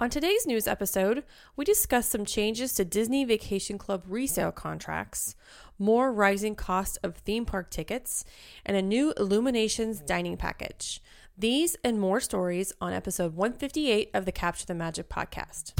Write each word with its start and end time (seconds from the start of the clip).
On 0.00 0.08
today's 0.08 0.46
news 0.46 0.68
episode, 0.68 1.24
we 1.56 1.64
discuss 1.64 2.08
some 2.08 2.24
changes 2.24 2.72
to 2.74 2.84
Disney 2.84 3.24
Vacation 3.24 3.78
Club 3.78 4.04
resale 4.06 4.52
contracts, 4.52 5.34
more 5.76 6.12
rising 6.12 6.54
cost 6.54 6.98
of 7.02 7.16
theme 7.16 7.44
park 7.44 7.68
tickets, 7.68 8.24
and 8.64 8.76
a 8.76 8.80
new 8.80 9.12
Illuminations 9.16 9.98
dining 10.00 10.36
package. 10.36 11.02
These 11.36 11.76
and 11.82 11.98
more 11.98 12.20
stories 12.20 12.72
on 12.80 12.92
episode 12.92 13.34
158 13.34 14.10
of 14.14 14.24
the 14.24 14.30
Capture 14.30 14.66
the 14.66 14.74
Magic 14.74 15.08
podcast. 15.08 15.72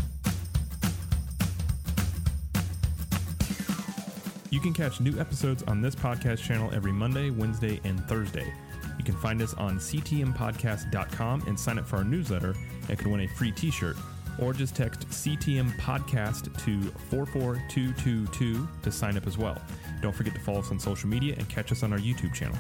You 4.51 4.59
can 4.59 4.75
catch 4.75 5.01
new 5.01 5.17
episodes 5.21 5.63
on 5.63 5.81
this 5.81 5.95
podcast 5.95 6.39
channel 6.39 6.73
every 6.75 6.91
Monday, 6.91 7.31
Wednesday, 7.31 7.81
and 7.85 8.05
Thursday. 8.09 8.53
You 8.99 9.05
can 9.05 9.17
find 9.19 9.41
us 9.41 9.55
on 9.55 9.79
ctmpodcast.com 9.79 11.45
and 11.47 11.61
sign 11.61 11.79
up 11.79 11.87
for 11.87 11.99
our 11.99 12.05
newsletter 12.05 12.57
and 12.89 12.99
can 12.99 13.11
win 13.11 13.23
a 13.23 13.29
free 13.29 13.53
t 13.53 13.71
shirt. 13.71 13.97
Or 14.41 14.53
just 14.53 14.77
text 14.77 15.09
CTM 15.09 15.77
Podcast 15.79 16.45
to 16.65 16.81
44222 17.11 18.69
to 18.83 18.93
sign 18.93 19.17
up 19.17 19.27
as 19.27 19.37
well. 19.37 19.61
Don't 20.01 20.15
forget 20.15 20.33
to 20.35 20.41
follow 20.41 20.61
us 20.61 20.71
on 20.71 20.79
social 20.79 21.09
media 21.09 21.35
and 21.37 21.49
catch 21.49 21.73
us 21.73 21.83
on 21.83 21.93
our 21.93 21.99
YouTube 21.99 22.33
channel. 22.35 22.57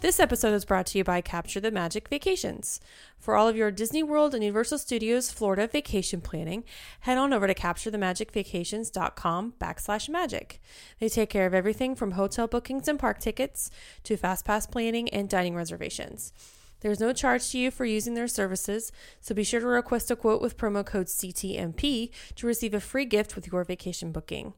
This 0.00 0.18
episode 0.18 0.54
is 0.54 0.64
brought 0.64 0.86
to 0.86 0.98
you 0.98 1.04
by 1.04 1.20
Capture 1.20 1.60
the 1.60 1.70
Magic 1.70 2.08
Vacations. 2.08 2.80
For 3.18 3.36
all 3.36 3.48
of 3.48 3.54
your 3.54 3.70
Disney 3.70 4.02
World 4.02 4.34
and 4.34 4.42
Universal 4.42 4.78
Studios 4.78 5.30
Florida 5.30 5.66
vacation 5.66 6.22
planning, 6.22 6.64
head 7.00 7.18
on 7.18 7.34
over 7.34 7.46
to 7.46 7.52
capturethemagicvacations.com 7.52 9.54
backslash 9.60 10.08
magic. 10.08 10.58
They 11.00 11.10
take 11.10 11.28
care 11.28 11.44
of 11.44 11.52
everything 11.52 11.94
from 11.94 12.12
hotel 12.12 12.46
bookings 12.46 12.88
and 12.88 12.98
park 12.98 13.20
tickets 13.20 13.70
to 14.04 14.16
fast 14.16 14.46
pass 14.46 14.66
planning 14.66 15.10
and 15.10 15.28
dining 15.28 15.54
reservations. 15.54 16.32
There's 16.80 17.00
no 17.00 17.12
charge 17.12 17.50
to 17.50 17.58
you 17.58 17.70
for 17.70 17.84
using 17.84 18.14
their 18.14 18.28
services, 18.28 18.90
so 19.20 19.34
be 19.34 19.44
sure 19.44 19.60
to 19.60 19.66
request 19.66 20.10
a 20.10 20.16
quote 20.16 20.40
with 20.40 20.56
promo 20.56 20.84
code 20.84 21.06
CTMP 21.06 22.10
to 22.36 22.46
receive 22.46 22.74
a 22.74 22.80
free 22.80 23.04
gift 23.04 23.36
with 23.36 23.50
your 23.52 23.64
vacation 23.64 24.12
booking. 24.12 24.54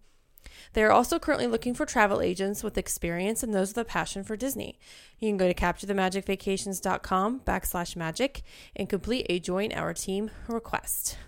They 0.73 0.83
are 0.83 0.93
also 0.93 1.19
currently 1.19 1.47
looking 1.47 1.75
for 1.75 1.85
travel 1.85 2.21
agents 2.21 2.63
with 2.63 2.79
experience 2.79 3.43
and 3.43 3.53
those 3.53 3.71
with 3.71 3.79
a 3.79 3.85
passion 3.85 4.25
for 4.25 4.37
Disney. 4.37 4.79
You 5.19 5.29
can 5.29 5.37
go 5.37 5.49
to 5.49 5.55
capturethemagicvacations.com 5.55 7.41
backslash 7.41 7.97
magic 7.97 8.43
and 8.75 8.89
complete 8.89 9.27
a 9.29 9.39
join 9.39 9.73
our 9.73 9.93
team 9.93 10.31
request. 10.49 11.19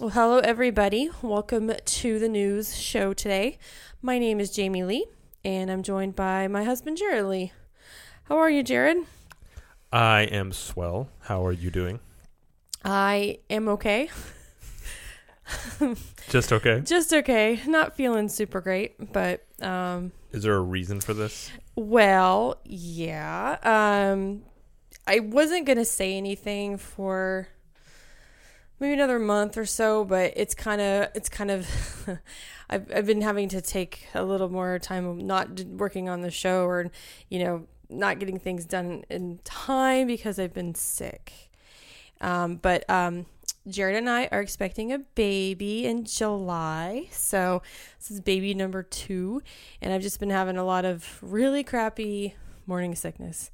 Well, 0.00 0.10
hello 0.10 0.38
everybody. 0.38 1.10
Welcome 1.22 1.72
to 1.84 2.18
the 2.18 2.28
news 2.28 2.76
show 2.76 3.12
today. 3.12 3.58
My 4.02 4.18
name 4.18 4.40
is 4.40 4.50
Jamie 4.50 4.84
Lee, 4.84 5.06
and 5.44 5.70
I'm 5.70 5.82
joined 5.82 6.16
by 6.16 6.48
my 6.48 6.64
husband 6.64 6.96
Jared 6.96 7.26
Lee. 7.26 7.52
How 8.24 8.38
are 8.38 8.50
you, 8.50 8.62
Jared? 8.62 8.98
I 9.92 10.22
am 10.22 10.52
swell. 10.52 11.08
How 11.20 11.44
are 11.44 11.52
you 11.52 11.70
doing? 11.70 12.00
I 12.84 13.38
am 13.48 13.68
okay. 13.68 14.08
Just 16.28 16.52
okay. 16.52 16.80
Just 16.84 17.12
okay. 17.12 17.60
Not 17.66 17.96
feeling 17.96 18.28
super 18.28 18.60
great, 18.60 19.12
but 19.12 19.44
um 19.60 20.12
Is 20.32 20.44
there 20.44 20.54
a 20.54 20.60
reason 20.60 21.00
for 21.00 21.14
this? 21.14 21.50
well, 21.74 22.60
yeah. 22.64 23.56
Um 23.62 24.42
I 25.06 25.18
wasn't 25.20 25.66
going 25.66 25.78
to 25.78 25.84
say 25.84 26.16
anything 26.16 26.76
for 26.76 27.48
maybe 28.78 28.92
another 28.94 29.18
month 29.18 29.56
or 29.58 29.66
so, 29.66 30.04
but 30.04 30.34
it's 30.36 30.54
kind 30.54 30.80
of 30.80 31.08
it's 31.16 31.28
kind 31.28 31.50
of 31.50 31.68
I've 32.70 32.92
I've 32.94 33.06
been 33.06 33.22
having 33.22 33.48
to 33.48 33.60
take 33.60 34.06
a 34.14 34.22
little 34.22 34.48
more 34.48 34.78
time 34.78 35.26
not 35.26 35.60
working 35.64 36.08
on 36.08 36.20
the 36.20 36.30
show 36.30 36.64
or 36.64 36.90
you 37.28 37.42
know, 37.42 37.66
not 37.90 38.18
getting 38.18 38.38
things 38.38 38.64
done 38.64 39.04
in 39.10 39.40
time 39.44 40.06
because 40.06 40.38
I've 40.38 40.54
been 40.54 40.74
sick. 40.74 41.50
Um 42.20 42.56
but 42.56 42.88
um 42.88 43.26
Jared 43.68 43.96
and 43.96 44.08
I 44.08 44.28
are 44.32 44.40
expecting 44.40 44.92
a 44.92 44.98
baby 44.98 45.86
in 45.86 46.04
July. 46.04 47.08
So 47.10 47.62
this 47.98 48.10
is 48.10 48.20
baby 48.20 48.54
number 48.54 48.82
two. 48.82 49.42
And 49.82 49.92
I've 49.92 50.02
just 50.02 50.18
been 50.18 50.30
having 50.30 50.56
a 50.56 50.64
lot 50.64 50.84
of 50.84 51.18
really 51.22 51.62
crappy 51.62 52.34
morning 52.66 52.94
sickness. 52.94 53.50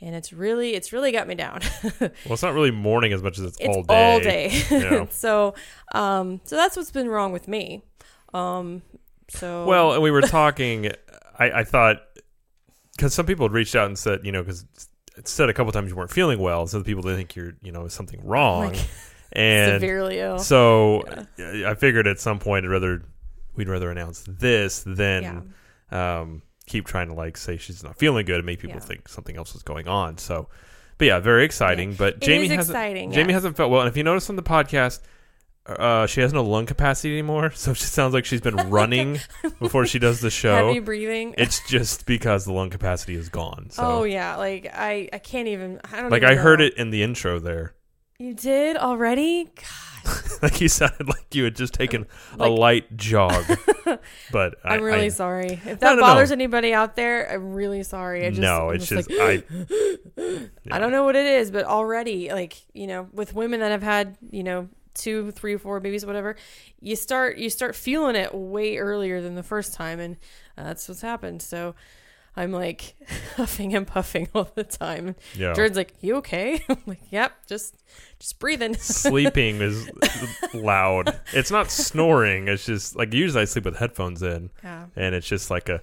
And 0.00 0.16
it's 0.16 0.32
really, 0.32 0.74
it's 0.74 0.92
really 0.92 1.12
got 1.12 1.28
me 1.28 1.34
down. 1.34 1.60
Well, 2.00 2.32
it's 2.34 2.42
not 2.42 2.54
really 2.54 2.70
morning 2.70 3.12
as 3.12 3.22
much 3.22 3.38
as 3.38 3.44
it's, 3.44 3.58
it's 3.60 3.68
all 3.68 3.82
day. 3.82 4.12
all 4.12 4.20
day. 4.20 4.62
Yeah. 4.70 5.06
so, 5.10 5.54
um, 5.94 6.40
so 6.44 6.56
that's 6.56 6.76
what's 6.76 6.90
been 6.90 7.08
wrong 7.08 7.32
with 7.32 7.46
me. 7.46 7.84
Um, 8.34 8.82
so 9.28 9.64
Well, 9.66 9.92
and 9.92 10.02
we 10.02 10.10
were 10.10 10.22
talking. 10.22 10.90
I, 11.38 11.50
I 11.50 11.64
thought 11.64 12.02
because 12.96 13.14
some 13.14 13.26
people 13.26 13.46
had 13.46 13.52
reached 13.52 13.74
out 13.74 13.86
and 13.86 13.98
said, 13.98 14.20
you 14.24 14.32
know, 14.32 14.42
because 14.42 14.64
it 15.16 15.28
said 15.28 15.48
a 15.48 15.54
couple 15.54 15.72
times 15.72 15.90
you 15.90 15.96
weren't 15.96 16.10
feeling 16.10 16.38
well, 16.38 16.66
so 16.66 16.78
the 16.78 16.84
people 16.84 17.02
didn't 17.02 17.18
think 17.18 17.36
you're, 17.36 17.52
you 17.62 17.72
know, 17.72 17.88
something 17.88 18.20
wrong. 18.24 18.72
Like, 18.72 18.78
and 19.32 19.80
severely 19.80 20.18
ill. 20.18 20.38
so 20.38 21.02
I 21.38 21.74
figured 21.74 22.06
at 22.06 22.20
some 22.20 22.38
point, 22.38 22.64
I'd 22.66 22.70
rather 22.70 23.02
we'd 23.54 23.68
rather 23.68 23.90
announce 23.90 24.24
this 24.28 24.82
than 24.86 25.52
um, 25.90 26.42
keep 26.66 26.86
trying 26.86 27.08
to 27.08 27.14
like 27.14 27.36
say 27.36 27.56
she's 27.56 27.82
not 27.82 27.98
feeling 27.98 28.24
good 28.26 28.36
and 28.36 28.46
make 28.46 28.60
people 28.60 28.76
Yeah. 28.76 28.86
think 28.86 29.08
something 29.08 29.36
else 29.36 29.54
is 29.54 29.62
going 29.62 29.88
on. 29.88 30.18
So, 30.18 30.48
but 30.98 31.06
yeah, 31.06 31.18
very 31.18 31.44
exciting. 31.44 31.94
But 31.94 32.14
It 32.16 32.20
Jamie 32.22 32.44
is 32.44 32.50
hasn't 32.52 32.76
exciting, 32.76 33.12
Jamie 33.12 33.32
hasn't 33.32 33.56
felt 33.56 33.70
well, 33.70 33.80
and 33.82 33.88
if 33.88 33.96
you 33.96 34.04
notice 34.04 34.28
on 34.30 34.36
the 34.36 34.42
podcast. 34.42 35.00
Uh, 35.64 36.06
she 36.06 36.20
has 36.20 36.32
no 36.32 36.42
lung 36.42 36.66
capacity 36.66 37.12
anymore, 37.12 37.52
so 37.52 37.72
she 37.72 37.84
sounds 37.84 38.14
like 38.14 38.24
she's 38.24 38.40
been 38.40 38.56
running 38.70 39.20
before 39.60 39.86
she 39.86 39.98
does 40.00 40.20
the 40.20 40.30
show. 40.30 40.68
Heavy 40.68 40.80
breathing. 40.80 41.34
It's 41.38 41.66
just 41.68 42.04
because 42.04 42.44
the 42.44 42.52
lung 42.52 42.70
capacity 42.70 43.14
is 43.14 43.28
gone. 43.28 43.70
So, 43.70 43.82
oh 43.84 44.04
yeah, 44.04 44.36
like 44.36 44.66
I, 44.72 45.08
I 45.12 45.18
can't 45.18 45.46
even. 45.48 45.80
I 45.92 46.00
don't. 46.00 46.10
like 46.10 46.24
I 46.24 46.34
heard 46.34 46.60
it 46.60 46.74
in 46.74 46.90
the 46.90 47.04
intro 47.04 47.38
there. 47.38 47.74
You 48.18 48.34
did 48.34 48.76
already. 48.76 49.44
God. 49.44 50.22
like 50.42 50.60
you 50.60 50.68
sounded 50.68 51.06
like 51.08 51.32
you 51.32 51.44
had 51.44 51.54
just 51.54 51.74
taken 51.74 52.06
Like- 52.36 52.48
a 52.48 52.52
light 52.52 52.96
jog. 52.96 53.44
but 54.32 54.56
I, 54.64 54.74
I'm 54.74 54.82
really 54.82 55.06
I, 55.06 55.10
sorry. 55.10 55.60
If 55.64 55.78
that 55.78 55.94
no, 55.94 56.00
bothers 56.00 56.30
no. 56.30 56.34
anybody 56.34 56.74
out 56.74 56.96
there, 56.96 57.32
I'm 57.32 57.52
really 57.52 57.84
sorry. 57.84 58.26
I 58.26 58.30
just, 58.30 58.40
no, 58.40 58.70
I'm 58.70 58.76
it's 58.76 58.88
just, 58.88 59.08
like, 59.10 59.46
I. 59.48 60.48
I 60.72 60.78
don't 60.80 60.90
know 60.90 61.04
what 61.04 61.14
it 61.14 61.26
is, 61.26 61.52
but 61.52 61.64
already, 61.66 62.32
like 62.32 62.56
you 62.72 62.88
know, 62.88 63.08
with 63.12 63.32
women 63.32 63.60
that 63.60 63.70
have 63.70 63.82
had 63.82 64.16
you 64.30 64.42
know 64.42 64.68
two, 64.94 65.30
three, 65.30 65.56
four 65.56 65.80
babies, 65.80 66.06
whatever, 66.06 66.36
you 66.80 66.96
start 66.96 67.38
you 67.38 67.50
start 67.50 67.74
feeling 67.74 68.16
it 68.16 68.34
way 68.34 68.78
earlier 68.78 69.20
than 69.20 69.34
the 69.34 69.42
first 69.42 69.74
time, 69.74 70.00
and 70.00 70.16
uh, 70.56 70.64
that's 70.64 70.88
what's 70.88 71.02
happened. 71.02 71.42
So. 71.42 71.74
I'm 72.34 72.50
like 72.50 72.94
huffing 73.36 73.74
and 73.74 73.86
puffing 73.86 74.26
all 74.34 74.50
the 74.54 74.64
time. 74.64 75.16
Yeah. 75.36 75.52
Jared's 75.52 75.76
like, 75.76 75.92
"You 76.00 76.16
okay?" 76.16 76.64
I'm 76.70 76.78
like, 76.86 77.02
"Yep, 77.10 77.46
just 77.46 77.76
just 78.18 78.38
breathing." 78.38 78.74
Sleeping 78.78 79.60
is 79.60 79.90
loud. 80.54 81.20
It's 81.34 81.50
not 81.50 81.70
snoring. 81.70 82.48
It's 82.48 82.64
just 82.64 82.96
like 82.96 83.12
usually 83.12 83.42
I 83.42 83.44
sleep 83.44 83.66
with 83.66 83.76
headphones 83.76 84.22
in, 84.22 84.48
yeah. 84.64 84.86
and 84.96 85.14
it's 85.14 85.26
just 85.26 85.50
like 85.50 85.68
a. 85.68 85.82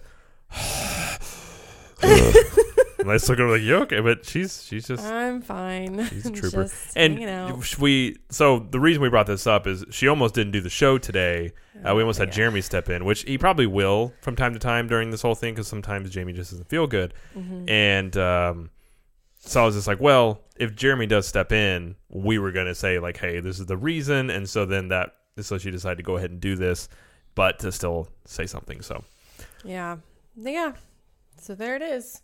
and 3.00 3.10
I 3.10 3.16
just 3.16 3.28
look 3.30 3.40
at 3.40 3.44
like, 3.44 3.62
"You 3.62 3.76
okay?" 3.78 4.00
But 4.02 4.26
she's 4.26 4.64
she's 4.64 4.88
just 4.88 5.04
I'm 5.06 5.42
fine. 5.42 6.06
She's 6.08 6.26
a 6.26 6.32
trooper. 6.42 6.64
Just 6.64 6.96
hanging 6.96 7.30
out. 7.30 7.52
and 7.52 7.76
we 7.80 8.18
so 8.30 8.60
the 8.60 8.80
reason 8.80 9.02
we 9.02 9.10
brought 9.10 9.28
this 9.28 9.48
up 9.48 9.66
is 9.68 9.86
she 9.90 10.08
almost 10.08 10.36
didn't 10.36 10.52
do 10.52 10.62
the 10.62 10.70
show 10.70 10.98
today. 10.98 11.52
Uh, 11.84 11.96
we 11.96 12.02
almost 12.02 12.20
had 12.20 12.28
Yeah. 12.30 12.34
Jeremy 12.36 12.62
step 12.62 12.90
in, 12.90 13.06
which 13.06 13.24
he 13.24 13.38
probably 13.38 13.66
will 13.66 14.14
from 14.22 14.36
time 14.36 14.54
to 14.54 14.60
time 14.60 14.88
during 14.88 15.12
this 15.12 15.22
whole 15.22 15.36
thing 15.36 15.54
because 15.54 15.68
sometimes 15.68 16.10
Jamie 16.10 16.34
just 16.34 16.52
doesn't 16.52 16.68
feel 16.70 16.88
good. 16.88 17.14
Mhm. 17.38 17.70
And 17.70 18.18
um, 18.18 18.70
so 19.40 19.62
I 19.64 19.66
was 19.66 19.76
just 19.76 19.88
like, 19.88 20.02
well, 20.02 20.42
if 20.58 20.76
Jeremy 20.76 21.06
does 21.08 21.26
step 21.26 21.54
in, 21.54 21.96
we 22.10 22.38
were 22.38 22.52
gonna 22.52 22.76
say 22.76 23.00
like, 23.00 23.16
hey, 23.18 23.40
this 23.40 23.60
is 23.60 23.66
the 23.68 23.78
reason, 23.78 24.30
and 24.30 24.50
so 24.50 24.66
then 24.66 24.90
that 24.90 25.16
so 25.40 25.58
she 25.58 25.72
decided 25.72 25.96
to 25.98 26.04
go 26.04 26.18
ahead 26.18 26.32
and 26.32 26.42
do 26.42 26.58
this, 26.58 26.90
but 27.34 27.60
to 27.60 27.72
still 27.72 28.10
say 28.26 28.46
something. 28.46 28.82
So 28.82 29.06
Yeah. 29.64 29.98
Yeah. 30.36 30.74
So 31.40 31.56
there 31.56 31.78
it 31.78 31.82
is. 31.82 32.22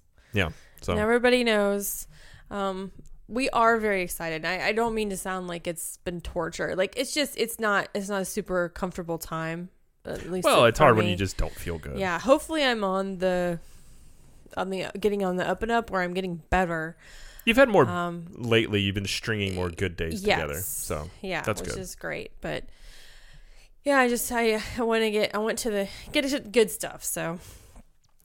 So 0.85 0.93
And 0.93 1.01
everybody 1.01 1.43
knows. 1.43 2.07
Um, 2.51 2.91
we 3.27 3.49
are 3.49 3.77
very 3.77 4.03
excited. 4.03 4.45
I, 4.45 4.67
I 4.67 4.71
don't 4.71 4.93
mean 4.93 5.09
to 5.09 5.17
sound 5.17 5.47
like 5.47 5.65
it's 5.65 5.97
been 5.97 6.21
torture. 6.21 6.75
Like 6.75 6.93
it's 6.95 7.13
just 7.13 7.35
it's 7.37 7.59
not 7.59 7.89
it's 7.95 8.09
not 8.09 8.21
a 8.21 8.25
super 8.25 8.69
comfortable 8.69 9.17
time. 9.17 9.69
At 10.05 10.29
least 10.29 10.45
well, 10.45 10.65
it's 10.65 10.77
hard 10.77 10.95
when 10.97 11.07
you 11.07 11.15
just 11.15 11.37
don't 11.37 11.53
feel 11.53 11.79
good. 11.79 11.97
Yeah. 11.97 12.19
Hopefully 12.19 12.63
I'm 12.63 12.83
on 12.83 13.17
the 13.17 13.59
on 14.55 14.69
the 14.69 14.91
getting 14.99 15.25
on 15.25 15.37
the 15.37 15.47
up 15.47 15.63
and 15.63 15.71
up 15.71 15.89
where 15.89 16.01
I'm 16.01 16.13
getting 16.13 16.43
better. 16.51 16.97
You've 17.45 17.57
had 17.57 17.69
more 17.69 17.87
Um 17.87 18.27
lately. 18.35 18.81
You've 18.81 18.95
been 18.95 19.07
stringing 19.07 19.55
more 19.55 19.71
good 19.71 19.97
days 19.97 20.23
yes. 20.23 20.39
together. 20.39 20.61
So 20.61 21.09
yeah, 21.21 21.41
That's 21.41 21.61
which 21.61 21.71
good. 21.71 21.79
is 21.79 21.95
great. 21.95 22.31
But 22.41 22.65
yeah, 23.83 23.97
I 23.99 24.07
just 24.07 24.31
I 24.31 24.61
I 24.77 24.83
want 24.83 25.01
to 25.01 25.09
get 25.09 25.33
I 25.33 25.39
went 25.39 25.57
to 25.59 25.71
the 25.71 25.87
get 26.11 26.51
good 26.51 26.69
stuff. 26.69 27.03
So 27.03 27.39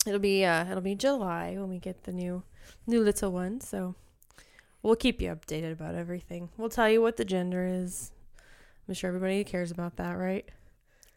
it'll 0.07 0.19
be 0.19 0.45
uh 0.45 0.67
it'll 0.71 0.83
be 0.83 0.95
July 0.95 1.55
when 1.57 1.71
we 1.71 1.79
get 1.79 2.05
the 2.05 2.13
new 2.13 2.43
new 2.87 3.01
little 3.03 3.33
one. 3.33 3.61
So 3.61 3.95
we'll 4.83 4.97
keep 4.97 5.21
you 5.21 5.29
updated 5.31 5.73
about 5.73 5.95
everything. 5.95 6.49
We'll 6.57 6.69
tell 6.71 6.89
you 6.89 7.01
what 7.03 7.17
the 7.17 7.25
gender 7.25 7.67
is. 7.67 8.11
I'm 8.89 8.95
sure 8.95 9.09
everybody 9.09 9.45
cares 9.45 9.71
about 9.71 9.97
that, 9.97 10.13
right? 10.13 10.49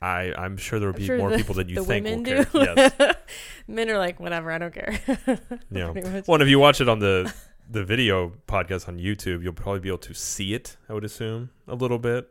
I, 0.02 0.34
I'm 0.38 0.58
sure 0.58 0.80
there 0.80 0.90
will 0.90 0.96
I'm 0.96 1.00
be 1.00 1.06
sure 1.06 1.18
more 1.18 1.32
the- 1.32 1.38
people 1.38 1.56
than 1.56 1.70
you 1.70 1.76
think 1.84 2.06
will 2.06 2.12
women 2.12 2.26
care. 2.26 2.44
do. 2.44 2.60
Yes. 3.00 3.16
Men 3.68 3.90
are 3.90 3.98
like, 3.98 4.20
whatever, 4.20 4.52
I 4.52 4.58
don't 4.58 4.74
care. 4.74 5.00
Yeah. 5.72 5.92
Well, 6.28 6.36
and 6.36 6.44
if 6.44 6.50
you 6.50 6.60
watch 6.60 6.82
it 6.82 6.90
on 6.90 7.00
the 7.00 7.34
the 7.70 7.84
video 7.86 8.34
podcast 8.48 8.88
on 8.90 9.00
YouTube, 9.00 9.42
you'll 9.42 9.54
probably 9.54 9.80
be 9.80 9.88
able 9.88 9.98
to 10.00 10.14
see 10.14 10.54
it. 10.54 10.76
I 10.90 10.94
would 10.94 11.06
assume 11.06 11.50
a 11.68 11.76
little 11.76 11.98
bit 12.00 12.30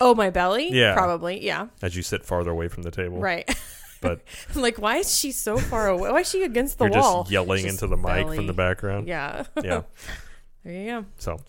Oh, 0.00 0.14
my 0.14 0.30
belly? 0.30 0.70
Yeah. 0.72 0.94
Probably. 0.94 1.44
Yeah. 1.44 1.66
as 1.82 1.96
you 1.96 2.02
sit 2.02 2.24
farther 2.24 2.52
away 2.52 2.68
from 2.68 2.84
the 2.84 2.92
table. 2.92 3.18
Right. 3.18 3.52
But- 4.00 4.20
like, 4.54 4.78
why 4.78 4.96
is 4.98 5.16
she 5.18 5.32
so 5.32 5.58
far 5.58 5.88
away? 5.88 6.10
Why 6.10 6.20
is 6.20 6.28
she 6.30 6.42
against 6.42 6.78
the 6.78 6.84
You're 6.86 7.00
wall? 7.00 7.22
just 7.24 7.32
yelling 7.32 7.64
Just 7.64 7.82
into 7.82 7.86
the 7.88 7.96
mic 7.96 8.24
belly. 8.26 8.36
from 8.36 8.46
the 8.46 8.52
background. 8.52 9.08
Yeah. 9.08 9.44
Yeah. 9.62 9.82
there 10.64 10.72
you 10.74 10.86
go. 11.00 11.04
So, 11.18 11.40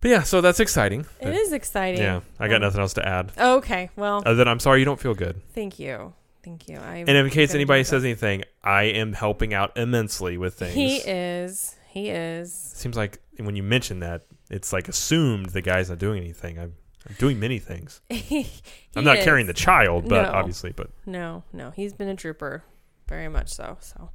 but 0.00 0.10
yeah, 0.10 0.22
so 0.22 0.40
that's 0.40 0.60
exciting. 0.60 1.06
It 1.20 1.34
is 1.34 1.52
exciting. 1.52 2.00
Yeah, 2.00 2.20
I 2.38 2.48
got 2.48 2.56
Um, 2.56 2.62
nothing 2.62 2.80
else 2.80 2.94
to 2.94 3.06
add. 3.08 3.32
Okay. 3.38 3.90
Well, 3.96 4.22
Other 4.26 4.34
than 4.36 4.48
I'm 4.48 4.60
sorry 4.60 4.78
you 4.80 4.84
don't 4.84 5.00
feel 5.00 5.14
good. 5.14 5.40
thank 5.52 5.78
you. 5.78 6.12
Thank 6.44 6.68
you. 6.68 6.76
I 6.78 6.98
And 6.98 7.08
in 7.10 7.28
case 7.30 7.54
anybody 7.54 7.82
says 7.82 8.04
anything, 8.04 8.44
I 8.62 8.84
am 8.84 9.14
helping 9.14 9.52
out 9.52 9.76
immensely 9.76 10.38
with 10.38 10.54
things. 10.54 10.74
he 10.74 10.98
is. 10.98 11.74
He 11.88 12.08
is. 12.10 12.52
Seems 12.52 12.96
like 12.96 13.18
when 13.38 13.56
you 13.56 13.62
mention 13.64 13.98
that, 14.00 14.26
it's 14.48 14.72
like 14.72 14.86
assumed 14.88 15.46
the 15.50 15.60
guy's 15.62 15.88
not 15.90 15.98
doing 15.98 16.22
anything. 16.22 16.58
I'm, 16.58 16.74
I'm 17.08 17.14
doing 17.18 17.38
many 17.38 17.58
things. 17.58 18.00
I'm 18.10 19.04
not 19.04 19.18
is. 19.18 19.24
carrying 19.24 19.46
the 19.46 19.52
child, 19.54 20.08
but 20.08 20.22
No. 20.30 20.32
obviously, 20.38 20.72
but 20.72 20.90
No, 21.04 21.44
no, 21.52 21.70
he's 21.70 21.92
been 21.92 22.08
a 22.08 22.16
trooper, 22.16 22.64
very 23.08 23.28
much 23.28 23.48
so. 23.50 23.76
So, 23.80 24.10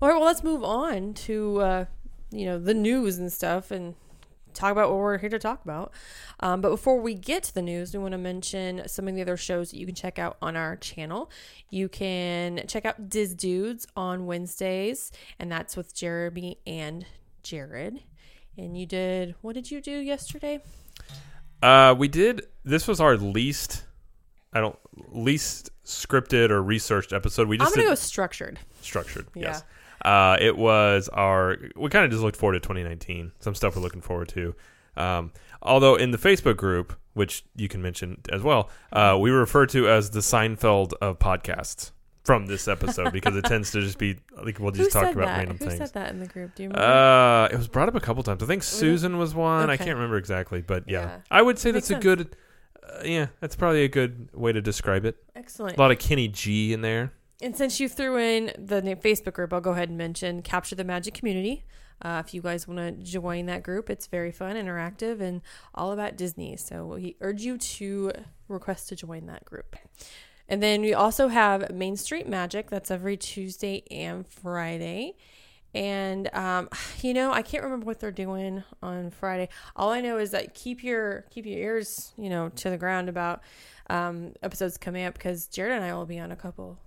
all 0.00 0.08
right, 0.08 0.16
well, 0.16 0.24
let's 0.24 0.42
move 0.44 0.62
on 0.64 1.14
to 1.14 1.60
uh, 1.60 1.84
you 2.30 2.46
know 2.46 2.58
the 2.58 2.74
news 2.74 3.18
and 3.18 3.32
stuff, 3.32 3.70
and 3.70 3.94
talk 4.54 4.72
about 4.72 4.90
what 4.90 4.98
we're 4.98 5.18
here 5.18 5.28
to 5.28 5.38
talk 5.38 5.62
about. 5.64 5.92
Um, 6.40 6.60
but 6.60 6.70
before 6.70 7.00
we 7.00 7.14
get 7.14 7.44
to 7.44 7.54
the 7.54 7.62
news, 7.62 7.92
we 7.94 8.00
want 8.00 8.12
to 8.12 8.18
mention 8.18 8.88
some 8.88 9.06
of 9.06 9.14
the 9.14 9.22
other 9.22 9.36
shows 9.36 9.70
that 9.70 9.78
you 9.78 9.86
can 9.86 9.94
check 9.94 10.18
out 10.18 10.36
on 10.42 10.56
our 10.56 10.76
channel. 10.76 11.30
You 11.70 11.88
can 11.88 12.62
check 12.66 12.84
out 12.84 13.08
Diz 13.08 13.34
Dudes 13.34 13.86
on 13.96 14.26
Wednesdays, 14.26 15.12
and 15.38 15.52
that's 15.52 15.76
with 15.76 15.94
Jeremy 15.94 16.58
and 16.66 17.06
Jared. 17.42 18.02
And 18.56 18.76
you 18.76 18.86
did 18.86 19.36
what 19.42 19.54
did 19.54 19.70
you 19.70 19.80
do 19.80 19.92
yesterday? 19.98 20.60
Uh, 21.62 21.94
we 21.96 22.08
did. 22.08 22.46
This 22.64 22.86
was 22.86 23.00
our 23.00 23.16
least, 23.16 23.84
I 24.52 24.60
don't 24.60 24.78
least 25.10 25.70
scripted 25.84 26.50
or 26.50 26.62
researched 26.62 27.12
episode. 27.12 27.48
We 27.48 27.56
I'm 27.56 27.60
just 27.66 27.74
gonna 27.74 27.86
did 27.86 27.90
go 27.90 27.94
structured. 27.94 28.58
structured. 28.80 29.26
Yeah. 29.34 29.48
Yes. 29.48 29.64
Uh, 30.04 30.36
it 30.40 30.56
was 30.56 31.08
our. 31.08 31.56
We 31.76 31.90
kind 31.90 32.04
of 32.04 32.10
just 32.10 32.22
looked 32.22 32.36
forward 32.36 32.54
to 32.54 32.60
2019. 32.60 33.32
Some 33.40 33.54
stuff 33.54 33.74
we're 33.74 33.82
looking 33.82 34.00
forward 34.00 34.28
to. 34.28 34.54
Um, 34.96 35.32
although 35.62 35.94
in 35.96 36.10
the 36.10 36.18
Facebook 36.18 36.56
group, 36.56 36.96
which 37.14 37.44
you 37.56 37.68
can 37.68 37.82
mention 37.82 38.20
as 38.30 38.42
well, 38.42 38.70
uh, 38.92 39.16
we 39.20 39.30
refer 39.30 39.66
to 39.66 39.88
as 39.88 40.10
the 40.10 40.20
Seinfeld 40.20 40.92
of 41.00 41.18
podcasts 41.18 41.92
from 42.28 42.44
this 42.44 42.68
episode 42.68 43.10
because 43.10 43.34
it 43.36 43.44
tends 43.46 43.70
to 43.70 43.80
just 43.80 43.96
be 43.96 44.18
like 44.44 44.58
we'll 44.60 44.70
Who 44.70 44.76
just 44.76 44.92
talk 44.92 45.04
said 45.06 45.14
about 45.14 45.24
that? 45.28 45.36
random 45.38 45.56
Who 45.56 45.64
things. 45.64 45.78
said 45.78 45.94
that 45.94 46.10
in 46.10 46.20
the 46.20 46.26
group? 46.26 46.54
Do 46.54 46.64
you 46.64 46.68
remember? 46.68 46.86
Uh, 46.86 47.46
it 47.46 47.56
was 47.56 47.68
brought 47.68 47.88
up 47.88 47.94
a 47.94 48.00
couple 48.00 48.22
times. 48.22 48.42
I 48.42 48.46
think? 48.46 48.62
Susan 48.62 49.16
was 49.16 49.34
one. 49.34 49.70
I 49.70 49.74
Okay. 49.74 49.84
can't 49.86 49.96
remember 49.96 50.18
exactly, 50.18 50.60
but 50.60 50.84
yeah, 50.86 51.00
Yeah. 51.00 51.18
I 51.30 51.40
would 51.40 51.58
say 51.58 51.72
Makes 51.72 51.88
that's 51.88 51.90
a 51.90 51.94
sense. 51.94 52.04
good. 52.04 52.36
Uh, 52.82 53.02
yeah, 53.06 53.26
that's 53.40 53.56
probably 53.56 53.82
a 53.84 53.88
good 53.88 54.28
way 54.34 54.52
to 54.52 54.60
describe 54.60 55.06
it. 55.06 55.16
Excellent. 55.34 55.78
A 55.78 55.80
lot 55.80 55.90
of 55.90 55.98
Kenny 55.98 56.28
G 56.28 56.74
in 56.74 56.82
there. 56.82 57.14
And 57.40 57.56
since 57.56 57.80
you 57.80 57.88
threw 57.88 58.18
in 58.18 58.52
the 58.58 58.82
na- 58.82 58.94
Facebook 58.96 59.32
group, 59.32 59.54
I'll 59.54 59.62
go 59.62 59.70
ahead 59.70 59.88
and 59.88 59.96
mention 59.96 60.42
Capture 60.42 60.74
the 60.76 60.84
Magic 60.84 61.14
Community. 61.14 61.64
Uh, 62.02 62.22
if 62.24 62.34
you 62.34 62.42
guys 62.42 62.68
want 62.68 62.78
to 62.78 62.92
join 63.02 63.46
that 63.46 63.62
group, 63.62 63.88
it's 63.88 64.06
very 64.06 64.32
fun, 64.32 64.54
interactive, 64.56 65.20
and 65.22 65.40
all 65.74 65.92
about 65.92 66.16
Disney. 66.16 66.56
So 66.58 66.84
we 66.86 67.16
urge 67.22 67.40
you 67.40 67.56
to 67.56 68.12
request 68.48 68.90
to 68.90 68.96
join 68.96 69.24
that 69.26 69.44
group. 69.46 69.74
And 70.48 70.62
then 70.62 70.80
we 70.80 70.94
also 70.94 71.28
have 71.28 71.70
Main 71.70 71.96
Street 71.96 72.28
Magic. 72.28 72.70
That's 72.70 72.90
every 72.90 73.16
Tuesday 73.16 73.82
and 73.90 74.26
Friday. 74.26 75.14
And 75.74 76.32
um, 76.34 76.68
you 77.02 77.14
know, 77.14 77.32
I 77.32 77.42
can't 77.42 77.62
remember 77.62 77.86
what 77.86 78.00
they're 78.00 78.10
doing 78.10 78.64
on 78.82 79.10
Friday. 79.10 79.48
All 79.76 79.90
I 79.90 80.00
know 80.00 80.18
is 80.18 80.30
that 80.30 80.54
keep 80.54 80.82
your 80.82 81.24
keep 81.30 81.46
your 81.46 81.58
ears, 81.58 82.12
you 82.16 82.30
know, 82.30 82.48
to 82.50 82.70
the 82.70 82.78
ground 82.78 83.08
about 83.08 83.42
um, 83.90 84.32
episodes 84.42 84.76
coming 84.78 85.04
up 85.04 85.14
because 85.14 85.46
Jared 85.46 85.72
and 85.72 85.84
I 85.84 85.94
will 85.94 86.06
be 86.06 86.18
on 86.18 86.32
a 86.32 86.36
couple 86.36 86.78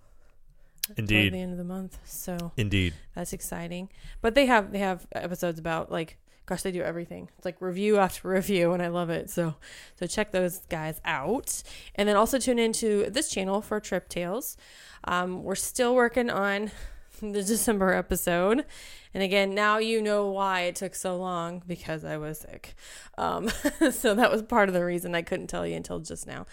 Indeed, 0.98 1.34
the 1.34 1.40
end 1.40 1.52
of 1.52 1.58
the 1.58 1.63
month. 1.63 2.00
So 2.06 2.52
indeed. 2.58 2.94
that's 3.16 3.34
exciting. 3.34 3.90
But 4.22 4.36
they 4.36 4.48
have 4.48 4.72
they 4.72 4.80
have 4.80 5.08
episodes 5.13 5.60
about 5.60 5.92
like 5.92 6.18
gosh 6.46 6.62
they 6.64 6.72
do 6.72 6.82
everything. 6.82 7.30
It's 7.38 7.46
like 7.46 7.62
review 7.62 7.98
after 7.98 8.28
review 8.30 8.74
and 8.74 8.82
I 8.82 8.88
love 8.88 9.10
it. 9.10 9.30
So 9.30 9.56
so 10.00 10.08
check 10.08 10.32
those 10.32 10.60
guys 10.70 11.00
out. 11.06 11.64
And 11.96 12.08
then 12.08 12.16
also 12.16 12.40
tune 12.40 12.60
into 12.60 13.10
this 13.10 13.30
channel 13.30 13.62
for 13.62 13.80
Trip 13.80 14.10
Tales. 14.10 14.58
Um, 15.04 15.44
we're 15.44 15.56
still 15.56 15.96
working 15.96 16.30
on 16.30 16.72
the 17.22 17.44
December 17.44 17.94
episode. 17.94 18.66
And 19.14 19.24
again, 19.24 19.54
now 19.54 19.78
you 19.78 20.02
know 20.02 20.30
why 20.30 20.62
it 20.62 20.76
took 20.76 20.96
so 20.96 21.18
long 21.18 21.62
because 21.68 22.06
I 22.06 22.18
was 22.18 22.40
sick. 22.40 22.76
Um, 23.18 23.50
so 23.92 24.16
that 24.16 24.32
was 24.32 24.42
part 24.42 24.70
of 24.70 24.74
the 24.74 24.86
reason 24.86 25.16
I 25.16 25.22
couldn't 25.22 25.48
tell 25.48 25.68
you 25.68 25.76
until 25.76 26.00
just 26.00 26.26
now. 26.26 26.46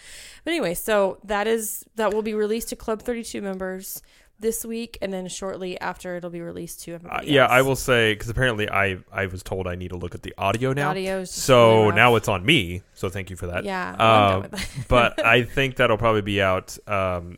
But 0.43 0.51
anyway, 0.51 0.73
so 0.73 1.19
that 1.23 1.47
is 1.47 1.85
that 1.95 2.13
will 2.13 2.21
be 2.21 2.33
released 2.33 2.69
to 2.69 2.75
Club 2.75 3.01
32 3.01 3.41
members 3.41 4.01
this 4.39 4.63
week, 4.65 4.97
and 5.01 5.11
then 5.11 5.27
shortly 5.27 5.79
after 5.81 6.15
it'll 6.15 6.29
be 6.29 6.41
released 6.41 6.81
to 6.83 6.91
Uh, 6.91 6.95
everybody. 6.95 7.31
yeah, 7.31 7.45
I 7.45 7.61
will 7.61 7.75
say 7.75 8.13
because 8.13 8.29
apparently 8.29 8.69
I 8.69 8.97
I 9.11 9.25
was 9.25 9.43
told 9.43 9.67
I 9.67 9.75
need 9.75 9.89
to 9.89 9.97
look 9.97 10.15
at 10.15 10.21
the 10.23 10.33
audio 10.37 10.73
now. 10.73 10.91
Audio's 10.91 11.31
so 11.31 11.83
really 11.85 11.95
now 11.95 12.15
it's 12.15 12.27
on 12.29 12.45
me. 12.45 12.81
So 12.93 13.09
thank 13.09 13.29
you 13.29 13.35
for 13.35 13.47
that. 13.47 13.63
yeah, 13.65 13.95
well, 13.97 14.07
I'm 14.13 14.29
done 14.29 14.37
Uh, 14.37 14.41
with 14.41 14.51
that. 14.51 14.69
but 14.87 15.25
I 15.25 15.43
think 15.55 15.75
that'll 15.75 15.97
probably 15.97 16.21
be 16.21 16.41
out 16.41 16.77
um, 16.87 17.37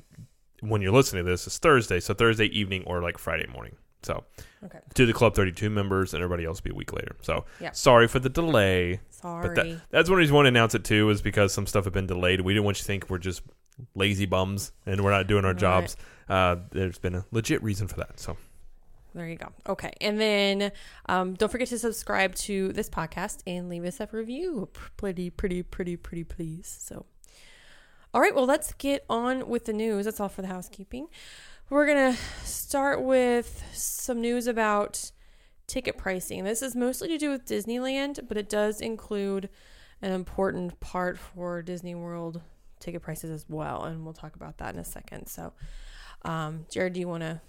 when 0.61 0.81
you're 0.81 0.91
listening 0.93 1.25
to 1.25 1.31
this. 1.31 1.47
It's 1.47 1.57
Thursday, 1.57 1.99
so 1.99 2.13
Thursday 2.13 2.45
evening 2.45 2.83
or 2.85 3.01
like 3.01 3.17
Friday 3.17 3.47
morning. 3.47 3.75
So 4.03 4.23
Okay. 4.65 4.79
to 4.95 5.05
the 5.07 5.13
Club 5.13 5.33
32 5.35 5.69
members, 5.71 6.13
and 6.13 6.23
everybody 6.23 6.45
else 6.45 6.59
will 6.59 6.69
be 6.69 6.71
a 6.71 6.75
week 6.75 6.93
later. 6.93 7.15
So 7.21 7.45
Yeah. 7.59 7.71
sorry 7.71 8.07
for 8.07 8.19
the 8.19 8.29
delay. 8.29 8.99
Sorry. 9.09 9.79
That's 9.89 10.09
one 10.09 10.17
reason 10.19 10.33
we 10.33 10.37
want 10.37 10.45
to 10.45 10.49
announce 10.49 10.73
it 10.75 10.83
too, 10.83 11.09
is 11.09 11.21
because 11.21 11.51
some 11.53 11.65
stuff 11.67 11.83
had 11.85 11.93
been 11.93 12.07
delayed. 12.07 12.41
We 12.41 12.53
didn't 12.53 12.65
want 12.65 12.77
you 12.77 12.81
to 12.81 12.85
think 12.87 13.09
we're 13.09 13.17
just 13.19 13.41
lazy 13.95 14.25
bums 14.27 14.71
and 14.85 15.03
we're 15.03 15.11
not 15.11 15.25
doing 15.27 15.45
our 15.45 15.51
Right. 15.51 15.59
jobs. 15.59 15.95
Uh, 16.31 16.55
there's 16.71 16.97
been 16.97 17.13
a 17.13 17.25
legit 17.31 17.61
reason 17.61 17.89
for 17.89 17.97
that. 17.97 18.17
So 18.17 18.37
There 19.13 19.27
you 19.27 19.35
go. 19.35 19.49
Okay. 19.67 19.91
And 19.99 20.17
then 20.17 20.71
um, 21.07 21.33
don't 21.33 21.51
forget 21.51 21.67
to 21.67 21.77
subscribe 21.77 22.35
to 22.35 22.71
this 22.71 22.89
podcast 22.89 23.39
and 23.45 23.67
leave 23.67 23.83
us 23.83 23.99
a 23.99 24.07
review. 24.09 24.69
Pretty, 24.95 25.29
pretty, 25.29 25.61
pretty, 25.61 25.97
pretty, 25.97 26.23
please. 26.23 26.73
So, 26.81 27.05
all 28.13 28.21
right. 28.21 28.33
Well, 28.33 28.45
let's 28.45 28.71
get 28.73 29.03
on 29.09 29.49
with 29.49 29.65
the 29.65 29.73
news. 29.73 30.05
That's 30.05 30.21
all 30.21 30.29
for 30.29 30.41
the 30.41 30.47
housekeeping. 30.47 31.07
We're 31.69 31.85
going 31.85 32.13
to 32.13 32.19
start 32.45 33.01
with 33.01 33.65
some 33.73 34.21
news 34.21 34.47
about 34.47 35.11
ticket 35.67 35.97
pricing. 35.97 36.45
This 36.45 36.61
is 36.61 36.77
mostly 36.77 37.09
to 37.09 37.17
do 37.17 37.29
with 37.29 37.45
Disneyland, 37.45 38.27
but 38.29 38.37
it 38.37 38.49
does 38.49 38.79
include 38.79 39.49
an 40.01 40.13
important 40.13 40.79
part 40.79 41.17
for 41.17 41.61
Disney 41.61 41.93
World 41.93 42.41
ticket 42.79 43.01
prices 43.01 43.29
as 43.29 43.45
well. 43.49 43.83
And 43.83 44.05
we'll 44.05 44.13
talk 44.13 44.37
about 44.37 44.57
that 44.59 44.73
in 44.73 44.79
a 44.79 44.85
second. 44.85 45.27
So, 45.27 45.51
um, 46.23 46.65
Jared, 46.69 46.93
do 46.93 46.99
you 46.99 47.07
want 47.07 47.21
to 47.23 47.41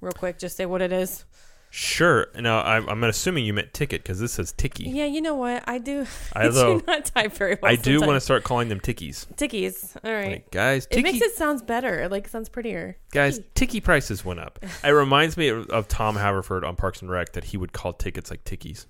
real 0.00 0.12
quick 0.12 0.38
just 0.38 0.56
say 0.56 0.66
what 0.66 0.82
it 0.82 0.92
is? 0.92 1.24
sure. 1.70 2.28
Now 2.34 2.62
I'm, 2.62 2.88
I'm 2.88 3.04
assuming 3.04 3.44
you 3.44 3.52
meant 3.52 3.74
ticket 3.74 4.02
because 4.02 4.18
this 4.18 4.32
says 4.32 4.52
ticky. 4.52 4.84
Yeah, 4.84 5.04
you 5.04 5.20
know 5.20 5.34
what? 5.34 5.64
I 5.68 5.76
do. 5.76 6.06
I 6.32 6.46
Although 6.46 6.78
do 6.80 6.84
not 6.86 7.04
type 7.04 7.32
very 7.34 7.58
well. 7.60 7.70
I 7.70 7.76
do 7.76 8.00
want 8.00 8.12
to 8.14 8.20
start 8.20 8.42
calling 8.42 8.68
them 8.70 8.80
tickies. 8.80 9.26
tickies. 9.36 9.94
All 10.02 10.10
right. 10.12 10.30
Like, 10.32 10.50
guys, 10.50 10.86
it 10.86 10.90
ticky, 10.94 11.02
makes 11.12 11.20
it 11.24 11.34
sounds 11.36 11.60
better. 11.62 12.00
It, 12.04 12.10
Like 12.10 12.26
sounds 12.28 12.48
prettier. 12.48 12.96
guys, 13.12 13.40
Ticky. 13.54 13.80
prices 13.82 14.24
went 14.24 14.40
up. 14.40 14.58
it 14.82 14.88
reminds 14.90 15.36
me 15.36 15.48
of, 15.48 15.68
of 15.68 15.88
Tom 15.88 16.16
Haverford 16.16 16.64
on 16.64 16.74
Parks 16.74 17.02
and 17.02 17.10
Rec 17.10 17.32
that 17.34 17.44
he 17.44 17.58
would 17.58 17.74
call 17.74 17.92
tickets 17.92 18.30
like 18.30 18.44
tickies 18.44 18.86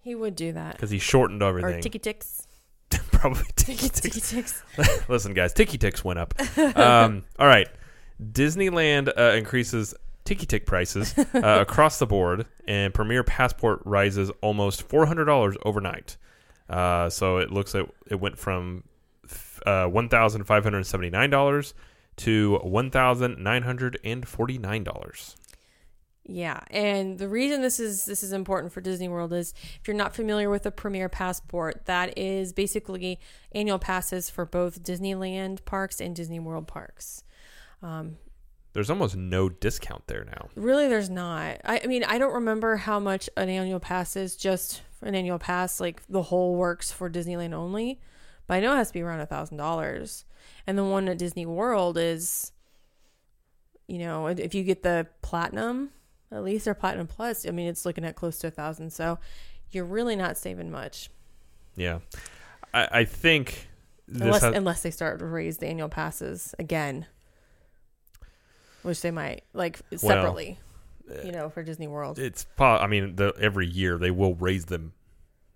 He 0.00 0.14
would 0.14 0.36
do 0.36 0.52
that. 0.52 0.74
because 0.76 0.90
he 0.90 1.00
shortened 1.00 1.42
Or 1.42 1.48
everything. 1.48 1.82
ticky 1.82 1.98
ticks. 1.98 2.46
Probably 3.10 3.42
ticky 3.56 3.88
Ticky 3.88 4.20
ticks. 4.20 4.62
ticks. 4.76 5.08
Listen, 5.08 5.34
guys, 5.34 5.52
ticky 5.52 5.76
ticks 5.76 6.04
went 6.04 6.20
up. 6.20 6.34
Um, 6.56 7.24
all 7.38 7.48
right, 7.48 7.68
Disneyland 8.20 9.10
uh, 9.16 9.34
increases 9.36 9.94
ticky 10.24 10.46
tick 10.46 10.66
prices 10.66 11.16
uh, 11.18 11.24
across 11.60 11.98
the 11.98 12.06
board, 12.06 12.46
and 12.66 12.92
Premier 12.92 13.24
Passport 13.24 13.80
rises 13.84 14.30
almost 14.42 14.82
four 14.82 15.06
hundred 15.06 15.24
dollars 15.24 15.56
overnight. 15.64 16.16
Uh, 16.68 17.10
so 17.10 17.38
it 17.38 17.50
looks 17.50 17.74
like 17.74 17.88
it 18.08 18.20
went 18.20 18.38
from 18.38 18.84
uh, 19.66 19.86
one 19.86 20.08
thousand 20.08 20.44
five 20.44 20.62
hundred 20.62 20.84
seventy 20.84 21.10
nine 21.10 21.30
dollars 21.30 21.74
to 22.16 22.58
one 22.62 22.90
thousand 22.90 23.42
nine 23.42 23.62
hundred 23.62 23.98
and 24.04 24.26
forty 24.28 24.58
nine 24.58 24.84
dollars. 24.84 25.36
Yeah, 26.26 26.60
and 26.70 27.18
the 27.18 27.28
reason 27.28 27.60
this 27.60 27.80
is 27.80 28.04
this 28.04 28.22
is 28.22 28.32
important 28.32 28.72
for 28.72 28.80
Disney 28.80 29.08
World 29.08 29.32
is 29.32 29.52
if 29.80 29.88
you're 29.88 29.96
not 29.96 30.14
familiar 30.14 30.48
with 30.48 30.62
the 30.62 30.70
Premier 30.70 31.08
Passport, 31.08 31.86
that 31.86 32.16
is 32.16 32.52
basically 32.52 33.18
annual 33.52 33.78
passes 33.78 34.30
for 34.30 34.44
both 34.44 34.82
Disneyland 34.82 35.64
parks 35.64 36.00
and 36.00 36.14
Disney 36.14 36.38
World 36.38 36.68
parks. 36.68 37.24
Um, 37.82 38.16
There's 38.72 38.90
almost 38.90 39.16
no 39.16 39.48
discount 39.48 40.06
there 40.06 40.24
now. 40.24 40.48
Really, 40.54 40.88
there's 40.88 41.10
not. 41.10 41.58
I, 41.64 41.80
I 41.82 41.86
mean, 41.86 42.04
I 42.04 42.18
don't 42.18 42.34
remember 42.34 42.76
how 42.76 43.00
much 43.00 43.28
an 43.36 43.48
annual 43.48 43.80
pass 43.80 44.16
is. 44.16 44.36
Just 44.36 44.82
an 45.02 45.14
annual 45.14 45.38
pass, 45.38 45.80
like 45.80 46.02
the 46.08 46.22
whole 46.22 46.54
works 46.54 46.92
for 46.92 47.08
Disneyland 47.10 47.54
only. 47.54 48.00
But 48.46 48.54
I 48.54 48.60
know 48.60 48.72
it 48.74 48.76
has 48.76 48.88
to 48.88 48.94
be 48.94 49.02
around 49.02 49.20
a 49.20 49.26
thousand 49.26 49.56
dollars. 49.56 50.24
And 50.66 50.76
the 50.76 50.84
one 50.84 51.08
at 51.08 51.18
Disney 51.18 51.46
World 51.46 51.96
is, 51.98 52.52
you 53.88 53.98
know, 53.98 54.26
if 54.26 54.54
you 54.54 54.62
get 54.62 54.82
the 54.82 55.06
platinum, 55.22 55.90
At 56.30 56.44
least 56.44 56.64
they're 56.64 56.74
platinum 56.74 57.06
plus. 57.06 57.46
I 57.46 57.50
mean, 57.50 57.66
it's 57.68 57.84
looking 57.84 58.04
at 58.04 58.14
close 58.14 58.38
to 58.40 58.48
a 58.48 58.50
thousand. 58.50 58.92
So 58.92 59.18
you're 59.70 59.84
really 59.84 60.16
not 60.16 60.36
saving 60.36 60.70
much 60.70 61.10
Yeah, 61.76 62.00
I, 62.74 62.88
I 63.00 63.04
think 63.04 63.68
this 64.06 64.22
unless 64.22 64.42
has, 64.42 64.54
unless 64.54 64.82
they 64.82 64.90
start 64.90 65.18
to 65.20 65.26
raise 65.26 65.58
the 65.58 65.66
annual 65.66 65.88
passes 65.88 66.54
again, 66.58 67.06
which 68.82 69.00
they 69.02 69.10
might 69.10 69.42
like 69.52 69.80
separately. 69.96 70.58
you 71.24 71.32
know, 71.32 71.48
for 71.50 71.62
Disney 71.62 71.88
World. 71.88 72.18
it's. 72.18 72.46
I 72.58 72.86
mean, 72.86 73.16
the, 73.16 73.34
every 73.40 73.66
year 73.66 73.98
they 73.98 74.10
will 74.12 74.34
raise 74.36 74.66
them 74.66 74.92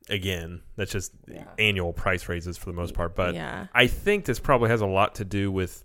again. 0.09 0.61
That's 0.77 0.91
just 0.93 1.13
Yeah. 1.29 1.45
annual 1.59 1.93
price 1.93 2.29
raises 2.29 2.57
for 2.59 2.67
the 2.67 2.73
most 2.73 2.93
part. 2.95 3.15
But 3.15 3.35
yeah, 3.35 3.69
I 3.73 3.87
think 3.87 4.25
this 4.25 4.39
probably 4.41 4.71
has 4.71 4.81
a 4.81 4.87
lot 4.87 5.15
to 5.17 5.25
do 5.25 5.53
with 5.53 5.85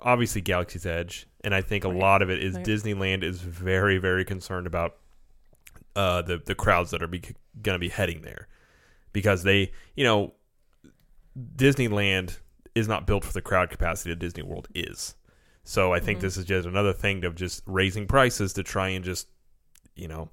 obviously 0.00 0.40
Galaxy's 0.40 0.86
Edge, 0.86 1.26
and 1.42 1.52
I 1.54 1.60
think 1.62 1.84
a 1.84 1.88
Right. 1.88 1.98
lot 1.98 2.22
of 2.22 2.30
it 2.30 2.42
is 2.42 2.54
Right. 2.54 2.64
Disneyland 2.64 3.24
is 3.24 3.40
very, 3.40 3.98
very 3.98 4.24
concerned 4.24 4.66
about 4.68 4.96
uh, 5.96 6.22
the 6.22 6.38
the 6.38 6.54
crowds 6.54 6.92
that 6.92 7.02
are 7.02 7.08
be, 7.08 7.18
going 7.60 7.74
to 7.74 7.78
be 7.80 7.88
heading 7.88 8.22
there 8.22 8.46
because 9.12 9.42
they, 9.42 9.72
you 9.96 10.04
know, 10.04 10.32
Disneyland 11.56 12.38
is 12.74 12.86
not 12.86 13.06
built 13.06 13.24
for 13.24 13.32
the 13.32 13.42
crowd 13.42 13.70
capacity 13.70 14.10
that 14.10 14.18
Disney 14.20 14.42
World 14.44 14.68
is. 14.74 15.16
So 15.68 15.92
I 15.92 16.00
think 16.00 16.18
Mhm. 16.18 16.22
this 16.22 16.38
is 16.38 16.46
just 16.46 16.66
another 16.66 16.94
thing 16.94 17.26
of 17.26 17.34
just 17.34 17.62
raising 17.66 18.06
prices 18.06 18.54
to 18.54 18.62
try 18.62 18.88
and 18.88 19.04
just, 19.04 19.28
you 19.94 20.08
know, 20.08 20.30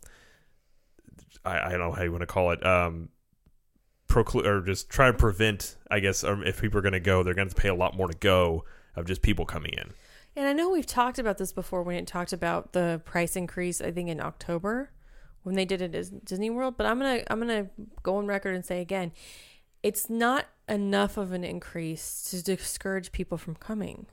I, 1.43 1.59
I 1.59 1.69
don't 1.71 1.79
know 1.81 1.91
how 1.91 2.03
you 2.03 2.11
want 2.13 2.21
to 2.21 2.25
call 2.25 2.51
it, 2.51 2.65
um, 2.65 3.09
or 4.15 4.61
just 4.61 4.89
try 4.89 5.09
and 5.09 5.17
prevent, 5.17 5.75
I 5.91 5.99
guess, 5.99 6.23
or 6.23 6.41
if 6.45 6.61
people 6.61 6.79
are 6.79 6.81
going 6.81 6.93
to 6.93 7.01
go, 7.01 7.21
they're 7.21 7.33
going 7.33 7.49
to 7.49 7.55
pay 7.55 7.67
a 7.67 7.75
lot 7.75 7.97
more 7.97 8.07
to 8.07 8.17
go 8.17 8.63
of 8.95 9.05
just 9.07 9.21
people 9.21 9.45
coming 9.45 9.73
in. 9.73 9.91
and 10.37 10.47
I 10.47 10.53
know 10.53 10.69
we've 10.69 10.85
talked 10.85 11.19
about 11.19 11.37
this 11.37 11.51
before 11.51 11.83
when 11.83 11.97
it 11.97 12.07
talked 12.07 12.31
about 12.31 12.71
the 12.71 13.01
price 13.03 13.35
increase. 13.35 13.81
I 13.81 13.91
think 13.91 14.07
in 14.07 14.21
October 14.21 14.91
when 15.43 15.55
they 15.55 15.65
did 15.65 15.81
it 15.81 15.93
at 15.93 16.23
Disney 16.23 16.49
World. 16.49 16.75
But 16.77 16.85
I'm 16.87 16.97
gonna 16.97 17.23
I'm 17.29 17.39
gonna 17.39 17.69
go 18.03 18.15
on 18.15 18.25
record 18.25 18.55
and 18.55 18.63
say 18.65 18.79
again, 18.79 19.11
it's 19.83 20.09
not 20.09 20.45
enough 20.69 21.17
of 21.17 21.33
an 21.33 21.43
increase 21.43 22.23
to 22.31 22.41
discourage 22.41 23.11
people 23.11 23.37
from 23.37 23.55
coming. 23.55 24.07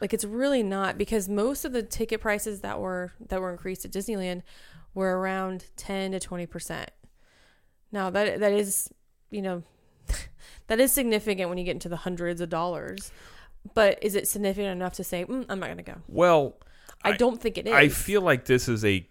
Like 0.00 0.12
it's 0.14 0.24
really 0.24 0.62
not 0.62 0.98
because 0.98 1.28
most 1.28 1.64
of 1.64 1.72
the 1.72 1.82
ticket 1.82 2.20
prices 2.20 2.60
that 2.60 2.80
were 2.80 3.12
that 3.28 3.40
were 3.40 3.50
increased 3.50 3.84
at 3.84 3.90
Disneyland 3.92 4.42
were 4.94 5.18
around 5.18 5.66
10 5.76 6.12
to 6.12 6.18
20%. 6.20 6.86
Now 7.92 8.10
that 8.10 8.40
that 8.40 8.52
is, 8.52 8.90
you 9.30 9.42
know, 9.42 9.62
that 10.68 10.80
is 10.80 10.92
significant 10.92 11.48
when 11.48 11.58
you 11.58 11.64
get 11.64 11.72
into 11.72 11.88
the 11.88 11.96
hundreds 11.96 12.40
of 12.40 12.48
dollars. 12.48 13.10
But 13.74 13.98
is 14.02 14.14
it 14.14 14.28
significant 14.28 14.68
enough 14.72 14.92
to 14.94 15.04
say, 15.04 15.24
mm, 15.24 15.44
I'm 15.48 15.58
not 15.58 15.66
going 15.66 15.78
to 15.78 15.82
go? 15.82 15.96
Well, 16.06 16.56
I, 17.02 17.10
I- 17.10 17.16
don't 17.16 17.40
think 17.40 17.58
it 17.58 17.66
is. 17.66 17.72
I 17.72 17.88
feel 17.88 18.20
like 18.22 18.44
this 18.44 18.68
is 18.68 18.84
a 18.84 19.08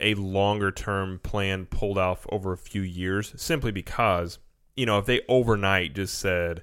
a 0.00 0.14
longer 0.14 0.70
term 0.72 1.20
plan 1.22 1.66
pulled 1.66 1.98
off 1.98 2.26
over 2.30 2.52
a 2.52 2.58
few 2.58 2.82
years 2.82 3.32
simply 3.36 3.70
because 3.70 4.38
you 4.76 4.84
know 4.84 4.98
if 4.98 5.06
they 5.06 5.20
overnight 5.28 5.94
just 5.94 6.18
said 6.18 6.58
"Uh, 6.58 6.62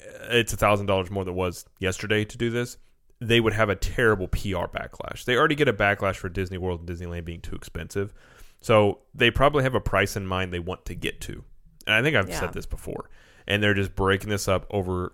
it's 0.00 0.52
a 0.52 0.56
thousand 0.56 0.86
dollars 0.86 1.10
more 1.10 1.24
than 1.24 1.34
it 1.34 1.36
was 1.36 1.64
yesterday 1.80 2.24
to 2.24 2.38
do 2.38 2.50
this 2.50 2.76
they 3.20 3.40
would 3.40 3.52
have 3.52 3.68
a 3.68 3.74
terrible 3.74 4.28
pr 4.28 4.38
backlash 4.38 5.24
they 5.24 5.36
already 5.36 5.54
get 5.56 5.66
a 5.68 5.72
backlash 5.72 6.16
for 6.16 6.28
disney 6.28 6.58
world 6.58 6.80
and 6.80 6.88
disneyland 6.88 7.24
being 7.24 7.40
too 7.40 7.56
expensive 7.56 8.12
so 8.60 8.98
they 9.14 9.30
probably 9.30 9.62
have 9.62 9.74
a 9.74 9.80
price 9.80 10.16
in 10.16 10.26
mind 10.26 10.52
they 10.52 10.58
want 10.60 10.84
to 10.84 10.94
get 10.94 11.20
to 11.20 11.42
and 11.86 11.94
i 11.96 12.02
think 12.02 12.14
i've 12.16 12.28
Yeah. 12.28 12.38
said 12.40 12.52
this 12.52 12.66
before 12.66 13.10
and 13.46 13.62
they're 13.62 13.74
just 13.74 13.94
breaking 13.96 14.30
this 14.30 14.46
up 14.46 14.66
over 14.70 15.12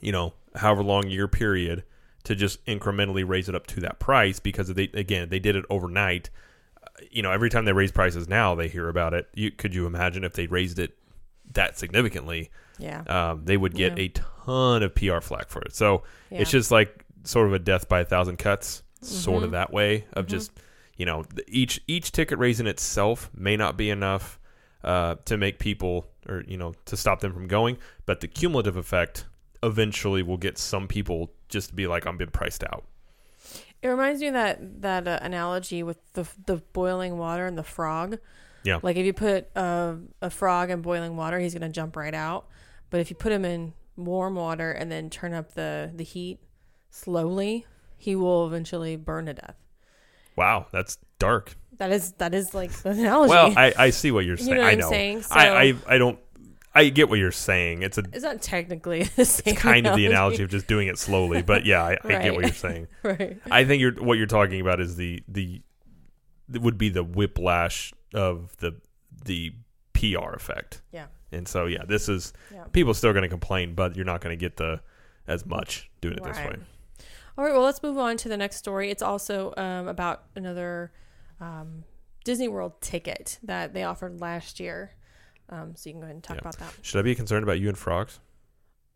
you 0.00 0.12
know 0.12 0.34
however 0.54 0.82
long 0.82 1.08
year 1.08 1.26
period 1.28 1.82
to 2.22 2.34
just 2.34 2.64
incrementally 2.66 3.26
raise 3.26 3.48
it 3.48 3.54
up 3.54 3.66
to 3.68 3.80
that 3.80 3.98
price 3.98 4.38
because 4.38 4.68
they 4.74 4.84
again 4.94 5.30
they 5.30 5.38
did 5.38 5.56
it 5.56 5.64
overnight. 5.70 6.28
Uh, 6.76 6.86
You 7.10 7.22
know, 7.22 7.30
every 7.32 7.48
time 7.48 7.64
they 7.64 7.72
raise 7.72 7.90
prices 7.92 8.28
now, 8.28 8.54
they 8.54 8.68
hear 8.68 8.90
about 8.90 9.14
it. 9.14 9.26
You 9.32 9.50
could 9.50 9.74
you 9.74 9.86
imagine 9.86 10.22
if 10.22 10.34
they 10.34 10.46
raised 10.46 10.78
it 10.78 10.98
that 11.54 11.78
significantly, 11.78 12.50
yeah. 12.80 13.02
um, 13.08 13.44
they 13.44 13.56
would 13.56 13.74
get 13.74 13.96
Yeah. 13.98 14.04
a 14.04 14.08
ton 14.08 14.82
of 14.82 14.94
PR 14.94 15.20
flack 15.20 15.48
for 15.48 15.60
it. 15.62 15.74
So 15.74 16.02
yeah. 16.30 16.40
it's 16.40 16.50
just 16.50 16.70
like 16.70 17.04
sort 17.24 17.46
of 17.46 17.52
a 17.52 17.58
death 17.58 17.88
by 17.88 18.00
a 18.00 18.04
thousand 18.04 18.38
cuts, 18.38 18.82
sort 19.02 19.42
of 19.42 19.50
Mhm. 19.50 19.52
that 19.52 19.72
way 19.72 20.06
of 20.14 20.26
Mhm. 20.26 20.30
just 20.30 20.52
you 20.96 21.06
know 21.06 21.24
each 21.48 21.80
each 21.86 22.12
ticket 22.12 22.38
raise 22.38 22.60
in 22.60 22.66
itself 22.66 23.30
may 23.34 23.56
not 23.56 23.76
be 23.76 23.88
enough 23.90 24.38
uh, 24.84 25.14
to 25.26 25.36
make 25.36 25.58
people 25.58 26.06
or 26.28 26.42
you 26.46 26.56
know 26.56 26.72
to 26.86 26.96
stop 26.96 27.20
them 27.20 27.32
from 27.32 27.46
going, 27.46 27.76
but 28.06 28.20
the 28.20 28.28
cumulative 28.28 28.76
effect 28.76 29.26
eventually 29.62 30.22
will 30.22 30.38
get 30.38 30.56
some 30.58 30.88
people 30.88 31.30
just 31.48 31.68
to 31.70 31.74
be 31.74 31.86
like 31.86 32.06
I'm 32.06 32.16
being 32.16 32.30
priced 32.30 32.64
out. 32.64 32.84
It 33.82 33.88
reminds 33.88 34.20
me 34.20 34.28
of 34.28 34.34
that 34.34 34.82
that 34.82 35.08
uh, 35.08 35.18
analogy 35.22 35.82
with 35.82 35.98
the 36.14 36.26
the 36.46 36.56
boiling 36.72 37.18
water 37.18 37.46
and 37.46 37.56
the 37.58 37.62
frog. 37.64 38.18
Yeah. 38.62 38.78
Like 38.82 38.96
if 38.96 39.06
you 39.06 39.14
put 39.14 39.48
a, 39.56 39.96
a 40.20 40.28
frog 40.30 40.70
in 40.70 40.82
boiling 40.82 41.16
water, 41.16 41.38
he's 41.38 41.54
gonna 41.54 41.70
jump 41.70 41.96
right 41.96 42.14
out. 42.14 42.46
But 42.90 43.00
if 43.00 43.10
you 43.10 43.16
put 43.16 43.32
him 43.32 43.44
in 43.44 43.72
warm 43.96 44.34
water 44.34 44.72
and 44.72 44.90
then 44.90 45.10
turn 45.10 45.32
up 45.32 45.54
the 45.54 45.90
the 45.94 46.04
heat 46.04 46.40
slowly, 46.90 47.66
he 47.96 48.16
will 48.16 48.46
eventually 48.46 48.96
burn 48.96 49.26
to 49.26 49.34
death. 49.34 49.56
Wow, 50.36 50.66
that's 50.72 50.98
dark. 51.18 51.56
That 51.78 51.92
is 51.92 52.12
that 52.12 52.34
is 52.34 52.54
like 52.54 52.72
the 52.72 52.90
analogy. 52.90 53.30
Well, 53.30 53.52
I, 53.56 53.72
I 53.76 53.90
see 53.90 54.10
what 54.10 54.24
you're 54.24 54.36
You 54.36 54.44
saying. 54.44 54.56
know 54.56 54.62
what 54.64 54.70
I 54.72 54.74
know. 54.74 54.90
saying? 54.90 55.22
So- 55.22 55.34
I, 55.34 55.62
I 55.62 55.74
I 55.88 55.98
don't. 55.98 56.18
I 56.72 56.88
get 56.88 57.08
what 57.08 57.18
you're 57.18 57.32
saying. 57.32 57.82
It's 57.82 57.98
a 57.98 58.04
it's 58.12 58.22
not 58.22 58.40
technically 58.42 59.02
the 59.16 59.24
same. 59.24 59.54
it's 59.54 59.60
kind 59.60 59.86
of 59.88 59.96
the 59.96 60.06
analogy 60.06 60.42
of 60.44 60.50
just 60.50 60.66
doing 60.68 60.86
it 60.88 60.98
slowly, 60.98 61.42
but 61.42 61.64
yeah, 61.66 61.82
I, 61.82 61.96
I 62.04 62.08
get 62.22 62.34
what 62.34 62.44
you're 62.44 62.54
saying. 62.54 62.86
right? 63.02 63.38
I 63.50 63.64
think 63.64 63.80
you're 63.80 63.92
what 63.94 64.18
you're 64.18 64.26
talking 64.28 64.60
about 64.60 64.78
is 64.80 64.94
the 64.96 65.22
the 65.26 65.62
it 66.52 66.62
would 66.62 66.78
be 66.78 66.88
the 66.88 67.02
whiplash 67.02 67.92
of 68.14 68.56
the 68.58 68.76
the 69.24 69.52
PR 69.94 70.32
effect. 70.34 70.80
Yeah. 70.92 71.06
And 71.32 71.46
so 71.46 71.66
yeah, 71.66 71.84
this 71.86 72.08
is 72.08 72.32
Yeah. 72.52 72.64
people 72.72 72.94
still 72.94 73.12
going 73.12 73.22
to 73.22 73.28
complain, 73.28 73.74
but 73.74 73.96
you're 73.96 74.04
not 74.04 74.20
going 74.20 74.36
to 74.36 74.40
get 74.40 74.56
the 74.56 74.80
as 75.26 75.46
much 75.46 75.90
doing 76.00 76.14
it 76.16 76.24
this 76.24 76.36
way. 76.38 76.56
All 77.38 77.44
right, 77.44 77.52
well, 77.52 77.62
let's 77.62 77.82
move 77.82 77.96
on 77.98 78.16
to 78.18 78.28
the 78.28 78.36
next 78.36 78.56
story. 78.56 78.90
It's 78.90 79.02
also 79.02 79.54
um, 79.56 79.86
about 79.88 80.24
another 80.34 80.92
um, 81.40 81.84
Disney 82.24 82.48
World 82.48 82.80
ticket 82.80 83.38
that 83.44 83.72
they 83.72 83.84
offered 83.84 84.20
last 84.20 84.60
year. 84.60 84.92
Um, 85.48 85.74
so 85.76 85.88
you 85.88 85.94
can 85.94 86.00
go 86.00 86.04
ahead 86.04 86.14
and 86.16 86.22
talk 86.24 86.36
Yeah. 86.36 86.40
about 86.40 86.58
that. 86.58 86.74
Should 86.82 86.98
I 86.98 87.02
be 87.02 87.14
concerned 87.14 87.42
about 87.44 87.58
you 87.60 87.68
and 87.68 87.78
frogs? 87.78 88.20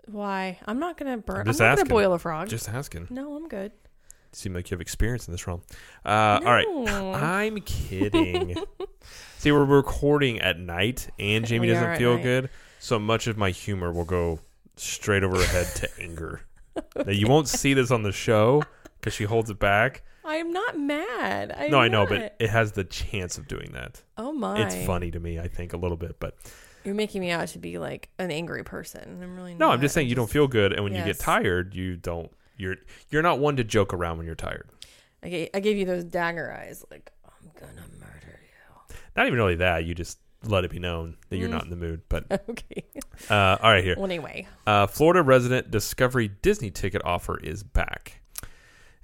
Why? 0.07 0.59
I'm 0.67 0.79
not 0.79 0.97
gonna 0.99 1.17
burn. 1.17 1.37
I'm 1.37 1.41
I'm, 1.43 1.47
just 1.47 1.61
not 1.61 1.71
asking. 1.73 1.85
gonna 1.89 1.95
boil 2.03 2.13
a 2.13 2.19
frog. 2.19 2.49
Just 2.49 2.69
asking. 2.69 3.07
no, 3.11 3.35
I'm 3.37 3.49
good. 3.49 3.73
Seem 4.35 4.53
like 4.55 4.71
you 4.71 4.75
have 4.75 4.81
experience 4.81 5.29
in 5.29 5.33
this 5.33 5.47
realm. 5.47 5.63
Uh, 6.05 6.41
All 6.45 6.53
right. 6.53 6.67
I'm 7.15 7.59
kidding. 7.61 8.57
See, 9.39 9.53
we're 9.53 9.65
recording 9.65 10.41
at 10.41 10.59
night, 10.59 11.09
and 11.19 11.47
Jamie 11.47 11.69
We 11.69 11.73
doesn't 11.73 11.97
feel 11.99 12.19
good, 12.19 12.51
so 12.79 12.99
much 12.99 13.27
of 13.27 13.37
my 13.37 13.51
humor 13.51 13.93
will 13.93 14.05
go 14.05 14.41
straight 14.77 15.23
over 15.23 15.37
her 15.37 15.47
head 15.47 15.67
to 15.77 15.89
anger. 16.03 16.41
Now, 16.97 17.13
you 17.13 17.29
won't 17.29 17.47
see 17.49 17.75
this 17.75 17.91
on 17.91 18.03
the 18.03 18.11
show 18.11 18.63
because 18.99 19.15
she 19.15 19.25
holds 19.25 19.51
it 19.51 19.59
back. 19.59 20.03
I'm 20.25 20.53
not 20.53 20.79
mad. 20.79 21.55
I'm 21.57 21.71
no, 21.71 21.79
I 21.79 21.89
know, 21.89 22.01
not. 22.01 22.09
but 22.09 22.37
it 22.41 22.51
has 22.51 22.73
the 22.73 22.85
chance 22.85 23.37
of 23.39 23.47
doing 23.47 23.71
that. 23.73 24.03
oh 24.17 24.33
my, 24.33 24.63
It's 24.65 24.75
funny 24.87 25.11
to 25.11 25.21
me, 25.21 25.39
I 25.39 25.47
think, 25.49 25.75
a 25.75 25.77
little 25.77 25.99
bit. 25.99 26.19
But 26.19 26.37
You're 26.83 26.95
making 26.95 27.21
me 27.21 27.31
out 27.31 27.49
to 27.49 27.59
be 27.59 27.79
like 27.79 28.09
an 28.19 28.31
angry 28.33 28.65
person. 28.65 29.21
I'm 29.23 29.37
really 29.37 29.55
no. 29.55 29.71
I'm 29.71 29.81
just 29.83 29.95
saying 29.95 30.09
you 30.09 30.15
don't 30.17 30.31
feel 30.31 30.49
good, 30.49 30.73
and 30.73 30.83
when 30.83 30.95
you 30.95 31.05
get 31.05 31.19
tired, 31.21 31.75
you 31.75 31.97
don't. 31.97 32.33
You're 32.57 32.77
you're 33.11 33.23
not 33.23 33.39
one 33.39 33.57
to 33.57 33.65
joke 33.65 33.93
around 33.95 34.19
when 34.19 34.27
you're 34.27 34.35
tired. 34.35 34.69
I 35.23 35.29
gave, 35.29 35.49
I 35.55 35.61
gave 35.61 35.77
you 35.77 35.85
those 35.87 36.05
dagger 36.05 36.53
eyes. 36.53 36.85
Like 36.91 37.11
I'm 37.25 37.51
gonna 37.59 37.73
murder 37.99 38.41
you. 38.43 38.97
Not 39.17 39.27
even 39.27 39.39
really 39.39 39.57
that. 39.57 39.85
You 39.85 39.95
just 39.95 40.19
let 40.45 40.65
it 40.65 40.71
be 40.71 40.79
known 40.79 41.17
that 41.31 41.39
you're 41.39 41.49
Mm. 41.49 41.53
not 41.53 41.65
in 41.65 41.71
the 41.71 41.77
mood. 41.77 42.03
But 42.09 42.27
okay. 42.51 42.85
uh, 43.31 43.57
all 43.63 43.71
right, 43.73 43.83
here. 43.83 43.95
Well, 43.97 44.05
anyway. 44.05 44.47
Uh, 44.67 44.87
Florida 44.87 45.23
resident 45.23 45.71
Discovery 45.71 46.29
Disney 46.43 46.71
ticket 46.71 47.03
offer 47.05 47.39
is 47.41 47.63
back. 47.63 48.21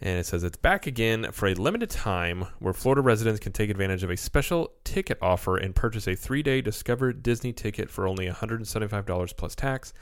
And 0.02 0.18
it 0.18 0.24
says 0.24 0.44
it's 0.44 0.56
back 0.56 0.86
again 0.86 1.30
for 1.30 1.46
a 1.48 1.52
limited 1.54 1.90
time 1.90 2.46
where 2.58 2.72
Florida 2.72 3.02
residents 3.02 3.38
can 3.38 3.52
take 3.52 3.68
advantage 3.68 4.02
of 4.02 4.08
a 4.10 4.16
special 4.16 4.72
ticket 4.82 5.18
offer 5.20 5.58
and 5.58 5.74
purchase 5.74 6.06
a 6.08 6.14
three 6.14 6.42
day 6.42 6.62
Discover 6.62 7.12
Disney 7.14 7.52
ticket 7.52 7.90
for 7.90 8.06
only 8.08 8.26
$175 8.26 9.36
plus 9.36 9.54
tax, 9.54 9.92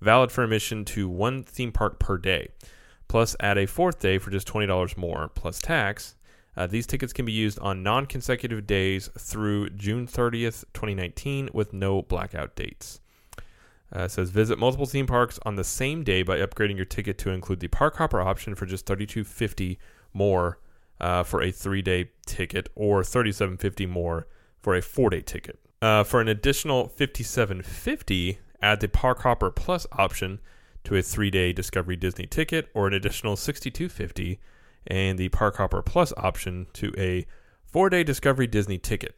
valid 0.00 0.32
for 0.32 0.44
admission 0.44 0.84
to 0.86 1.08
one 1.10 1.42
theme 1.42 1.72
park 1.72 1.98
per 1.98 2.16
day. 2.16 2.48
Plus, 3.14 3.36
add 3.38 3.58
a 3.58 3.66
fourth 3.66 4.00
day 4.00 4.18
for 4.18 4.32
just 4.32 4.48
$20 4.48 4.96
more 4.96 5.30
plus 5.36 5.60
tax. 5.60 6.16
Uh, 6.56 6.66
these 6.66 6.84
tickets 6.84 7.12
can 7.12 7.24
be 7.24 7.30
used 7.30 7.60
on 7.60 7.80
non 7.80 8.06
consecutive 8.06 8.66
days 8.66 9.08
through 9.16 9.70
June 9.70 10.04
30th, 10.04 10.64
2019, 10.74 11.50
with 11.52 11.72
no 11.72 12.02
blackout 12.02 12.56
dates. 12.56 12.98
Uh, 13.92 14.08
says 14.08 14.30
visit 14.30 14.58
multiple 14.58 14.84
theme 14.84 15.06
parks 15.06 15.38
on 15.46 15.54
the 15.54 15.62
same 15.62 16.02
day 16.02 16.24
by 16.24 16.38
upgrading 16.38 16.74
your 16.74 16.84
ticket 16.84 17.16
to 17.18 17.30
include 17.30 17.60
the 17.60 17.68
park 17.68 17.98
hopper 17.98 18.20
option 18.20 18.56
for 18.56 18.66
just 18.66 18.84
thirty 18.84 19.06
two 19.06 19.22
fifty 19.22 19.78
more 20.12 20.58
uh, 21.00 21.22
for 21.22 21.40
a 21.40 21.52
three 21.52 21.82
day 21.82 22.10
ticket, 22.26 22.68
or 22.74 23.04
thirty 23.04 23.30
seven 23.30 23.56
fifty 23.56 23.86
more 23.86 24.26
for 24.58 24.74
a 24.74 24.82
four 24.82 25.08
day 25.08 25.20
ticket. 25.20 25.60
Uh, 25.80 26.02
for 26.02 26.20
an 26.20 26.26
additional 26.26 26.88
fifty 26.88 27.22
seven 27.22 27.62
fifty, 27.62 28.40
add 28.60 28.80
the 28.80 28.88
park 28.88 29.20
hopper 29.20 29.52
plus 29.52 29.86
option 29.92 30.40
to 30.84 30.96
a 30.96 31.02
three 31.02 31.30
day 31.30 31.52
Discovery 31.52 31.96
Disney 31.96 32.26
ticket, 32.26 32.68
or 32.74 32.86
an 32.86 32.94
additional 32.94 33.36
sixty 33.36 33.70
two 33.70 33.88
fifty, 33.88 34.38
and 34.86 35.18
the 35.18 35.28
Park 35.30 35.56
Hopper 35.56 35.82
Plus 35.82 36.12
option 36.16 36.66
to 36.74 36.92
a 36.98 37.26
four 37.66 37.90
day 37.90 38.04
Discovery 38.04 38.46
Disney 38.46 38.78
ticket. 38.78 39.16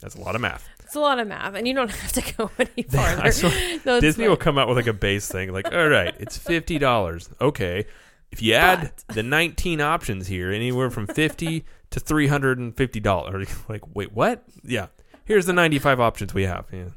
That's 0.00 0.14
a 0.14 0.20
lot 0.20 0.34
of 0.34 0.40
math. 0.42 0.68
It's 0.84 0.94
a 0.94 1.00
lot 1.00 1.18
of 1.18 1.26
math, 1.26 1.54
and 1.54 1.66
you 1.66 1.74
don't 1.74 1.90
have 2.02 2.12
to 2.12 2.34
go 2.36 2.50
any 2.58 2.82
farther. 2.88 3.32
Swear, 3.32 3.80
No, 3.86 4.00
Disney 4.00 4.24
fine. 4.24 4.30
will 4.30 4.36
come 4.36 4.58
out 4.58 4.68
with 4.68 4.76
like 4.76 4.86
a 4.86 4.92
base 4.92 5.26
thing, 5.28 5.52
like, 5.52 5.72
all 5.72 5.88
right, 5.88 6.14
it's 6.18 6.36
fifty 6.36 6.78
dollars. 6.78 7.28
Okay, 7.40 7.86
if 8.30 8.42
you 8.42 8.54
add 8.54 8.92
the 9.08 9.22
nineteen 9.22 9.80
options 9.80 10.26
here, 10.26 10.52
anywhere 10.52 10.90
from 10.90 11.06
fifty 11.06 11.64
to 11.90 11.98
three 12.00 12.26
hundred 12.26 12.58
and 12.58 12.76
fifty 12.76 13.00
dollars. 13.00 13.48
Like, 13.68 13.82
wait, 13.96 14.12
what? 14.12 14.44
Yeah, 14.62 14.88
here's 15.24 15.46
the 15.46 15.52
ninety-five 15.54 15.98
options 15.98 16.34
we 16.34 16.42
have. 16.44 16.66
Yeah. 16.72 16.90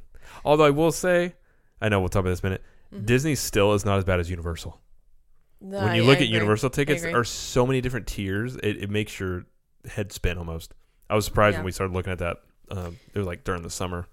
Although 0.45 0.65
I 0.65 0.69
will 0.69 0.91
say, 0.91 1.35
I 1.81 1.89
know 1.89 1.99
we'll 1.99 2.09
talk 2.09 2.21
about 2.21 2.29
this 2.31 2.39
in 2.41 2.47
a 2.47 2.49
minute. 2.49 2.63
Mhm. 2.93 3.05
Disney 3.05 3.36
still 3.36 3.74
is 3.74 3.86
not 3.86 3.98
as 3.98 4.03
bad 4.03 4.19
as 4.19 4.29
Universal. 4.29 4.79
No, 5.62 5.79
when 5.84 5.96
you 5.96 6.03
I- 6.03 6.05
look 6.05 6.17
I 6.17 6.22
at 6.22 6.24
agree. 6.24 6.34
Universal 6.36 6.69
tickets, 6.72 7.01
there 7.01 7.17
are 7.19 7.24
so 7.24 7.65
many 7.67 7.81
different 7.81 8.08
tiers. 8.08 8.55
It, 8.58 8.84
it 8.84 8.89
makes 8.89 9.19
your 9.19 9.46
head 9.86 10.12
spin 10.12 10.38
almost. 10.38 10.74
I 11.10 11.15
was 11.15 11.25
surprised 11.25 11.53
Yeah. 11.55 11.60
when 11.60 11.65
we 11.65 11.72
started 11.72 11.93
looking 11.93 12.12
at 12.13 12.19
that. 12.19 12.38
Um, 12.72 12.98
it 13.13 13.17
was 13.17 13.27
like 13.27 13.43
during 13.43 13.63
the 13.63 13.69
summer. 13.69 14.08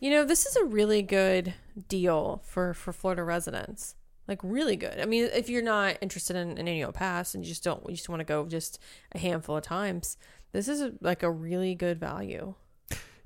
You 0.00 0.10
know, 0.10 0.24
this 0.24 0.46
is 0.46 0.54
a 0.56 0.64
really 0.64 1.02
good 1.02 1.54
deal 1.88 2.40
for 2.44 2.72
for 2.74 2.92
Florida 2.92 3.22
residents. 3.24 3.96
Like 4.28 4.40
really 4.42 4.76
good. 4.76 5.00
I 5.00 5.04
mean, 5.06 5.24
if 5.34 5.48
you're 5.48 5.62
not 5.62 5.96
interested 6.00 6.36
in 6.36 6.56
an 6.58 6.68
annual 6.68 6.92
pass 6.92 7.34
and 7.34 7.44
you 7.44 7.48
just 7.48 7.64
don't, 7.64 7.82
you 7.88 7.96
just 7.96 8.08
want 8.08 8.20
to 8.20 8.24
go 8.24 8.46
just 8.46 8.78
a 9.12 9.18
handful 9.18 9.56
of 9.56 9.64
times, 9.64 10.16
this 10.52 10.68
is 10.68 10.80
a, 10.82 10.92
like 11.00 11.22
a 11.22 11.30
really 11.30 11.74
good 11.74 11.98
value. 11.98 12.54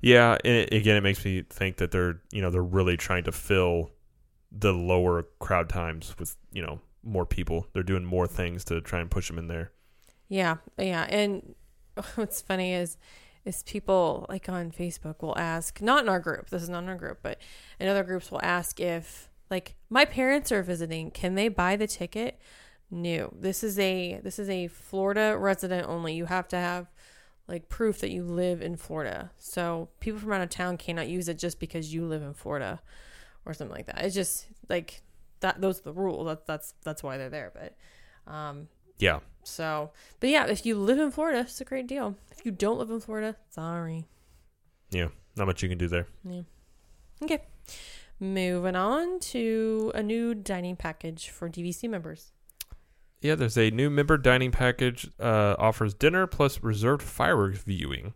Yeah, 0.01 0.37
and 0.43 0.53
it, 0.53 0.73
again, 0.73 0.95
it 0.97 1.01
makes 1.01 1.23
me 1.23 1.43
think 1.49 1.77
that 1.77 1.91
they're 1.91 2.21
you 2.31 2.41
know 2.41 2.49
they're 2.49 2.63
really 2.63 2.97
trying 2.97 3.23
to 3.25 3.31
fill 3.31 3.91
the 4.53 4.71
lower 4.71 5.23
crowd 5.39 5.67
times 5.67 6.15
with 6.19 6.37
you 6.51 6.61
know 6.61 6.79
more 7.03 7.25
people. 7.25 7.67
They're 7.73 7.83
doing 7.83 8.05
more 8.05 8.27
things 8.27 8.63
to 8.65 8.79
try 8.81 8.99
and 8.99 9.11
push 9.11 9.27
them 9.27 9.37
in 9.37 9.47
there. 9.47 9.71
Yeah, 10.29 10.57
yeah. 10.77 11.05
And 11.09 11.55
what's 12.15 12.41
funny 12.41 12.73
is 12.73 12.97
is 13.45 13.63
people 13.63 14.25
like 14.29 14.47
on 14.47 14.71
Facebook 14.71 15.21
will 15.21 15.37
ask, 15.37 15.81
not 15.81 16.03
in 16.03 16.09
our 16.09 16.19
group, 16.19 16.49
this 16.49 16.63
is 16.63 16.69
not 16.69 16.83
in 16.83 16.89
our 16.89 16.95
group, 16.95 17.19
but 17.21 17.39
in 17.79 17.89
other 17.89 18.03
groups 18.03 18.31
will 18.31 18.39
ask 18.41 18.79
if 18.79 19.29
like 19.51 19.75
my 19.89 20.05
parents 20.05 20.51
are 20.51 20.63
visiting, 20.63 21.11
can 21.11 21.35
they 21.35 21.49
buy 21.49 21.75
the 21.75 21.87
ticket? 21.87 22.39
No. 22.89 23.33
This 23.37 23.63
is 23.63 23.77
a 23.79 24.19
this 24.23 24.39
is 24.39 24.49
a 24.49 24.67
Florida 24.67 25.35
resident 25.37 25.87
only. 25.87 26.13
You 26.13 26.25
have 26.25 26.47
to 26.49 26.57
have 26.57 26.87
like 27.47 27.67
proof 27.67 27.99
that 27.99 28.11
you 28.11 28.23
live 28.23 28.61
in 28.61 28.77
Florida. 28.77 29.31
So 29.37 29.89
people 29.99 30.19
from 30.19 30.31
out 30.31 30.41
of 30.41 30.49
town 30.49 30.77
cannot 30.77 31.09
use 31.09 31.27
it 31.27 31.37
just 31.37 31.59
because 31.59 31.93
you 31.93 32.05
live 32.05 32.21
in 32.21 32.33
Florida 32.33 32.81
or 33.45 33.53
something 33.53 33.75
like 33.75 33.87
that. 33.87 34.03
It's 34.05 34.15
just 34.15 34.47
like 34.69 35.01
that 35.41 35.61
those 35.61 35.79
are 35.79 35.83
the 35.83 35.93
rules. 35.93 36.27
That, 36.27 36.45
that's 36.45 36.73
that's 36.83 37.03
why 37.03 37.17
they're 37.17 37.29
there. 37.29 37.51
But 37.53 38.31
um 38.31 38.67
Yeah, 38.99 39.19
so, 39.43 39.91
but 40.19 40.29
yeah, 40.29 40.45
if 40.47 40.65
you 40.65 40.75
live 40.75 40.99
in 40.99 41.11
Florida, 41.11 41.39
it's 41.41 41.59
a 41.61 41.65
great 41.65 41.87
deal. 41.87 42.15
If 42.31 42.45
you 42.45 42.51
don't 42.51 42.79
live 42.79 42.89
in 42.89 42.99
Florida, 43.01 43.35
sorry. 43.49 44.05
yeah, 44.91 45.07
not 45.35 45.47
much 45.47 45.61
you 45.61 45.69
can 45.69 45.77
do 45.77 45.87
there. 45.87 46.07
Yeah. 46.23 46.41
Okay. 47.21 47.43
Moving 48.19 48.75
on 48.75 49.19
to 49.19 49.91
a 49.93 50.01
new 50.03 50.33
dining 50.33 50.75
package 50.75 51.29
for 51.29 51.49
DVC 51.49 51.89
members. 51.89 52.31
Yeah, 53.21 53.35
there's 53.35 53.57
a 53.57 53.69
new 53.71 53.89
member 53.89 54.17
dining 54.17 54.51
package 54.51 55.09
uh, 55.19 55.55
offers 55.57 55.93
dinner 55.93 56.27
plus 56.27 56.61
reserved 56.61 57.01
fireworks 57.01 57.63
viewing. 57.63 58.13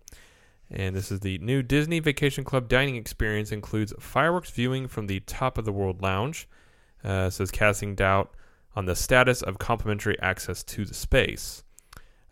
And 0.70 0.96
this 0.96 1.12
is 1.12 1.22
the 1.22 1.38
new 1.40 1.64
Disney 1.64 2.00
Vacation 2.00 2.44
Club 2.44 2.68
dining 2.68 2.96
experience 2.96 3.52
includes 3.52 3.94
fireworks 4.00 4.50
viewing 4.52 4.88
from 4.88 5.08
the 5.08 5.22
top 5.22 5.58
of 5.58 5.66
the 5.66 5.72
world 5.72 6.02
lounge. 6.02 6.48
Uh, 7.04 7.30
says 7.30 7.52
casting 7.52 7.96
doubt 7.96 8.34
on 8.76 8.86
the 8.86 8.96
status 8.96 9.42
of 9.42 9.60
complimentary 9.60 10.20
access 10.20 10.64
to 10.64 10.84
the 10.84 10.94
space. 10.94 11.64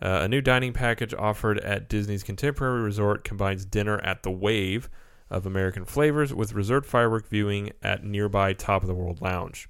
Uh, 0.02 0.20
a 0.24 0.28
new 0.28 0.42
dining 0.42 0.74
package 0.74 1.14
offered 1.14 1.60
at 1.60 1.88
Disney's 1.88 2.24
Contemporary 2.24 2.82
Resort 2.82 3.24
combines 3.24 3.66
dinner 3.66 4.00
at 4.00 4.24
the 4.24 4.32
Wave 4.32 4.90
of 5.30 5.46
American 5.46 5.86
flavors 5.86 6.34
with 6.34 6.54
reserved 6.54 6.86
firework 6.86 7.28
viewing 7.28 7.72
at 7.82 8.04
nearby 8.04 8.54
Top 8.54 8.82
of 8.82 8.88
the 8.88 8.94
World 8.94 9.22
Lounge. 9.22 9.70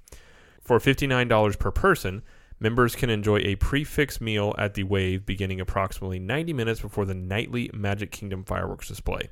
For 0.60 0.78
$59 0.78 1.58
per 1.58 1.70
person, 1.70 2.22
Members 2.58 2.96
can 2.96 3.10
enjoy 3.10 3.38
a 3.40 3.56
prix 3.56 3.84
fixe 3.84 4.20
meal 4.20 4.54
at 4.56 4.74
the 4.74 4.84
Wave 4.84 5.26
beginning 5.26 5.60
approximately 5.60 6.18
90 6.18 6.54
minutes 6.54 6.80
before 6.80 7.04
the 7.04 7.14
nightly 7.14 7.70
Magic 7.74 8.10
Kingdom 8.10 8.44
fireworks 8.44 8.88
display. 8.88 9.28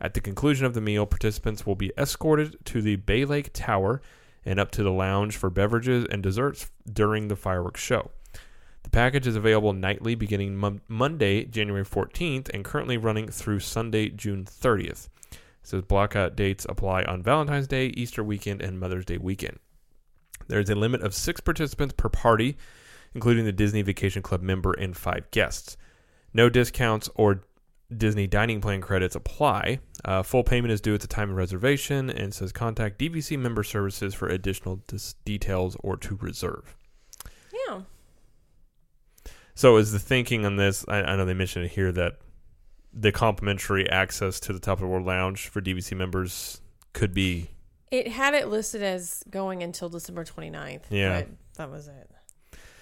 At 0.00 0.14
the 0.14 0.20
conclusion 0.20 0.64
of 0.64 0.72
the 0.72 0.80
meal, 0.80 1.04
participants 1.04 1.66
will 1.66 1.74
be 1.74 1.92
escorted 1.98 2.56
to 2.66 2.80
the 2.80 2.96
Bay 2.96 3.24
Lake 3.24 3.50
Tower 3.52 4.00
and 4.44 4.58
up 4.58 4.70
to 4.72 4.82
the 4.82 4.92
lounge 4.92 5.36
for 5.36 5.50
beverages 5.50 6.06
and 6.10 6.22
desserts 6.22 6.70
during 6.90 7.28
the 7.28 7.36
fireworks 7.36 7.82
show. 7.82 8.10
The 8.84 8.90
package 8.90 9.26
is 9.26 9.36
available 9.36 9.72
nightly 9.72 10.14
beginning 10.14 10.56
mon- 10.56 10.80
Monday, 10.86 11.44
January 11.44 11.84
14th, 11.84 12.48
and 12.54 12.64
currently 12.64 12.96
running 12.96 13.28
through 13.28 13.60
Sunday, 13.60 14.08
June 14.08 14.44
30th. 14.44 15.08
It 15.32 15.38
says 15.62 15.82
blockout 15.82 16.36
dates 16.36 16.64
apply 16.68 17.02
on 17.02 17.22
Valentine's 17.22 17.66
Day, 17.66 17.88
Easter 17.88 18.22
weekend, 18.22 18.62
and 18.62 18.78
Mother's 18.78 19.04
Day 19.04 19.18
weekend. 19.18 19.58
There 20.48 20.60
is 20.60 20.70
a 20.70 20.74
limit 20.74 21.02
of 21.02 21.14
six 21.14 21.40
participants 21.40 21.94
per 21.96 22.08
party, 22.08 22.56
including 23.14 23.44
the 23.44 23.52
Disney 23.52 23.82
Vacation 23.82 24.22
Club 24.22 24.42
member 24.42 24.72
and 24.72 24.96
five 24.96 25.30
guests. 25.30 25.76
No 26.32 26.48
discounts 26.48 27.08
or 27.14 27.42
Disney 27.94 28.26
dining 28.26 28.60
plan 28.60 28.80
credits 28.80 29.14
apply. 29.14 29.78
Uh, 30.04 30.22
full 30.22 30.42
payment 30.42 30.72
is 30.72 30.80
due 30.80 30.94
at 30.94 31.00
the 31.00 31.06
time 31.06 31.30
of 31.30 31.36
reservation 31.36 32.10
and 32.10 32.34
says 32.34 32.52
contact 32.52 32.98
DVC 32.98 33.38
member 33.38 33.62
services 33.62 34.14
for 34.14 34.28
additional 34.28 34.82
dis- 34.88 35.14
details 35.24 35.76
or 35.82 35.96
to 35.96 36.16
reserve. 36.16 36.76
Yeah. 37.68 37.82
So, 39.54 39.76
is 39.76 39.92
the 39.92 39.98
thinking 39.98 40.44
on 40.44 40.56
this? 40.56 40.84
I, 40.88 41.02
I 41.02 41.16
know 41.16 41.24
they 41.24 41.34
mentioned 41.34 41.66
it 41.66 41.72
here 41.72 41.92
that 41.92 42.18
the 42.92 43.12
complimentary 43.12 43.88
access 43.88 44.40
to 44.40 44.52
the 44.52 44.60
Top 44.60 44.78
of 44.78 44.80
the 44.80 44.86
World 44.86 45.06
Lounge 45.06 45.48
for 45.48 45.60
DVC 45.60 45.96
members 45.96 46.60
could 46.92 47.14
be 47.14 47.50
It 47.90 48.08
had 48.08 48.34
it 48.34 48.48
listed 48.48 48.82
as 48.82 49.22
going 49.30 49.62
until 49.62 49.88
December 49.88 50.24
29th. 50.24 50.82
Yeah. 50.90 51.20
But 51.20 51.28
that 51.56 51.70
was 51.70 51.88
it. 51.88 52.10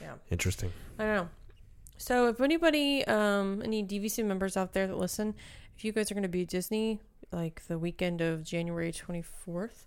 Yeah. 0.00 0.14
Interesting. 0.30 0.72
I 0.98 1.04
don't 1.04 1.16
know. 1.16 1.28
So 1.96 2.28
if 2.28 2.40
anybody, 2.40 3.04
um, 3.06 3.62
any 3.64 3.84
DVC 3.84 4.24
members 4.24 4.56
out 4.56 4.72
there 4.72 4.86
that 4.86 4.98
listen, 4.98 5.34
if 5.76 5.84
you 5.84 5.92
guys 5.92 6.10
are 6.10 6.14
going 6.14 6.22
to 6.22 6.28
be 6.28 6.42
at 6.42 6.48
Disney, 6.48 7.00
like 7.32 7.62
the 7.66 7.78
weekend 7.78 8.20
of 8.20 8.44
January 8.44 8.92
24th, 8.92 9.86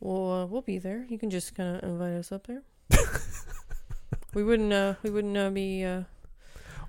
we'll, 0.00 0.30
uh, 0.32 0.46
we'll 0.46 0.62
be 0.62 0.78
there. 0.78 1.06
You 1.08 1.18
can 1.18 1.30
just 1.30 1.54
kind 1.54 1.76
of 1.76 1.88
invite 1.88 2.12
us 2.12 2.32
up 2.32 2.46
there. 2.46 2.62
we 4.34 4.44
wouldn't, 4.44 4.72
uh, 4.72 4.94
we 5.02 5.10
wouldn't 5.10 5.36
uh, 5.36 5.50
be, 5.50 5.84
uh, 5.84 6.02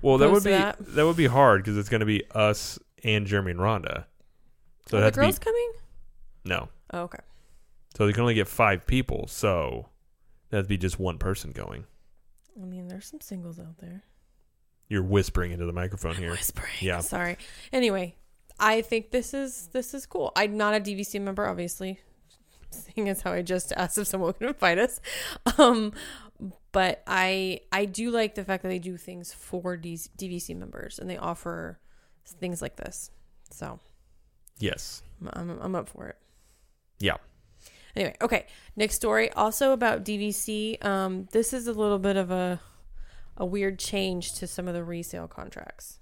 Well, 0.01 0.17
that 0.17 0.29
would 0.31 0.43
be 0.43 0.51
that. 0.51 0.77
that. 0.79 1.05
would 1.05 1.17
be 1.17 1.27
hard 1.27 1.63
because 1.63 1.77
it's 1.77 1.89
going 1.89 2.01
to 2.01 2.05
be 2.05 2.23
us 2.31 2.77
and 3.03 3.25
Jeremy 3.25 3.51
and 3.51 3.59
Rhonda. 3.59 4.05
So 4.87 4.97
are 4.97 5.01
the 5.01 5.11
girls 5.11 5.39
be 5.39 5.45
coming? 5.45 5.71
no. 6.45 6.69
Oh, 6.93 7.01
okay. 7.01 7.19
So 7.97 8.05
they 8.05 8.13
can 8.13 8.21
only 8.21 8.35
get 8.35 8.47
five 8.47 8.85
people. 8.85 9.25
So 9.25 9.89
that'd 10.51 10.67
be 10.67 10.77
just 10.77 10.99
one 10.99 11.17
person 11.17 11.51
going. 11.51 11.85
I 12.61 12.63
mean, 12.63 12.89
there's 12.89 13.07
some 13.07 13.21
singles 13.21 13.57
out 13.57 13.79
there. 13.79 14.03
You're 14.87 15.01
whispering 15.01 15.51
into 15.51 15.65
the 15.65 15.73
microphone 15.73 16.13
here. 16.13 16.29
Whispering. 16.29 16.69
Yeah. 16.79 16.99
Sorry. 16.99 17.39
Anyway, 17.73 18.15
I 18.59 18.83
think 18.83 19.09
this 19.09 19.33
is 19.33 19.69
this 19.71 19.95
is 19.95 20.05
cool. 20.05 20.31
I'm 20.35 20.57
not 20.57 20.75
a 20.75 20.79
DVC 20.79 21.19
member, 21.19 21.47
obviously, 21.47 21.99
seeing 22.69 23.09
as 23.09 23.23
how 23.23 23.31
I 23.31 23.41
just 23.41 23.73
asked 23.75 23.97
if 23.97 24.05
someone 24.05 24.33
could 24.33 24.49
invite 24.49 24.77
us. 24.77 25.01
Um, 25.57 25.91
but 26.71 27.01
I 27.07 27.61
I 27.71 27.85
do 27.85 28.11
like 28.11 28.35
the 28.35 28.43
fact 28.43 28.61
that 28.61 28.69
they 28.69 28.77
do 28.77 28.95
things 28.95 29.33
for 29.33 29.75
these 29.75 30.07
DVC 30.15 30.55
members 30.55 30.99
and 30.99 31.09
they 31.09 31.17
offer 31.17 31.79
things 32.25 32.61
like 32.61 32.75
this. 32.75 33.09
So 33.49 33.79
Yes. 34.59 35.01
I'm 35.33 35.49
I'm 35.59 35.73
up 35.73 35.89
for 35.89 36.09
it. 36.09 36.17
Yeah. 36.99 37.17
Anyway, 37.97 38.15
okay. 38.21 38.45
Next 38.75 38.93
story, 38.93 39.31
also 39.31 39.73
about 39.73 40.05
DVC. 40.05 40.83
Um, 40.85 41.27
this 41.31 41.51
is 41.51 41.65
a 41.65 41.73
little 41.73 41.97
bit 41.97 42.15
of 42.15 42.29
a 42.29 42.61
a 43.37 43.45
weird 43.45 43.79
change 43.79 44.33
to 44.33 44.47
some 44.47 44.67
of 44.67 44.75
the 44.75 44.83
resale 44.83 45.27
contracts. 45.27 45.99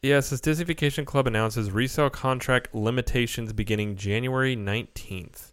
Yes, 0.00 0.32
as 0.32 0.40
Disney 0.40 0.64
Vacation 0.64 1.04
Club 1.04 1.26
announces 1.26 1.70
resale 1.70 2.10
contract 2.10 2.74
limitations 2.74 3.52
beginning 3.52 3.96
January 3.96 4.56
19th. 4.56 5.52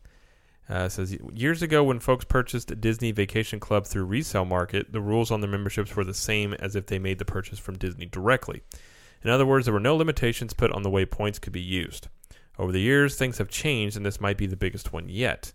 Uh, 0.68 0.88
says 0.88 1.18
years 1.34 1.64
ago, 1.64 1.84
when 1.84 2.00
folks 2.00 2.26
purchased 2.26 2.80
Disney 2.80 3.12
Vacation 3.12 3.60
Club 3.60 3.88
through 3.88 4.06
resale 4.06 4.46
market, 4.46 4.92
the 4.92 5.02
rules 5.02 5.32
on 5.32 5.42
their 5.42 5.50
memberships 5.50 5.96
were 5.96 6.04
the 6.04 6.14
same 6.14 6.54
as 6.54 6.76
if 6.76 6.86
they 6.86 7.00
made 7.00 7.18
the 7.18 7.26
purchase 7.26 7.58
from 7.58 7.78
Disney 7.78 8.06
directly. 8.06 8.62
In 9.24 9.32
other 9.32 9.48
words, 9.48 9.66
there 9.66 9.74
were 9.74 9.80
no 9.80 9.96
limitations 9.96 10.54
put 10.54 10.72
on 10.72 10.84
the 10.84 10.92
way 10.92 11.06
points 11.06 11.40
could 11.40 11.54
be 11.54 11.62
used. 11.62 12.08
Over 12.60 12.74
the 12.74 12.82
years, 12.82 13.16
things 13.16 13.38
have 13.38 13.48
changed, 13.48 13.96
and 13.96 14.06
this 14.06 14.20
might 14.20 14.38
be 14.38 14.46
the 14.46 14.58
biggest 14.58 14.92
one 14.92 15.08
yet. 15.08 15.54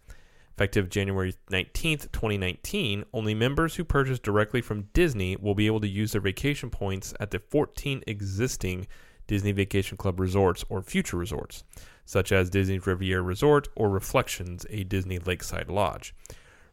Effective 0.55 0.89
January 0.89 1.35
19th, 1.51 2.11
2019, 2.13 3.05
only 3.13 3.35
members 3.35 3.75
who 3.75 3.85
purchase 3.85 4.19
directly 4.19 4.63
from 4.63 4.89
Disney 4.95 5.37
will 5.37 5.55
be 5.55 5.67
able 5.67 5.81
to 5.81 5.89
use 5.89 6.13
their 6.13 6.23
vacation 6.23 6.71
points 6.71 7.13
at 7.21 7.31
the 7.31 7.41
14 7.41 8.03
existing 8.07 8.87
Disney 9.27 9.53
Vacation 9.53 9.99
Club 9.99 10.19
resorts 10.19 10.65
or 10.71 10.81
future 10.81 11.19
resorts, 11.19 11.63
such 12.07 12.33
as 12.33 12.49
Disney's 12.49 12.87
Riviera 12.87 13.21
Resort 13.21 13.69
or 13.77 13.91
Reflections, 13.91 14.65
a 14.71 14.85
Disney 14.85 15.19
Lakeside 15.19 15.69
Lodge. 15.69 16.15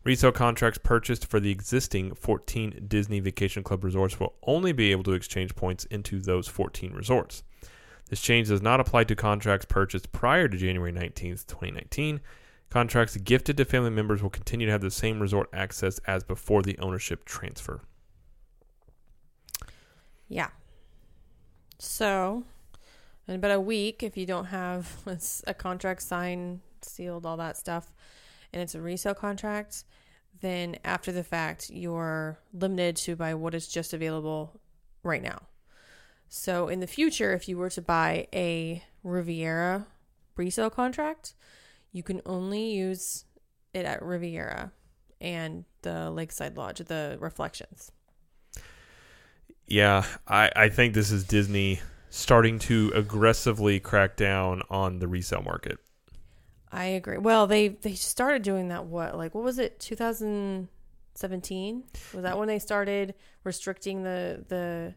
Resale 0.05 0.31
contracts 0.31 0.79
purchased 0.81 1.25
for 1.25 1.41
the 1.41 1.51
existing 1.51 2.15
14 2.15 2.85
Disney 2.87 3.19
Vacation 3.19 3.63
Club 3.63 3.83
resorts 3.83 4.17
will 4.17 4.35
only 4.43 4.71
be 4.71 4.91
able 4.91 5.03
to 5.03 5.13
exchange 5.13 5.55
points 5.55 5.83
into 5.85 6.21
those 6.21 6.47
14 6.47 6.93
resorts. 6.93 7.43
This 8.11 8.19
change 8.19 8.49
does 8.49 8.61
not 8.61 8.81
apply 8.81 9.05
to 9.05 9.15
contracts 9.15 9.65
purchased 9.65 10.11
prior 10.11 10.49
to 10.49 10.57
January 10.57 10.91
19th, 10.91 11.47
2019. 11.47 12.19
Contracts 12.69 13.15
gifted 13.15 13.55
to 13.55 13.63
family 13.63 13.89
members 13.89 14.21
will 14.21 14.29
continue 14.29 14.65
to 14.65 14.71
have 14.73 14.81
the 14.81 14.91
same 14.91 15.21
resort 15.21 15.47
access 15.53 15.97
as 15.99 16.21
before 16.25 16.61
the 16.61 16.77
ownership 16.79 17.23
transfer. 17.23 17.79
Yeah. 20.27 20.49
So, 21.79 22.43
in 23.29 23.35
about 23.35 23.51
a 23.51 23.61
week, 23.61 24.03
if 24.03 24.17
you 24.17 24.25
don't 24.25 24.47
have 24.47 24.89
a 25.47 25.53
contract 25.53 26.01
signed, 26.01 26.59
sealed, 26.81 27.25
all 27.25 27.37
that 27.37 27.55
stuff, 27.55 27.93
and 28.51 28.61
it's 28.61 28.75
a 28.75 28.81
resale 28.81 29.15
contract, 29.15 29.85
then 30.41 30.75
after 30.83 31.13
the 31.13 31.23
fact, 31.23 31.69
you're 31.69 32.39
limited 32.51 32.97
to 32.97 33.15
by 33.15 33.35
what 33.35 33.55
is 33.55 33.69
just 33.69 33.93
available 33.93 34.59
right 35.01 35.23
now. 35.23 35.43
So, 36.33 36.69
in 36.69 36.79
the 36.79 36.87
future, 36.87 37.33
if 37.33 37.49
you 37.49 37.57
were 37.57 37.69
to 37.71 37.81
buy 37.81 38.25
a 38.33 38.81
Riviera 39.03 39.85
resale 40.37 40.69
contract, 40.69 41.33
you 41.91 42.03
can 42.03 42.21
only 42.25 42.71
use 42.71 43.25
it 43.73 43.83
at 43.83 44.01
Riviera 44.01 44.71
and 45.19 45.65
the 45.81 46.09
Lakeside 46.09 46.55
Lodge, 46.55 46.79
the 46.79 47.17
Reflections. 47.19 47.91
Yeah, 49.67 50.05
I, 50.25 50.49
I 50.55 50.69
think 50.69 50.93
this 50.93 51.11
is 51.11 51.25
Disney 51.25 51.81
starting 52.09 52.59
to 52.59 52.93
aggressively 52.95 53.81
crack 53.81 54.15
down 54.15 54.61
on 54.69 54.99
the 54.99 55.09
resale 55.09 55.41
market. 55.41 55.79
I 56.71 56.85
agree. 56.85 57.17
Well, 57.17 57.45
they 57.45 57.67
they 57.67 57.95
started 57.95 58.41
doing 58.41 58.69
that. 58.69 58.85
What 58.85 59.17
like 59.17 59.35
what 59.35 59.43
was 59.43 59.59
it? 59.59 59.81
2017 59.81 61.83
was 62.13 62.23
that 62.23 62.37
when 62.37 62.47
they 62.47 62.59
started 62.59 63.15
restricting 63.43 64.03
the 64.03 64.45
the 64.47 64.95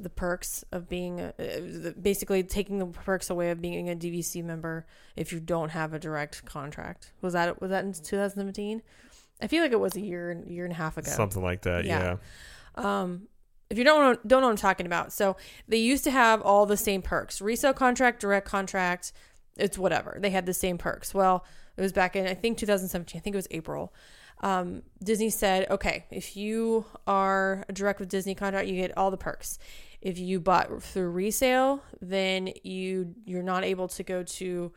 the 0.00 0.10
perks 0.10 0.64
of 0.72 0.88
being 0.88 1.20
a, 1.20 1.92
basically 2.00 2.42
taking 2.42 2.78
the 2.78 2.86
perks 2.86 3.30
away 3.30 3.50
of 3.50 3.60
being 3.60 3.90
a 3.90 3.94
DVC 3.94 4.44
member 4.44 4.86
if 5.16 5.32
you 5.32 5.40
don't 5.40 5.70
have 5.70 5.92
a 5.92 5.98
direct 5.98 6.44
contract. 6.44 7.12
Was 7.20 7.32
that 7.32 7.60
was 7.60 7.70
that 7.70 7.84
in 7.84 7.92
2017? 7.92 8.82
I 9.40 9.46
feel 9.46 9.62
like 9.62 9.72
it 9.72 9.80
was 9.80 9.96
a 9.96 10.00
year 10.00 10.42
year 10.46 10.64
and 10.64 10.72
a 10.72 10.76
half 10.76 10.96
ago. 10.96 11.10
Something 11.10 11.42
like 11.42 11.62
that. 11.62 11.84
Yeah. 11.84 12.16
yeah. 12.76 13.00
Um, 13.02 13.28
if 13.70 13.76
you 13.76 13.84
don't 13.84 14.00
know, 14.00 14.20
don't 14.26 14.40
know 14.40 14.46
what 14.46 14.52
I'm 14.52 14.56
talking 14.56 14.86
about, 14.86 15.12
so 15.12 15.36
they 15.66 15.76
used 15.76 16.04
to 16.04 16.10
have 16.10 16.40
all 16.42 16.64
the 16.66 16.76
same 16.76 17.02
perks: 17.02 17.40
resale 17.40 17.74
contract, 17.74 18.20
direct 18.20 18.48
contract. 18.48 19.12
It's 19.56 19.76
whatever. 19.76 20.16
They 20.20 20.30
had 20.30 20.46
the 20.46 20.54
same 20.54 20.78
perks. 20.78 21.12
Well, 21.12 21.44
it 21.76 21.82
was 21.82 21.92
back 21.92 22.16
in 22.16 22.26
I 22.26 22.34
think 22.34 22.58
2017. 22.58 23.18
I 23.18 23.22
think 23.22 23.34
it 23.34 23.36
was 23.36 23.48
April. 23.50 23.92
Um, 24.40 24.82
Disney 25.02 25.30
said, 25.30 25.68
okay, 25.70 26.06
if 26.10 26.36
you 26.36 26.84
are 27.06 27.64
a 27.68 27.72
direct 27.72 28.00
with 28.00 28.08
Disney 28.08 28.34
contract, 28.34 28.68
you 28.68 28.76
get 28.76 28.96
all 28.96 29.10
the 29.10 29.16
perks. 29.16 29.58
If 30.00 30.18
you 30.18 30.40
bought 30.40 30.82
through 30.82 31.10
resale, 31.10 31.82
then 32.00 32.52
you 32.62 33.14
you're 33.24 33.42
not 33.42 33.64
able 33.64 33.88
to 33.88 34.02
go 34.02 34.22
to 34.22 34.72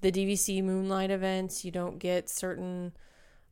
the 0.00 0.12
DVC 0.12 0.62
Moonlight 0.62 1.10
events. 1.10 1.64
You 1.64 1.72
don't 1.72 1.98
get 1.98 2.28
certain 2.30 2.92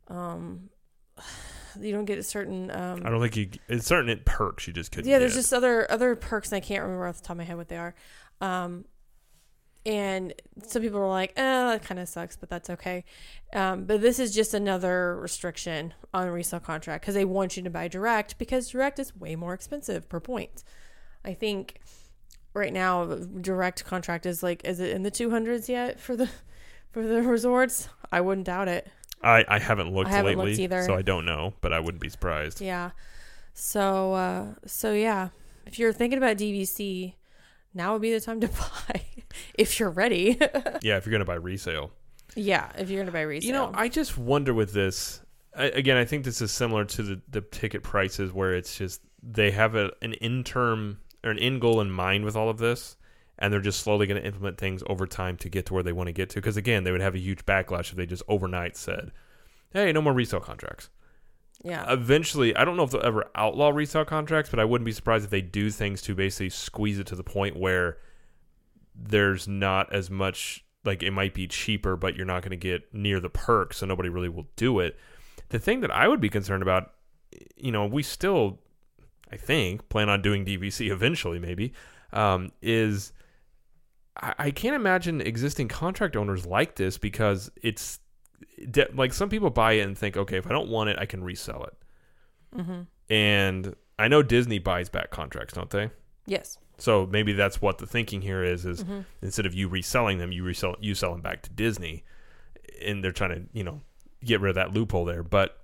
um, 0.08 0.70
you 1.80 1.92
don't 1.92 2.04
get 2.04 2.18
a 2.18 2.22
certain. 2.22 2.70
Um, 2.70 3.02
I 3.04 3.10
don't 3.10 3.20
think 3.20 3.36
you. 3.36 3.50
It's 3.68 3.86
certain 3.86 4.20
perks 4.24 4.66
you 4.66 4.72
just 4.72 4.92
couldn't. 4.92 5.10
Yeah, 5.10 5.18
there's 5.18 5.34
get. 5.34 5.40
just 5.40 5.52
other 5.52 5.90
other 5.90 6.16
perks, 6.16 6.50
and 6.52 6.56
I 6.56 6.60
can't 6.60 6.82
remember 6.82 7.06
off 7.06 7.16
the 7.16 7.22
top 7.22 7.34
of 7.34 7.38
my 7.38 7.44
head 7.44 7.56
what 7.56 7.68
they 7.68 7.76
are. 7.76 7.94
Um, 8.40 8.84
and 9.86 10.34
some 10.66 10.82
people 10.82 11.00
were 11.00 11.08
like, 11.08 11.32
"Oh, 11.36 11.70
that 11.70 11.84
kind 11.84 12.00
of 12.00 12.08
sucks," 12.08 12.36
but 12.36 12.48
that's 12.48 12.70
okay. 12.70 13.04
Um, 13.52 13.84
but 13.84 14.00
this 14.00 14.18
is 14.18 14.34
just 14.34 14.54
another 14.54 15.16
restriction 15.16 15.94
on 16.12 16.26
a 16.26 16.32
resale 16.32 16.60
contract 16.60 17.02
because 17.02 17.14
they 17.14 17.24
want 17.24 17.56
you 17.56 17.62
to 17.62 17.70
buy 17.70 17.88
direct 17.88 18.38
because 18.38 18.68
direct 18.68 18.98
is 18.98 19.16
way 19.16 19.36
more 19.36 19.54
expensive 19.54 20.08
per 20.08 20.20
point. 20.20 20.64
I 21.24 21.34
think 21.34 21.80
right 22.54 22.72
now 22.72 23.04
direct 23.40 23.84
contract 23.84 24.26
is 24.26 24.42
like, 24.42 24.64
is 24.64 24.80
it 24.80 24.90
in 24.90 25.02
the 25.02 25.10
two 25.10 25.30
hundreds 25.30 25.68
yet 25.68 26.00
for 26.00 26.16
the 26.16 26.28
for 26.90 27.06
the 27.06 27.22
resorts? 27.22 27.88
I 28.10 28.20
wouldn't 28.20 28.46
doubt 28.46 28.68
it. 28.68 28.88
I, 29.22 29.44
I 29.48 29.58
haven't 29.58 29.92
looked 29.92 30.08
I 30.08 30.12
haven't 30.12 30.38
lately, 30.38 30.52
looked 30.52 30.60
either. 30.60 30.82
so 30.84 30.94
I 30.94 31.02
don't 31.02 31.24
know, 31.26 31.54
but 31.60 31.72
I 31.72 31.80
wouldn't 31.80 32.00
be 32.00 32.08
surprised. 32.08 32.60
Yeah. 32.60 32.90
So 33.54 34.14
uh 34.14 34.46
so 34.66 34.92
yeah, 34.92 35.30
if 35.66 35.78
you're 35.78 35.92
thinking 35.92 36.18
about 36.18 36.36
DVC, 36.36 37.14
now 37.74 37.92
would 37.92 38.02
be 38.02 38.12
the 38.12 38.20
time 38.20 38.40
to 38.40 38.48
buy 38.88 39.02
if 39.54 39.78
you're 39.80 39.90
ready. 39.90 40.38
yeah, 40.82 40.96
if 40.96 41.06
you're 41.06 41.12
gonna 41.12 41.24
buy 41.24 41.34
resale. 41.34 41.92
Yeah, 42.36 42.70
if 42.76 42.90
you're 42.90 43.02
gonna 43.02 43.12
buy 43.12 43.22
resale. 43.22 43.46
You 43.46 43.52
know, 43.52 43.70
I 43.74 43.88
just 43.88 44.16
wonder 44.16 44.54
with 44.54 44.72
this. 44.72 45.20
I, 45.56 45.64
again, 45.64 45.96
I 45.96 46.04
think 46.04 46.24
this 46.24 46.40
is 46.40 46.52
similar 46.52 46.84
to 46.84 47.02
the 47.02 47.20
the 47.28 47.40
ticket 47.40 47.82
prices 47.82 48.32
where 48.32 48.54
it's 48.54 48.76
just 48.76 49.00
they 49.22 49.50
have 49.50 49.74
a, 49.74 49.90
an 50.02 50.12
in 50.14 50.44
term 50.44 50.98
or 51.24 51.30
an 51.30 51.38
end 51.38 51.60
goal 51.60 51.80
in 51.80 51.90
mind 51.90 52.24
with 52.24 52.36
all 52.36 52.48
of 52.48 52.58
this, 52.58 52.96
and 53.38 53.52
they're 53.52 53.60
just 53.60 53.80
slowly 53.80 54.06
going 54.06 54.20
to 54.20 54.26
implement 54.26 54.58
things 54.58 54.82
over 54.86 55.06
time 55.06 55.36
to 55.38 55.48
get 55.48 55.66
to 55.66 55.74
where 55.74 55.82
they 55.82 55.92
want 55.92 56.08
to 56.08 56.12
get 56.12 56.30
to. 56.30 56.36
Because 56.36 56.56
again, 56.56 56.84
they 56.84 56.92
would 56.92 57.00
have 57.00 57.14
a 57.14 57.20
huge 57.20 57.44
backlash 57.46 57.90
if 57.90 57.96
they 57.96 58.06
just 58.06 58.22
overnight 58.28 58.76
said, 58.76 59.12
"Hey, 59.72 59.92
no 59.92 60.02
more 60.02 60.12
resale 60.12 60.40
contracts." 60.40 60.90
yeah. 61.64 61.92
Eventually, 61.92 62.54
I 62.54 62.64
don't 62.64 62.76
know 62.76 62.84
if 62.84 62.90
they'll 62.90 63.04
ever 63.04 63.24
outlaw 63.34 63.70
resale 63.70 64.04
contracts, 64.04 64.50
but 64.50 64.60
I 64.60 64.64
wouldn't 64.64 64.86
be 64.86 64.92
surprised 64.92 65.24
if 65.24 65.30
they 65.30 65.40
do 65.40 65.70
things 65.70 66.02
to 66.02 66.14
basically 66.14 66.50
squeeze 66.50 66.98
it 66.98 67.06
to 67.08 67.16
the 67.16 67.24
point 67.24 67.56
where 67.56 67.98
there's 68.94 69.48
not 69.48 69.92
as 69.92 70.10
much 70.10 70.64
like 70.84 71.02
it 71.02 71.10
might 71.10 71.34
be 71.34 71.46
cheaper, 71.46 71.96
but 71.96 72.16
you're 72.16 72.26
not 72.26 72.42
going 72.42 72.50
to 72.50 72.56
get 72.56 72.92
near 72.94 73.20
the 73.20 73.28
perk, 73.28 73.74
so 73.74 73.86
nobody 73.86 74.08
really 74.08 74.28
will 74.28 74.46
do 74.56 74.78
it. 74.78 74.96
The 75.48 75.58
thing 75.58 75.80
that 75.80 75.90
I 75.90 76.06
would 76.06 76.20
be 76.20 76.28
concerned 76.28 76.62
about, 76.62 76.92
you 77.56 77.72
know, 77.72 77.86
we 77.86 78.02
still, 78.02 78.60
I 79.32 79.36
think, 79.36 79.88
plan 79.88 80.08
on 80.08 80.22
doing 80.22 80.44
DVC 80.44 80.90
eventually, 80.92 81.38
maybe, 81.38 81.72
um, 82.12 82.52
is 82.62 83.12
I, 84.16 84.34
I 84.38 84.50
can't 84.50 84.74
imagine 84.74 85.20
existing 85.20 85.68
contract 85.68 86.16
owners 86.16 86.46
like 86.46 86.76
this 86.76 86.98
because 86.98 87.50
it's 87.62 88.00
de- 88.70 88.88
like 88.94 89.12
some 89.12 89.28
people 89.28 89.50
buy 89.50 89.72
it 89.72 89.80
and 89.80 89.96
think, 89.96 90.16
okay, 90.16 90.36
if 90.38 90.46
I 90.46 90.50
don't 90.50 90.68
want 90.68 90.90
it, 90.90 90.98
I 90.98 91.06
can 91.06 91.22
resell 91.22 91.64
it. 91.64 92.58
mm-hmm. 92.58 92.80
And 93.10 93.74
I 93.98 94.08
know 94.08 94.22
Disney 94.22 94.58
buys 94.58 94.88
back 94.88 95.10
contracts, 95.10 95.54
don't 95.54 95.70
they? 95.70 95.90
Yes. 96.26 96.58
So 96.76 97.06
maybe 97.06 97.32
that's 97.32 97.60
what 97.60 97.78
the 97.78 97.86
thinking 97.86 98.22
here 98.22 98.44
is: 98.44 98.64
is 98.64 98.84
Mm-hmm. 98.84 99.00
instead 99.22 99.46
of 99.46 99.54
you 99.54 99.66
reselling 99.68 100.18
them, 100.18 100.30
you 100.30 100.44
resell 100.44 100.76
you 100.80 100.94
sell 100.94 101.12
them 101.12 101.20
back 101.22 101.42
to 101.42 101.50
Disney, 101.50 102.04
and 102.84 103.02
they're 103.02 103.12
trying 103.12 103.30
to 103.30 103.42
you 103.52 103.64
know 103.64 103.80
get 104.24 104.40
rid 104.40 104.50
of 104.50 104.54
that 104.56 104.72
loophole 104.72 105.04
there. 105.04 105.22
But 105.22 105.57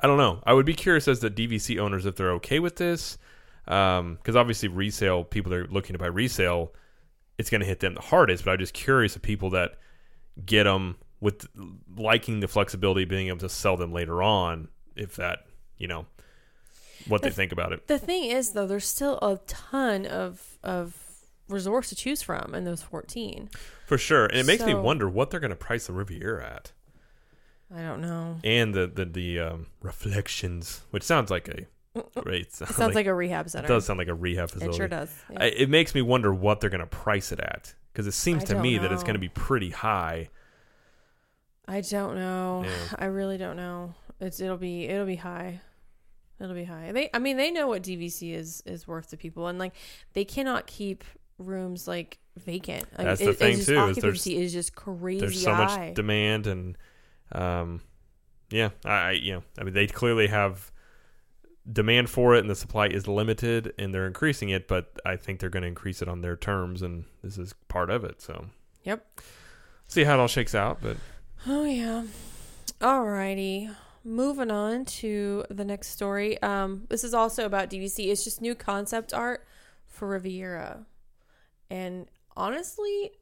I 0.00 0.06
don't 0.06 0.18
know. 0.18 0.42
I 0.44 0.54
would 0.54 0.66
be 0.66 0.74
curious 0.74 1.06
as 1.08 1.20
the 1.20 1.30
DVC 1.30 1.78
owners 1.78 2.06
if 2.06 2.16
they're 2.16 2.32
okay 2.32 2.58
with 2.58 2.76
this, 2.76 3.18
um, 3.68 4.16
because 4.16 4.34
obviously 4.34 4.68
resale 4.68 5.24
people 5.24 5.50
that 5.50 5.58
are 5.58 5.66
looking 5.66 5.92
to 5.92 5.98
buy 5.98 6.06
resale, 6.06 6.72
it's 7.38 7.50
going 7.50 7.60
to 7.60 7.66
hit 7.66 7.80
them 7.80 7.94
the 7.94 8.00
hardest. 8.00 8.44
But 8.44 8.52
I'm 8.52 8.58
just 8.58 8.74
curious 8.74 9.14
of 9.14 9.22
people 9.22 9.50
that 9.50 9.74
get 10.44 10.64
them 10.64 10.96
with 11.20 11.46
liking 11.96 12.40
the 12.40 12.48
flexibility, 12.48 13.04
being 13.04 13.28
able 13.28 13.38
to 13.38 13.48
sell 13.48 13.76
them 13.76 13.92
later 13.92 14.22
on, 14.22 14.68
if 14.96 15.16
that 15.16 15.46
you 15.76 15.86
know 15.86 16.06
what 17.06 17.22
they 17.22 17.30
think 17.30 17.52
about 17.52 17.72
it. 17.72 17.86
The 17.86 17.98
thing 17.98 18.24
is, 18.24 18.50
though, 18.52 18.66
there's 18.66 18.86
still 18.86 19.18
a 19.20 19.38
ton 19.46 20.06
of 20.06 20.58
of 20.62 20.96
resorts 21.48 21.88
to 21.90 21.96
choose 21.96 22.22
from 22.22 22.54
in 22.54 22.64
those 22.64 22.82
14. 22.82 23.50
For 23.86 23.98
sure, 23.98 24.26
and 24.26 24.38
it 24.38 24.46
makes 24.46 24.64
me 24.64 24.74
wonder 24.74 25.08
what 25.08 25.30
they're 25.30 25.40
going 25.40 25.50
to 25.50 25.56
price 25.56 25.86
the 25.86 25.92
Riviera 25.92 26.46
at, 26.46 26.72
I 27.74 27.82
don't 27.82 28.00
know. 28.00 28.38
and 28.44 28.74
the 28.74 28.86
the 28.86 29.04
the 29.04 29.40
um, 29.40 29.66
reflections, 29.82 30.82
which 30.90 31.02
sounds 31.02 31.30
like 31.30 31.48
a 31.48 31.66
right. 32.24 32.42
It 32.42 32.52
sounds 32.52 32.94
like, 32.94 33.06
a 33.06 33.14
rehab 33.14 33.48
center. 33.50 33.66
it 33.66 33.68
does 33.68 33.86
sound 33.86 33.98
like 33.98 34.08
a 34.08 34.14
rehab 34.14 34.50
facility. 34.50 34.74
It 34.74 34.78
sure 34.78 34.88
does. 34.88 35.14
Yeah. 35.30 35.38
I, 35.42 35.44
it 35.46 35.68
makes 35.70 35.94
me 35.94 36.02
wonder 36.02 36.32
what 36.34 36.60
they're 36.60 36.70
going 36.70 36.80
to 36.80 36.86
price 36.86 37.32
it 37.32 37.40
at 37.40 37.74
because 37.92 38.06
it 38.06 38.12
seems 38.12 38.42
I 38.44 38.54
to 38.54 38.60
me 38.60 38.78
that 38.78 38.90
it's 38.92 39.02
going 39.02 39.14
to 39.14 39.20
be 39.20 39.28
pretty 39.28 39.70
high. 39.70 40.30
I 41.68 41.80
don't 41.82 42.16
know. 42.16 42.64
Yeah. 42.64 42.70
I 42.98 43.04
really 43.06 43.38
don't 43.38 43.56
know. 43.56 43.94
It's 44.20 44.40
it'll 44.40 44.56
be 44.56 44.84
it'll 44.86 45.06
be 45.06 45.16
high. 45.16 45.60
It'll 46.40 46.54
be 46.54 46.64
high. 46.64 46.92
They 46.92 47.10
I 47.14 47.18
mean 47.18 47.36
they 47.36 47.50
know 47.50 47.68
what 47.68 47.82
DVC 47.82 48.34
is 48.34 48.62
is 48.66 48.88
worth 48.88 49.10
to 49.10 49.16
people 49.16 49.46
and 49.46 49.58
like 49.58 49.74
they 50.14 50.24
cannot 50.24 50.66
keep 50.66 51.04
rooms 51.38 51.86
like 51.86 52.18
vacant. 52.36 52.84
Like, 52.98 53.06
That's 53.06 53.20
it- 53.20 53.24
the 53.24 53.30
it's 53.30 53.38
thing, 53.38 53.56
just 53.56 53.68
too, 53.68 53.86
is 53.86 53.96
there's- 53.96 54.26
is 54.26 54.52
just 54.52 54.74
crazy 54.74 55.20
There's 55.20 55.42
so 55.42 55.54
high. 55.54 55.86
much 55.88 55.94
demand, 55.94 56.46
and 56.46 56.76
um, 57.32 57.80
yeah, 58.50 58.70
I, 58.84 58.90
I 58.90 59.10
you 59.12 59.32
know, 59.34 59.42
I 59.58 59.64
mean, 59.64 59.74
they 59.74 59.86
clearly 59.86 60.26
have 60.28 60.70
demand 61.70 62.10
for 62.10 62.34
it, 62.34 62.40
and 62.40 62.50
the 62.50 62.54
supply 62.56 62.86
is 62.86 63.06
limited, 63.06 63.72
and 63.78 63.94
they're 63.94 64.06
increasing 64.06 64.48
it. 64.50 64.66
But 64.66 64.98
I 65.04 65.16
think 65.16 65.40
they're 65.40 65.50
going 65.50 65.62
to 65.62 65.68
increase 65.68 66.02
it 66.02 66.08
on 66.08 66.20
their 66.20 66.36
terms, 66.36 66.82
and 66.82 67.04
this 67.22 67.38
is 67.38 67.54
part 67.68 67.90
of 67.90 68.04
it. 68.04 68.20
So, 68.20 68.46
Yep. 68.84 69.20
see 69.86 70.04
how 70.04 70.14
it 70.14 70.20
all 70.20 70.28
shakes 70.28 70.54
out. 70.54 70.78
But 70.82 70.96
Oh 71.46 71.64
yeah. 71.64 72.04
Alrighty. 72.80 73.74
Moving 74.04 74.50
on 74.50 74.86
to 74.86 75.44
the 75.50 75.64
next 75.64 75.88
story. 75.88 76.40
Um, 76.42 76.86
this 76.88 77.04
is 77.04 77.12
also 77.12 77.44
about 77.44 77.68
DVC. 77.68 78.10
It's 78.10 78.24
just 78.24 78.40
new 78.40 78.54
concept 78.54 79.12
art 79.12 79.46
for 79.86 80.08
Riviera, 80.08 80.86
and 81.68 82.06
honestly, 82.34 83.12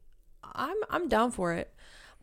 I'm 0.43 0.77
I'm 0.89 1.09
down 1.09 1.31
for 1.31 1.51
it. 1.53 1.73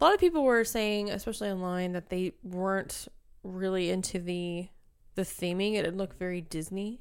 A 0.00 0.04
lot 0.04 0.14
of 0.14 0.20
people 0.20 0.42
were 0.44 0.64
saying, 0.64 1.10
especially 1.10 1.50
online, 1.50 1.92
that 1.92 2.08
they 2.10 2.32
weren't 2.42 3.08
really 3.42 3.90
into 3.90 4.18
the 4.18 4.68
the 5.14 5.22
theming. 5.22 5.74
It 5.74 5.96
looked 5.96 6.18
very 6.18 6.40
Disney. 6.42 7.00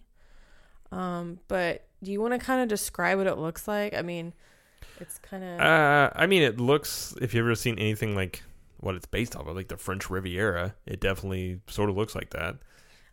Um, 0.91 1.39
but 1.47 1.87
do 2.03 2.11
you 2.11 2.21
want 2.21 2.33
to 2.33 2.39
kind 2.39 2.61
of 2.61 2.67
describe 2.69 3.17
what 3.17 3.27
it 3.27 3.37
looks 3.37 3.67
like? 3.67 3.93
I 3.93 4.01
mean, 4.01 4.33
it's 4.99 5.17
kind 5.17 5.43
of 5.43 5.59
Uh, 5.59 6.09
I 6.15 6.25
mean, 6.27 6.41
it 6.43 6.59
looks. 6.59 7.13
If 7.21 7.33
you've 7.33 7.45
ever 7.45 7.55
seen 7.55 7.77
anything 7.79 8.15
like 8.15 8.43
what 8.79 8.95
it's 8.95 9.05
based 9.07 9.35
off 9.35 9.47
of, 9.47 9.55
like 9.55 9.67
the 9.67 9.77
French 9.77 10.09
Riviera, 10.09 10.75
it 10.85 10.99
definitely 11.01 11.59
sort 11.67 11.89
of 11.89 11.97
looks 11.97 12.15
like 12.15 12.29
that. 12.31 12.55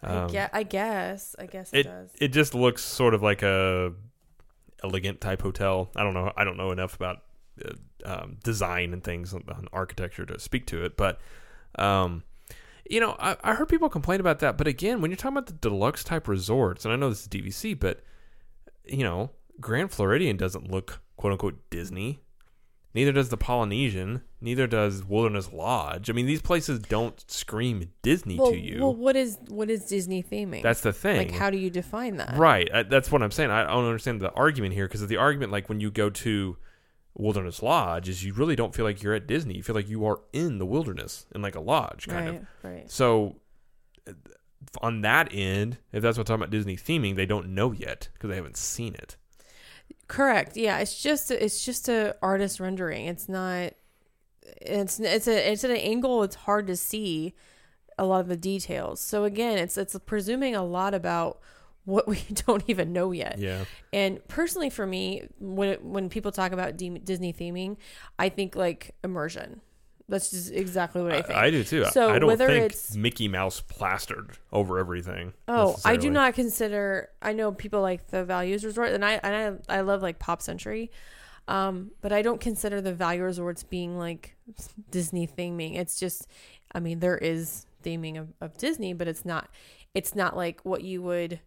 I, 0.03 0.15
Um, 0.17 0.31
gue- 0.31 0.49
I 0.53 0.63
guess. 0.65 1.35
I 1.39 1.47
guess 1.47 1.73
it, 1.73 1.79
it 1.79 1.83
does. 1.85 2.11
it 2.21 2.29
just 2.29 2.55
looks 2.55 2.85
sort 2.85 3.15
of 3.15 3.23
like 3.23 3.43
a 3.43 3.93
elegant 4.85 5.21
type 5.21 5.43
hotel. 5.43 5.91
I 5.97 6.03
don't 6.05 6.15
know. 6.15 6.33
I 6.37 6.45
don't 6.45 6.57
know 6.57 6.71
enough 6.73 6.95
about 6.95 7.23
um, 8.05 8.39
design 8.43 8.93
and 8.93 9.03
things 9.05 9.33
on 9.35 9.45
on 9.49 9.69
architecture 9.73 10.27
to 10.27 10.39
speak 10.39 10.67
to 10.67 10.85
it, 10.85 10.97
but 10.97 11.21
um, 11.77 12.25
you 12.89 13.01
know, 13.01 13.17
I, 13.19 13.37
I 13.43 13.55
heard 13.55 13.69
people 13.69 13.89
complain 13.89 14.21
about 14.21 14.41
that. 14.41 14.59
But 14.59 14.67
again, 14.67 15.01
when 15.01 15.11
you're 15.11 15.17
talking 15.17 15.37
about 15.37 15.47
the 15.47 15.55
deluxe 15.55 16.05
type 16.05 16.29
resorts, 16.29 16.85
and 16.85 16.93
I 16.93 16.97
know 16.97 17.09
this 17.09 17.23
is 17.23 17.29
DVC, 17.29 17.79
but 17.79 18.03
you 18.85 19.05
know, 19.05 19.31
Grand 19.61 19.91
Floridian 19.91 20.37
doesn't 20.37 20.71
look 20.71 21.01
quote 21.17 21.33
unquote 21.33 21.71
Disney. 21.71 22.21
Neither 22.95 23.13
does 23.13 23.31
the 23.31 23.39
Polynesian. 23.39 24.21
Neither 24.43 24.67
does 24.67 25.03
Wilderness 25.03 25.51
Lodge. 25.51 26.11
I 26.11 26.13
mean, 26.13 26.27
these 26.27 26.43
places 26.43 26.79
don't 26.81 27.19
scream 27.31 27.91
Disney 28.03 28.37
well, 28.37 28.51
to 28.51 28.59
you. 28.59 28.81
well, 28.81 28.95
what 28.95 29.17
is 29.17 29.39
what 29.49 29.71
is 29.71 29.87
Disney 29.87 30.23
theming? 30.23 30.63
That's 30.63 30.83
the 30.83 30.93
thing. 30.93 31.17
like 31.17 31.31
how 31.31 31.49
do 31.49 31.57
you 31.57 31.71
define 31.71 32.19
that? 32.19 32.37
Right. 32.37 32.69
I, 32.75 32.83
that's 32.83 33.11
what 33.11 33.23
I'm 33.23 33.31
saying. 33.31 33.51
I 33.51 33.65
don't 33.65 33.87
understand 33.87 34.21
the 34.21 34.33
argument 34.33 34.75
here 34.75 34.87
because 34.87 35.07
the 35.07 35.17
argument, 35.17 35.53
like 35.53 35.71
when 35.71 35.81
you 35.81 35.91
go 35.91 36.11
to 36.11 36.59
Wilderness 37.15 37.63
Lodge, 37.63 38.09
is 38.09 38.25
you 38.25 38.33
really 38.33 38.57
don't 38.57 38.75
feel 38.75 38.85
like 38.85 39.03
you're 39.03 39.15
at 39.15 39.27
Disney. 39.27 39.55
You 39.55 39.63
feel 39.63 39.75
like 39.75 39.89
you 39.89 40.07
are 40.07 40.21
in 40.33 40.59
the 40.59 40.67
wilderness 40.67 41.27
in 41.35 41.43
like 41.43 41.55
a 41.55 41.61
lodge, 41.61 42.09
kind 42.09 42.27
right, 42.27 42.41
of. 42.41 42.47
right. 42.63 42.91
So 42.91 43.37
uh, 44.09 44.13
on 44.81 45.03
that 45.03 45.29
end, 45.33 45.79
if 45.93 46.03
that's 46.03 46.17
what 46.17 46.23
I'm 46.23 46.27
talking 46.27 46.43
about 46.43 46.51
Disney 46.51 46.77
theming, 46.77 47.17
they 47.17 47.27
don't 47.27 47.51
know 47.51 47.73
yet 47.73 48.09
because 48.15 48.31
they 48.31 48.37
haven't 48.37 48.57
seen 48.57 48.95
it. 48.95 49.17
Correct. 50.09 50.57
Yeah, 50.57 50.79
it's 50.79 51.03
just 51.03 51.31
a, 51.31 51.43
it's 51.43 51.65
just 51.65 51.89
a 51.89 52.17
artist 52.23 52.61
rendering. 52.61 53.07
It's 53.07 53.29
not. 53.29 53.73
It's 54.61 54.99
it's 55.01 55.29
a 55.29 55.53
it's 55.53 55.65
at 55.65 55.71
an 55.71 55.77
angle. 55.77 56.23
It's 56.23 56.35
hard 56.35 56.67
to 56.69 56.77
see 56.77 57.35
a 57.99 58.05
lot 58.05 58.21
of 58.21 58.29
the 58.29 58.37
details. 58.37 59.01
So 59.01 59.25
again, 59.25 59.59
it's 59.59 59.77
it's 59.77 59.97
presuming 60.07 60.55
a 60.55 60.65
lot 60.65 60.95
about 60.95 61.41
what 61.85 62.07
we 62.09 62.17
don't 62.47 62.63
even 62.69 62.93
know 62.93 63.13
yet. 63.13 63.39
Yeah. 63.39 63.65
And 63.93 64.27
personally, 64.29 64.71
for 64.71 64.87
me, 64.87 65.29
when 65.41 65.75
when 65.83 66.09
people 66.09 66.33
talk 66.33 66.53
about 66.53 66.77
D- 66.77 66.99
Disney 66.99 67.33
theming, 67.33 67.77
I 68.19 68.29
think 68.29 68.55
like 68.57 68.95
immersion. 69.03 69.61
That's 70.09 70.31
just 70.31 70.53
exactly 70.53 71.01
what 71.03 71.13
I 71.13 71.23
think. 71.23 71.39
I, 71.39 71.51
do 71.51 71.65
too. 71.65 71.87
So 71.87 72.11
I 72.11 72.19
don't 72.19 72.27
whether 72.27 72.47
think 72.47 72.65
it's- 72.67 72.95
Mickey 72.95 73.29
Mouse 73.29 73.61
plastered 73.63 74.37
over 74.53 74.79
everything. 74.79 75.33
Oh, 75.49 75.77
I 75.87 75.97
do 75.97 76.11
not 76.11 76.35
consider. 76.35 77.09
I 77.23 77.33
know 77.33 77.53
people 77.53 77.81
like 77.81 78.09
the 78.09 78.25
Values 78.25 78.65
Resort, 78.65 78.91
and 78.91 79.05
I 79.05 79.13
and 79.23 79.63
I, 79.71 79.79
I 79.79 79.81
love 79.81 80.03
like 80.03 80.19
Pop 80.19 80.43
Century, 80.43 80.91
um, 81.49 81.93
but 82.03 82.13
I 82.13 82.21
don't 82.21 82.41
consider 82.41 82.81
the 82.83 82.93
Value 82.93 83.23
Resorts 83.23 83.63
being 83.63 83.97
like 83.97 84.37
Disney 84.91 85.27
theming. 85.27 85.77
It's 85.79 85.99
just, 85.99 86.27
I 86.75 86.81
mean, 86.81 86.99
there 86.99 87.17
is 87.17 87.67
theming 87.83 88.19
of, 88.19 88.29
of 88.41 88.59
Disney, 88.59 88.93
but 88.93 89.09
it's 89.09 89.25
not. 89.25 89.49
It's 89.95 90.15
not 90.15 90.37
like 90.37 90.61
what 90.63 90.83
you 90.83 91.01
would. 91.03 91.41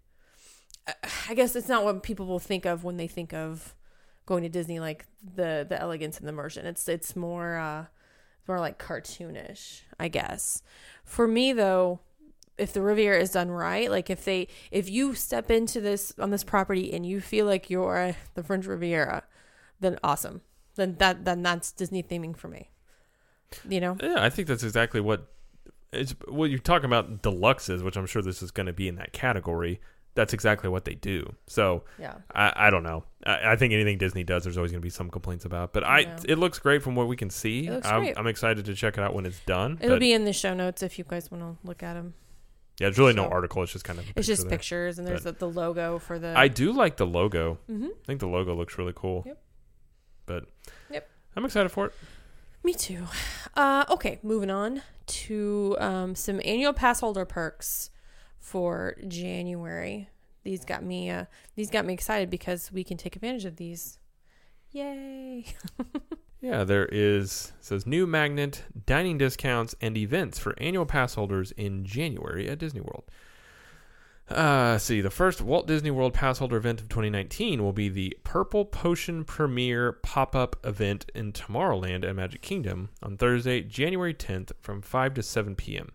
I 1.29 1.33
guess 1.33 1.55
it's 1.55 1.67
not 1.67 1.83
what 1.83 2.03
people 2.03 2.25
will 2.25 2.39
think 2.39 2.65
of 2.65 2.83
when 2.83 2.97
they 2.97 3.07
think 3.07 3.33
of 3.33 3.75
going 4.25 4.43
to 4.43 4.49
Disney, 4.49 4.79
like 4.79 5.05
the 5.35 5.65
the 5.67 5.79
elegance 5.79 6.17
and 6.17 6.27
the 6.27 6.31
immersion. 6.31 6.65
It's 6.65 6.87
it's 6.87 7.15
more 7.15 7.57
uh, 7.57 7.85
more 8.47 8.59
like 8.59 8.77
cartoonish, 8.77 9.81
I 9.99 10.07
guess. 10.07 10.61
For 11.03 11.27
me 11.27 11.53
though, 11.53 11.99
if 12.57 12.73
the 12.73 12.81
Riviera 12.81 13.19
is 13.19 13.31
done 13.31 13.49
right, 13.51 13.89
like 13.89 14.09
if 14.09 14.25
they 14.25 14.47
if 14.71 14.89
you 14.89 15.15
step 15.15 15.51
into 15.51 15.81
this 15.81 16.13
on 16.19 16.29
this 16.29 16.43
property 16.43 16.93
and 16.93 17.05
you 17.05 17.21
feel 17.21 17.45
like 17.45 17.69
you're 17.69 18.15
the 18.33 18.43
French 18.43 18.65
Riviera, 18.65 19.23
then 19.79 19.97
awesome. 20.03 20.41
Then 20.75 20.95
that 20.99 21.25
then 21.25 21.41
that's 21.41 21.71
Disney 21.71 22.03
theming 22.03 22.35
for 22.35 22.47
me. 22.47 22.69
You 23.67 23.79
know? 23.79 23.97
Yeah, 24.01 24.15
I 24.17 24.29
think 24.29 24.47
that's 24.47 24.63
exactly 24.63 25.01
what 25.01 25.27
it's. 25.91 26.15
Well, 26.27 26.47
you're 26.47 26.59
talking 26.59 26.85
about 26.85 27.21
deluxes, 27.21 27.83
which 27.83 27.95
I'm 27.95 28.05
sure 28.05 28.21
this 28.21 28.41
is 28.41 28.51
going 28.51 28.67
to 28.67 28.73
be 28.73 28.87
in 28.87 28.95
that 28.95 29.13
category. 29.13 29.79
That's 30.15 30.33
exactly 30.33 30.69
what 30.69 30.85
they 30.85 30.95
do. 30.95 31.33
So 31.47 31.83
Yeah. 31.99 32.15
I, 32.33 32.53
I 32.67 32.69
don't 32.69 32.83
know. 32.83 33.03
I, 33.25 33.51
I 33.51 33.55
think 33.57 33.73
anything 33.73 33.97
Disney 33.97 34.23
does, 34.23 34.43
there's 34.45 34.57
always 34.57 34.71
going 34.71 34.81
to 34.81 34.85
be 34.85 34.89
some 34.89 35.09
complaints 35.09 35.43
about. 35.45 35.73
But 35.73 35.83
I, 35.83 35.99
Yeah. 35.99 36.17
it 36.29 36.37
looks 36.39 36.57
great 36.57 36.81
from 36.83 36.95
what 36.95 37.07
we 37.07 37.15
can 37.17 37.29
see. 37.29 37.69
I'm. 37.69 38.13
I'm 38.17 38.27
excited 38.27 38.65
to 38.65 38.73
check 38.75 38.97
it 38.97 39.01
out 39.03 39.13
when 39.13 39.25
it's 39.25 39.39
done. 39.41 39.77
It'll 39.81 39.99
be 39.99 40.13
in 40.13 40.23
the 40.25 40.33
show 40.33 40.53
notes 40.53 40.81
if 40.81 40.97
you 40.97 41.03
guys 41.07 41.29
want 41.29 41.43
to 41.43 41.67
look 41.67 41.83
at 41.83 41.93
them. 41.95 42.13
yeah, 42.79 42.87
it's 42.87 42.97
really 42.97 43.13
no 43.13 43.25
article. 43.27 43.61
It's 43.63 43.73
just 43.73 43.83
kind 43.85 43.99
of. 43.99 44.05
It's 44.15 44.25
just 44.27 44.43
there. 44.43 44.51
pictures 44.51 44.97
and 44.99 45.07
there's 45.07 45.23
the, 45.23 45.33
the 45.33 45.49
logo 45.49 45.99
for 45.99 46.17
the. 46.17 46.33
I 46.37 46.47
do 46.47 46.71
like 46.71 46.95
the 46.97 47.05
logo. 47.05 47.57
hmm 47.67 47.85
I 47.87 48.05
think 48.07 48.21
the 48.21 48.27
logo 48.27 48.55
looks 48.55 48.77
really 48.77 48.93
cool. 48.95 49.23
Yep. 49.25 49.37
But 50.25 50.45
Yep. 50.91 51.09
I'm 51.35 51.43
excited 51.45 51.69
for 51.69 51.87
it. 51.87 51.93
Me 52.63 52.73
too. 52.73 53.05
Uh, 53.55 53.83
okay, 53.89 54.19
moving 54.23 54.49
on 54.49 54.81
to 55.07 55.75
um, 55.79 56.15
some 56.15 56.41
annual 56.43 56.73
pass 56.73 57.01
holder 57.01 57.23
perks 57.25 57.91
for 58.45 58.95
January. 59.07 60.07
These 60.43 60.65
got 60.65 60.83
me. 60.83 61.09
Uh, 61.09 61.25
these 61.55 61.69
got 61.69 61.85
me 61.85 61.93
excited 61.93 62.29
because 62.29 62.71
we 62.71 62.83
can 62.83 62.97
take 62.97 63.15
advantage 63.15 63.45
of 63.45 63.55
these. 63.55 63.97
Yay! 64.71 65.45
Yeah, 66.45 66.63
there 66.63 66.87
is 66.91 67.53
says 67.59 67.87
new 67.87 68.05
magnet 68.05 68.65
dining 68.85 69.17
discounts 69.17 69.73
and 69.81 69.97
events 69.97 70.37
for 70.37 70.53
annual 70.59 70.85
pass 70.85 71.15
holders 71.15 71.51
in 71.53 71.85
January 71.85 72.47
at 72.47 72.59
Disney 72.59 72.81
World. 72.81 73.05
Uh, 74.29 74.77
see, 74.77 75.01
the 75.01 75.09
first 75.09 75.41
Walt 75.41 75.65
Disney 75.65 75.89
World 75.89 76.13
pass 76.13 76.37
holder 76.37 76.57
event 76.57 76.81
of 76.81 76.89
2019 76.89 77.63
will 77.63 77.73
be 77.73 77.89
the 77.89 78.15
Purple 78.23 78.63
Potion 78.63 79.23
Premiere 79.23 79.93
pop-up 79.93 80.55
event 80.63 81.09
in 81.15 81.33
Tomorrowland 81.33 82.07
at 82.07 82.15
Magic 82.15 82.43
Kingdom 82.43 82.89
on 83.01 83.17
Thursday, 83.17 83.61
January 83.61 84.13
10th 84.13 84.51
from 84.61 84.83
5 84.83 85.15
to 85.15 85.23
7 85.23 85.55
p.m. 85.55 85.93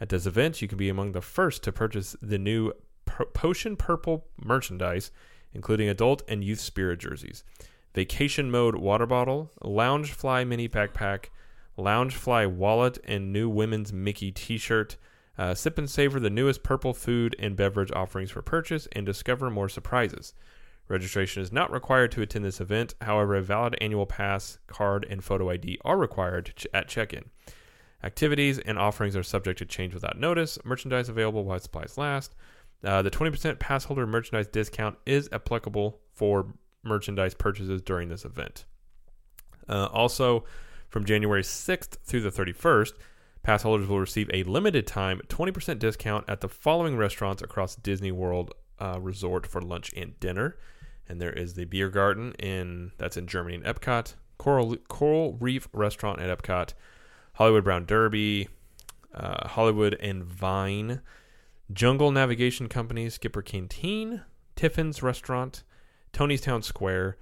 At 0.00 0.10
this 0.10 0.26
event, 0.26 0.60
you 0.60 0.68
can 0.68 0.78
be 0.78 0.88
among 0.88 1.12
the 1.12 1.22
first 1.22 1.62
to 1.64 1.72
purchase 1.72 2.16
the 2.20 2.38
new 2.38 2.72
Potion 3.06 3.76
Purple 3.76 4.26
merchandise, 4.42 5.10
including 5.54 5.88
adult 5.88 6.22
and 6.28 6.44
youth 6.44 6.60
spirit 6.60 6.98
jerseys 7.00 7.44
vacation 7.94 8.50
mode 8.50 8.76
water 8.76 9.06
bottle, 9.06 9.50
Loungefly 9.62 10.46
mini 10.46 10.68
backpack, 10.68 11.30
Loungefly 11.78 12.46
wallet, 12.46 12.98
and 13.04 13.32
new 13.32 13.48
women's 13.48 13.90
Mickey 13.90 14.30
t-shirt. 14.30 14.96
Uh, 15.38 15.54
sip 15.54 15.78
and 15.78 15.88
savor 15.88 16.20
the 16.20 16.30
newest 16.30 16.62
purple 16.62 16.92
food 16.92 17.34
and 17.38 17.56
beverage 17.56 17.90
offerings 17.92 18.30
for 18.30 18.42
purchase 18.42 18.86
and 18.92 19.06
discover 19.06 19.50
more 19.50 19.68
surprises. 19.68 20.34
Registration 20.88 21.42
is 21.42 21.52
not 21.52 21.72
required 21.72 22.12
to 22.12 22.22
attend 22.22 22.44
this 22.44 22.60
event. 22.60 22.94
However, 23.00 23.34
a 23.34 23.42
valid 23.42 23.76
annual 23.80 24.06
pass, 24.06 24.58
card, 24.66 25.06
and 25.08 25.24
photo 25.24 25.50
ID 25.50 25.78
are 25.84 25.96
required 25.96 26.52
ch- 26.54 26.66
at 26.72 26.88
check-in. 26.88 27.30
Activities 28.04 28.58
and 28.58 28.78
offerings 28.78 29.16
are 29.16 29.22
subject 29.22 29.58
to 29.58 29.64
change 29.64 29.94
without 29.94 30.18
notice. 30.18 30.58
Merchandise 30.64 31.08
available 31.08 31.44
while 31.44 31.58
supplies 31.58 31.96
last. 31.96 32.34
Uh, 32.84 33.02
the 33.02 33.10
20% 33.10 33.58
pass 33.58 33.84
holder 33.84 34.06
merchandise 34.06 34.46
discount 34.46 34.96
is 35.06 35.28
applicable 35.32 36.00
for 36.12 36.54
merchandise 36.84 37.34
purchases 37.34 37.82
during 37.82 38.08
this 38.08 38.24
event. 38.24 38.64
Uh, 39.68 39.86
also, 39.86 40.44
from 40.88 41.04
January 41.04 41.42
6th 41.42 41.96
through 42.04 42.20
the 42.20 42.30
31st, 42.30 42.92
pass 43.42 43.62
holders 43.62 43.88
will 43.88 44.00
receive 44.00 44.30
a 44.32 44.42
limited 44.44 44.86
time 44.86 45.20
20% 45.28 45.78
discount 45.78 46.24
at 46.28 46.40
the 46.40 46.48
following 46.48 46.96
restaurants 46.96 47.42
across 47.42 47.76
Disney 47.76 48.12
World 48.12 48.52
uh, 48.78 48.98
Resort 49.00 49.46
for 49.46 49.60
lunch 49.60 49.92
and 49.96 50.18
dinner. 50.20 50.56
And 51.08 51.20
there 51.20 51.32
is 51.32 51.54
the 51.54 51.64
Beer 51.64 51.88
Garden 51.88 52.32
in 52.34 52.92
that's 52.98 53.16
in 53.16 53.26
Germany 53.26 53.56
in 53.56 53.62
Epcot, 53.62 54.14
Coral 54.38 54.76
Coral 54.88 55.36
Reef 55.40 55.68
Restaurant 55.72 56.20
at 56.20 56.36
Epcot, 56.36 56.74
Hollywood 57.36 57.64
Brown 57.64 57.84
Derby, 57.84 58.48
uh, 59.14 59.48
Hollywood 59.48 59.94
and 60.00 60.24
Vine, 60.24 61.02
Jungle 61.72 62.10
Navigation 62.10 62.68
Company, 62.68 63.10
Skipper 63.10 63.42
Canteen, 63.42 64.22
Tiffin's 64.54 65.02
Restaurant, 65.02 65.62
Tony's 66.12 66.40
Town 66.40 66.62
Square, 66.62 67.18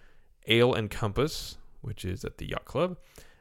Ale 0.46 0.72
and 0.72 0.88
Compass, 0.88 1.58
which 1.80 2.04
is 2.04 2.24
at 2.24 2.38
the 2.38 2.46
Yacht 2.46 2.64
Club, 2.64 2.96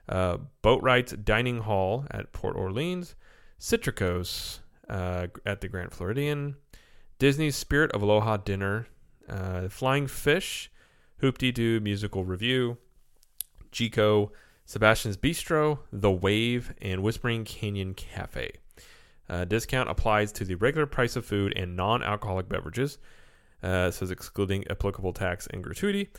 uh, 0.10 0.38
Boatwright's 0.64 1.14
Dining 1.14 1.60
Hall 1.60 2.06
at 2.10 2.34
Port 2.34 2.56
Orleans, 2.56 3.14
Citricos 3.60 4.60
uh, 4.90 5.28
at 5.46 5.62
the 5.62 5.68
Grand 5.68 5.92
Floridian, 5.92 6.56
Disney's 7.20 7.56
Spirit 7.56 7.92
of 7.92 8.02
Aloha 8.02 8.38
Dinner, 8.38 8.88
uh, 9.30 9.68
Flying 9.68 10.08
Fish, 10.08 10.72
Hoop-Dee-Doo 11.18 11.80
Musical 11.82 12.26
Revue, 12.26 12.78
Chico, 13.72 14.32
Sebastian's 14.65 15.17
Bistro, 15.17 15.80
The 15.91 16.12
Wave, 16.12 16.73
and 16.82 17.04
Whispering 17.04 17.43
Canyon 17.45 17.93
Cafe. 17.93 18.52
Uh, 19.30 19.45
discount 19.45 19.89
applies 19.89 20.32
to 20.34 20.45
the 20.45 20.56
regular 20.56 20.86
price 20.86 21.15
of 21.15 21.26
food 21.26 21.54
and 21.56 21.76
non 21.76 22.04
alcoholic 22.04 22.49
beverages. 22.49 22.97
Uh, 23.62 23.89
says 23.89 24.12
excluding 24.12 24.65
applicable 24.69 25.13
tax 25.13 25.47
and 25.47 25.63
gratuity. 25.63 26.10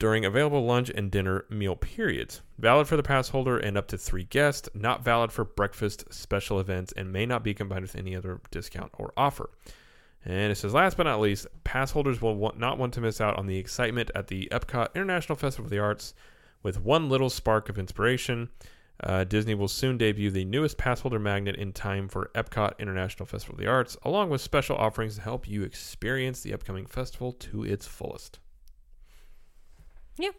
during 0.00 0.24
available 0.24 0.64
lunch 0.64 0.90
and 0.90 1.10
dinner 1.10 1.44
meal 1.48 1.76
periods. 1.76 2.42
Valid 2.58 2.86
for 2.88 2.96
the 2.96 3.02
pass 3.02 3.28
holder 3.28 3.58
and 3.58 3.78
up 3.78 3.86
to 3.88 3.98
three 3.98 4.24
guests. 4.24 4.68
Not 4.74 5.04
valid 5.04 5.32
for 5.32 5.44
breakfast 5.44 6.12
special 6.12 6.58
events 6.60 6.92
and 6.96 7.12
may 7.12 7.26
not 7.26 7.44
be 7.44 7.54
combined 7.54 7.82
with 7.82 7.96
any 7.96 8.14
other 8.14 8.40
discount 8.50 8.90
or 8.98 9.12
offer. 9.16 9.50
And 10.24 10.50
it 10.50 10.56
says, 10.56 10.74
last 10.74 10.96
but 10.96 11.04
not 11.04 11.20
least, 11.20 11.46
pass 11.64 11.92
holders 11.92 12.20
will 12.20 12.34
want, 12.34 12.58
not 12.58 12.78
want 12.78 12.94
to 12.94 13.00
miss 13.00 13.20
out 13.20 13.36
on 13.38 13.46
the 13.46 13.58
excitement 13.58 14.10
at 14.14 14.28
the 14.28 14.48
Epcot 14.50 14.94
International 14.94 15.36
Festival 15.36 15.66
of 15.66 15.70
the 15.70 15.78
Arts 15.78 16.14
with 16.64 16.80
one 16.80 17.08
little 17.08 17.30
spark 17.30 17.68
of 17.68 17.78
inspiration. 17.78 18.48
Uh, 19.02 19.24
Disney 19.24 19.54
will 19.54 19.68
soon 19.68 19.98
debut 19.98 20.30
the 20.30 20.44
newest 20.44 20.78
pass 20.78 21.00
holder 21.00 21.18
magnet 21.18 21.56
in 21.56 21.72
time 21.72 22.08
for 22.08 22.30
Epcot 22.34 22.78
International 22.78 23.26
Festival 23.26 23.54
of 23.54 23.60
the 23.60 23.66
Arts, 23.66 23.96
along 24.02 24.30
with 24.30 24.40
special 24.40 24.76
offerings 24.76 25.16
to 25.16 25.20
help 25.22 25.48
you 25.48 25.62
experience 25.62 26.40
the 26.40 26.54
upcoming 26.54 26.86
festival 26.86 27.32
to 27.32 27.64
its 27.64 27.86
fullest. 27.86 28.38
Yeah. 30.16 30.30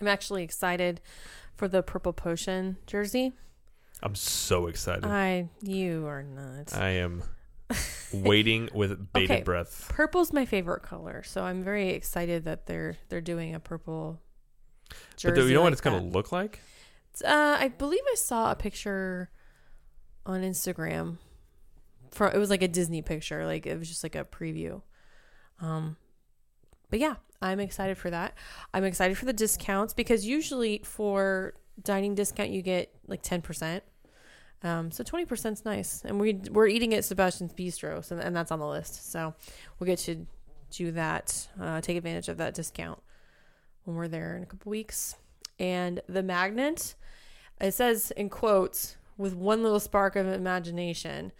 I'm 0.00 0.06
actually 0.08 0.44
excited 0.44 1.00
for 1.56 1.68
the 1.68 1.82
Purple 1.82 2.12
Potion 2.12 2.76
jersey. 2.86 3.32
I'm 4.02 4.14
so 4.14 4.66
excited. 4.68 5.06
I, 5.06 5.48
you 5.62 6.06
are 6.06 6.22
not. 6.22 6.76
I 6.76 6.90
am 6.90 7.22
waiting 8.12 8.68
with 8.72 9.12
bated 9.12 9.30
Okay. 9.30 9.42
breath. 9.42 9.86
Purple's 9.88 10.32
my 10.32 10.44
favorite 10.44 10.82
color, 10.82 11.22
so 11.24 11.42
I'm 11.42 11.64
very 11.64 11.88
excited 11.90 12.44
that 12.44 12.66
they're 12.66 12.96
they're 13.08 13.20
doing 13.20 13.54
a 13.56 13.60
purple 13.60 14.20
jersey. 15.16 15.34
But 15.34 15.40
do 15.40 15.48
you 15.48 15.54
know 15.54 15.62
what 15.62 15.72
it's 15.72 15.80
going 15.80 16.00
to 16.00 16.08
look 16.08 16.32
like? 16.32 16.60
Uh, 17.24 17.56
I 17.58 17.68
believe 17.68 18.02
I 18.10 18.14
saw 18.14 18.50
a 18.50 18.54
picture 18.54 19.30
on 20.26 20.42
Instagram. 20.42 21.18
For 22.10 22.28
it 22.28 22.38
was 22.38 22.48
like 22.48 22.62
a 22.62 22.68
Disney 22.68 23.02
picture, 23.02 23.44
like 23.44 23.66
it 23.66 23.78
was 23.78 23.88
just 23.88 24.02
like 24.02 24.14
a 24.14 24.24
preview. 24.24 24.80
Um, 25.60 25.96
but 26.90 27.00
yeah, 27.00 27.16
I'm 27.42 27.60
excited 27.60 27.98
for 27.98 28.10
that. 28.10 28.34
I'm 28.72 28.84
excited 28.84 29.18
for 29.18 29.26
the 29.26 29.32
discounts 29.32 29.92
because 29.92 30.26
usually 30.26 30.80
for 30.84 31.54
dining 31.82 32.14
discount 32.14 32.50
you 32.50 32.62
get 32.62 32.94
like 33.06 33.22
ten 33.22 33.42
percent. 33.42 33.84
Um, 34.62 34.90
so 34.90 35.04
twenty 35.04 35.26
percent's 35.26 35.64
nice, 35.64 36.02
and 36.04 36.18
we 36.18 36.40
we're 36.50 36.66
eating 36.66 36.94
at 36.94 37.04
Sebastian's 37.04 37.52
Bistro, 37.52 38.02
so, 38.02 38.16
and 38.16 38.34
that's 38.34 38.50
on 38.50 38.58
the 38.58 38.66
list. 38.66 39.12
So 39.12 39.34
we'll 39.78 39.86
get 39.86 39.98
to 40.00 40.26
do 40.70 40.92
that, 40.92 41.46
uh, 41.60 41.80
take 41.80 41.96
advantage 41.96 42.28
of 42.28 42.38
that 42.38 42.54
discount 42.54 43.00
when 43.88 43.96
we're 43.96 44.06
there 44.06 44.36
in 44.36 44.42
a 44.42 44.46
couple 44.46 44.70
weeks. 44.70 45.16
And 45.58 46.00
the 46.08 46.22
magnet, 46.22 46.94
it 47.58 47.72
says 47.72 48.10
in 48.12 48.28
quotes, 48.28 48.96
with 49.16 49.34
one 49.34 49.62
little 49.62 49.80
spark 49.80 50.14
of 50.14 50.28
imagination, 50.28 51.32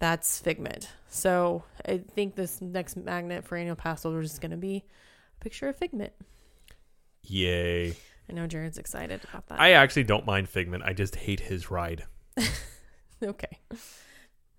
that's 0.00 0.40
Figment. 0.40 0.88
So 1.08 1.62
I 1.86 1.98
think 1.98 2.34
this 2.34 2.60
next 2.60 2.96
magnet 2.96 3.44
for 3.44 3.56
annual 3.56 3.76
pass 3.76 4.02
holders 4.02 4.32
is 4.32 4.38
going 4.40 4.50
to 4.50 4.56
be 4.56 4.84
a 5.40 5.44
picture 5.44 5.68
of 5.68 5.76
Figment. 5.76 6.12
Yay. 7.22 7.90
I 8.28 8.32
know 8.32 8.48
Jared's 8.48 8.78
excited 8.78 9.20
about 9.30 9.46
that. 9.46 9.60
I 9.60 9.72
actually 9.72 10.04
don't 10.04 10.26
mind 10.26 10.48
Figment. 10.48 10.82
I 10.84 10.92
just 10.92 11.14
hate 11.14 11.40
his 11.40 11.70
ride. 11.70 12.04
okay. 13.22 13.58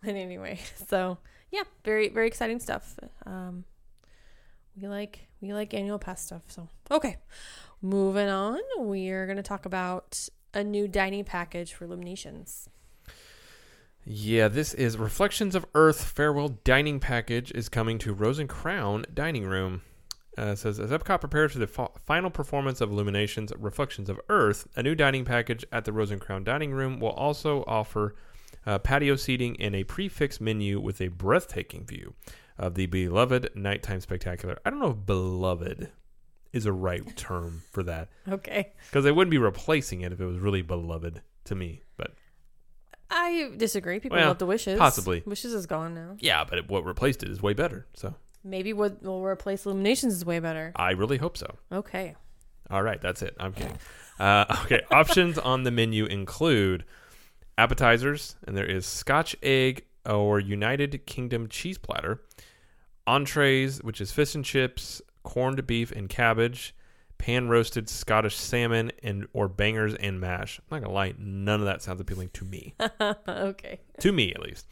But 0.06 0.16
anyway, 0.16 0.60
so 0.90 1.18
yeah, 1.50 1.64
very 1.86 2.10
very 2.10 2.28
exciting 2.28 2.60
stuff. 2.60 3.00
Um, 3.26 3.64
we 4.76 4.86
like 4.90 5.30
we 5.44 5.54
like 5.54 5.74
annual 5.74 6.00
pass 6.00 6.26
stuff. 6.26 6.44
So 6.48 6.70
okay, 6.90 7.18
moving 7.82 8.30
on. 8.30 8.60
We 8.80 9.10
are 9.10 9.26
going 9.26 9.38
to 9.38 9.44
talk 9.44 9.66
about 9.66 10.30
a 10.54 10.64
new 10.64 10.88
dining 10.88 11.26
package 11.26 11.74
for 11.74 11.84
Illuminations. 11.84 12.70
Yeah, 14.06 14.48
this 14.48 14.74
is 14.74 14.98
Reflections 14.98 15.54
of 15.54 15.66
Earth 15.76 16.04
Farewell 16.04 16.60
Dining 16.64 17.00
Package 17.00 17.52
is 17.52 17.70
coming 17.70 17.98
to 18.00 18.14
Rose 18.14 18.40
and 18.40 18.50
Crown 18.50 19.06
Dining 19.14 19.46
Room. 19.46 19.82
Uh, 20.38 20.56
says, 20.56 20.80
as 20.80 20.90
Epcot 20.90 21.20
prepares 21.20 21.54
for 21.54 21.60
the 21.60 21.68
fa- 21.68 21.90
final 22.06 22.30
performance 22.30 22.82
of 22.82 22.90
Illuminations 22.90 23.54
Reflections 23.58 24.10
of 24.10 24.20
Earth, 24.30 24.68
a 24.76 24.82
new 24.82 24.96
dining 24.96 25.26
package 25.26 25.64
at 25.72 25.86
the 25.86 25.94
Rose 25.94 26.10
and 26.10 26.20
Crown 26.20 26.44
Dining 26.44 26.72
Room 26.72 27.00
will 27.00 27.12
also 27.12 27.64
offer 27.68 28.16
uh, 28.66 28.80
patio 28.80 29.16
seating 29.16 29.56
and 29.62 29.76
a 29.76 29.84
prix 29.84 30.10
fixe 30.10 30.42
menu 30.42 30.80
with 30.80 31.00
a 31.02 31.10
breathtaking 31.10 31.86
view 31.86 32.14
of 32.58 32.76
the 32.76 32.86
beloved 32.86 33.50
nighttime 33.56 34.00
spectacular. 34.02 34.58
I 34.66 34.70
don't 34.70 34.80
know 34.80 34.92
if 34.92 35.06
beloved 35.06 35.92
is 36.52 36.66
a 36.66 36.72
right 36.72 37.16
term 37.18 37.64
for 37.72 37.82
that 37.84 38.10
Okay, 38.30 38.74
because 38.90 39.04
they 39.04 39.12
wouldn't 39.12 39.32
be 39.32 39.38
replacing 39.40 40.02
it 40.02 40.12
if 40.14 40.22
it 40.22 40.26
was 40.26 40.38
really 40.38 40.62
beloved 40.62 41.22
to 41.46 41.56
me. 41.56 41.82
But 41.98 42.12
I 43.10 43.52
disagree. 43.58 44.00
People 44.00 44.18
Well, 44.18 44.28
love 44.30 44.38
the 44.40 44.46
wishes. 44.46 44.78
possibly. 44.80 45.24
wishes 45.26 45.54
is 45.54 45.66
gone 45.66 45.94
now. 45.96 46.16
yeah, 46.20 46.44
but 46.44 46.58
it, 46.60 46.70
what 46.70 46.86
replaced 46.86 47.24
it 47.24 47.30
is 47.30 47.42
way 47.42 47.54
better. 47.54 47.88
So 47.96 48.16
Maybe 48.44 48.74
what 48.74 49.02
will 49.02 49.24
replace 49.24 49.66
Illuminations 49.66 50.14
is 50.16 50.26
way 50.26 50.40
better. 50.40 50.74
I 50.76 50.92
really 50.92 51.18
hope 51.18 51.38
so. 51.38 51.56
Okay. 51.72 52.16
All 52.70 52.84
right, 52.84 53.00
that's 53.02 53.22
it. 53.22 53.36
I'm 53.40 53.54
kidding. 53.54 53.78
Uh, 54.20 54.46
okay, 54.66 54.82
options 54.92 55.38
on 55.38 55.64
the 55.64 55.72
menu 55.72 56.06
include 56.06 56.84
appetizers, 57.58 58.36
and 58.48 58.56
there 58.58 58.66
is 58.66 58.86
Scotch 58.86 59.36
egg 59.42 59.86
or 60.06 60.40
United 60.40 61.06
Kingdom 61.06 61.48
cheese 61.48 61.78
platter, 61.78 62.22
entrees, 63.08 63.82
which 63.84 64.02
is 64.02 64.12
fish 64.12 64.36
and 64.36 64.46
chips, 64.46 65.02
corned 65.24 65.66
beef 65.66 65.92
and 65.92 66.10
cabbage, 66.10 66.76
pan 67.18 67.48
roasted 67.48 67.90
Scottish 67.90 68.36
salmon, 68.36 68.92
and 69.02 69.28
or 69.34 69.48
bangers 69.48 69.96
and 69.96 70.20
mash. 70.20 70.60
I'm 70.60 70.78
not 70.78 70.84
gonna 70.84 70.94
lie, 70.94 71.14
none 71.18 71.60
of 71.60 71.66
that 71.66 71.82
sounds 71.82 72.02
appealing 72.02 72.30
to 72.34 72.46
me. 72.46 72.76
okay. 73.28 73.80
to 74.00 74.12
me 74.12 74.34
at 74.34 74.42
least. 74.42 74.68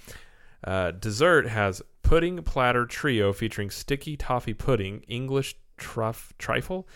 Uh, 0.64 0.92
dessert 0.92 1.48
has 1.48 1.82
pudding 2.04 2.42
platter 2.44 2.86
trio 2.86 3.34
featuring 3.34 3.70
sticky 3.70 4.18
toffee 4.18 4.54
pudding, 4.54 5.02
English 5.08 5.56
truff 5.78 6.34
trifle, 6.38 6.88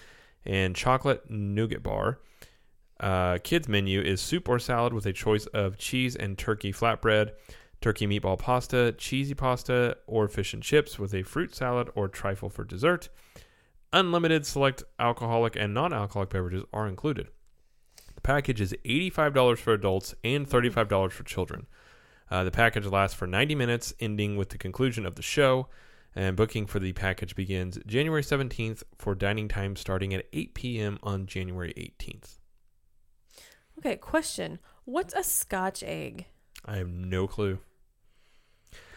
and 0.46 0.76
chocolate 0.76 1.30
nougat 1.30 1.82
bar. 1.82 2.20
Uh, 3.00 3.38
kids 3.44 3.68
menu 3.68 4.02
is 4.02 4.22
soup 4.22 4.48
or 4.48 4.60
salad 4.60 4.94
with 4.94 5.06
a 5.06 5.14
choice 5.14 5.48
of 5.48 5.78
cheese 5.78 6.16
and 6.16 6.38
turkey 6.38 6.72
flatbread, 6.72 7.32
turkey 7.82 8.08
meatball 8.08 8.38
pasta, 8.38 8.94
cheesy 8.98 9.34
pasta, 9.34 9.98
or 10.08 10.28
fish 10.28 10.54
and 10.54 10.64
chips 10.64 10.98
with 10.98 11.14
a 11.14 11.24
fruit 11.24 11.56
salad 11.56 11.90
or 11.96 12.08
trifle 12.08 12.50
for 12.50 12.64
dessert. 12.64 13.10
Unlimited 13.94 14.46
select 14.46 14.84
alcoholic 15.00 15.56
and 15.56 15.74
non-alcoholic 15.74 16.30
beverages 16.30 16.64
are 16.74 16.88
included. 16.88 17.28
The 18.16 18.22
package 18.22 18.60
is 18.60 18.76
$85 18.86 19.58
for 19.58 19.74
adults 19.74 20.16
and 20.24 20.48
$35 20.50 21.12
for 21.12 21.24
children. 21.24 21.68
Uh, 22.30 22.44
the 22.44 22.52
package 22.52 22.86
lasts 22.88 23.16
for 23.16 23.28
90 23.28 23.56
minutes, 23.56 23.94
ending 24.00 24.36
with 24.36 24.50
the 24.50 24.58
conclusion 24.58 25.06
of 25.06 25.16
the 25.16 25.22
show. 25.22 25.68
And 26.16 26.38
booking 26.38 26.66
for 26.66 26.80
the 26.80 26.94
package 26.94 27.36
begins 27.36 27.78
January 27.86 28.22
17th 28.22 28.84
for 28.98 29.16
dining 29.16 29.50
time 29.50 29.76
starting 29.76 30.14
at 30.14 30.26
8 30.32 30.54
p.m. 30.54 30.98
on 31.04 31.26
January 31.26 31.74
18th. 31.78 32.38
Okay. 33.78 33.98
Question: 33.98 34.60
What's 34.86 35.14
a 35.14 35.24
Scotch 35.24 35.84
egg? 35.84 36.28
I 36.66 36.78
have 36.78 36.90
no 36.90 37.28
clue. 37.28 37.60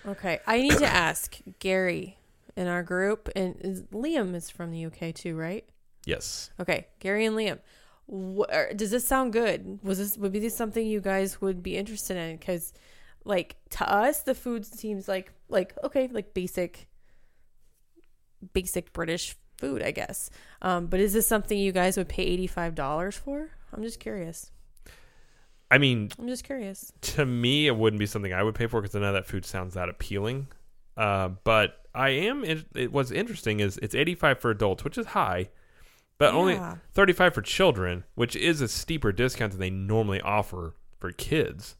Okay, 0.06 0.40
I 0.46 0.60
need 0.60 0.78
to 0.78 0.86
ask 0.86 1.38
Gary 1.58 2.16
in 2.56 2.66
our 2.66 2.82
group, 2.82 3.28
and 3.36 3.56
is, 3.60 3.82
Liam 3.84 4.34
is 4.34 4.50
from 4.50 4.70
the 4.70 4.86
UK 4.86 5.14
too, 5.14 5.36
right? 5.36 5.64
Yes. 6.06 6.50
Okay, 6.58 6.86
Gary 6.98 7.26
and 7.26 7.36
Liam. 7.36 7.58
Wh- 8.10 8.50
er, 8.52 8.72
does 8.74 8.90
this 8.90 9.06
sound 9.06 9.32
good? 9.32 9.80
Was 9.82 9.98
this 9.98 10.16
would 10.16 10.32
be 10.32 10.38
this 10.38 10.56
something 10.56 10.86
you 10.86 11.00
guys 11.00 11.40
would 11.40 11.62
be 11.62 11.76
interested 11.76 12.16
in? 12.16 12.36
Because, 12.36 12.72
like 13.24 13.56
to 13.70 13.90
us, 13.90 14.22
the 14.22 14.34
food 14.34 14.64
seems 14.64 15.08
like 15.08 15.32
like 15.48 15.74
okay, 15.84 16.08
like 16.10 16.32
basic, 16.32 16.88
basic 18.54 18.92
British 18.94 19.36
food, 19.58 19.82
I 19.82 19.90
guess. 19.90 20.30
Um, 20.62 20.86
but 20.86 21.00
is 21.00 21.12
this 21.12 21.26
something 21.26 21.58
you 21.58 21.72
guys 21.72 21.96
would 21.98 22.08
pay 22.08 22.22
eighty 22.22 22.46
five 22.46 22.74
dollars 22.74 23.16
for? 23.16 23.50
I'm 23.72 23.82
just 23.82 24.00
curious. 24.00 24.50
I 25.70 25.78
mean, 25.78 26.10
I'm 26.18 26.28
just 26.28 26.44
curious. 26.44 26.92
to 27.02 27.26
me, 27.26 27.66
it 27.66 27.76
wouldn't 27.76 28.00
be 28.00 28.06
something 28.06 28.32
I 28.32 28.42
would 28.42 28.54
pay 28.54 28.66
for 28.66 28.80
because 28.80 28.94
none 28.94 29.04
of 29.04 29.14
that 29.14 29.26
food 29.26 29.44
sounds 29.44 29.74
that 29.74 29.88
appealing. 29.88 30.48
Uh, 30.96 31.30
but 31.44 31.76
I 31.94 32.10
am. 32.10 32.44
It, 32.44 32.66
it, 32.74 32.92
what's 32.92 33.10
interesting 33.10 33.60
is 33.60 33.78
it's 33.78 33.94
85 33.94 34.40
for 34.40 34.50
adults, 34.50 34.84
which 34.84 34.96
is 34.98 35.06
high, 35.06 35.50
but 36.18 36.34
only 36.34 36.58
35 36.92 37.34
for 37.34 37.42
children, 37.42 38.04
which 38.14 38.34
is 38.34 38.60
a 38.60 38.68
steeper 38.68 39.12
discount 39.12 39.52
than 39.52 39.60
they 39.60 39.70
normally 39.70 40.20
offer 40.20 40.74
for 40.98 41.12
kids. 41.12 41.76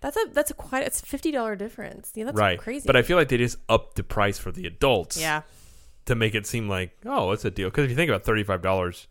That's 0.00 0.16
a 0.18 0.26
that's 0.32 0.50
a 0.50 0.54
quite 0.54 0.86
it's 0.86 1.02
a 1.02 1.06
fifty 1.06 1.30
dollar 1.30 1.56
difference. 1.56 2.12
Yeah, 2.14 2.26
that's 2.26 2.36
right. 2.36 2.58
crazy. 2.58 2.86
But 2.86 2.94
I 2.94 3.00
feel 3.00 3.16
like 3.16 3.28
they 3.28 3.38
just 3.38 3.56
upped 3.70 3.96
the 3.96 4.02
price 4.02 4.38
for 4.38 4.52
the 4.52 4.66
adults. 4.66 5.18
yeah, 5.18 5.42
to 6.04 6.14
make 6.14 6.34
it 6.34 6.46
seem 6.46 6.68
like 6.68 6.94
oh 7.06 7.30
it's 7.32 7.46
a 7.46 7.50
deal 7.50 7.68
because 7.70 7.84
if 7.84 7.90
you 7.90 7.96
think 7.96 8.10
about 8.10 8.22
thirty 8.22 8.42
five 8.42 8.60
dollars 8.60 9.08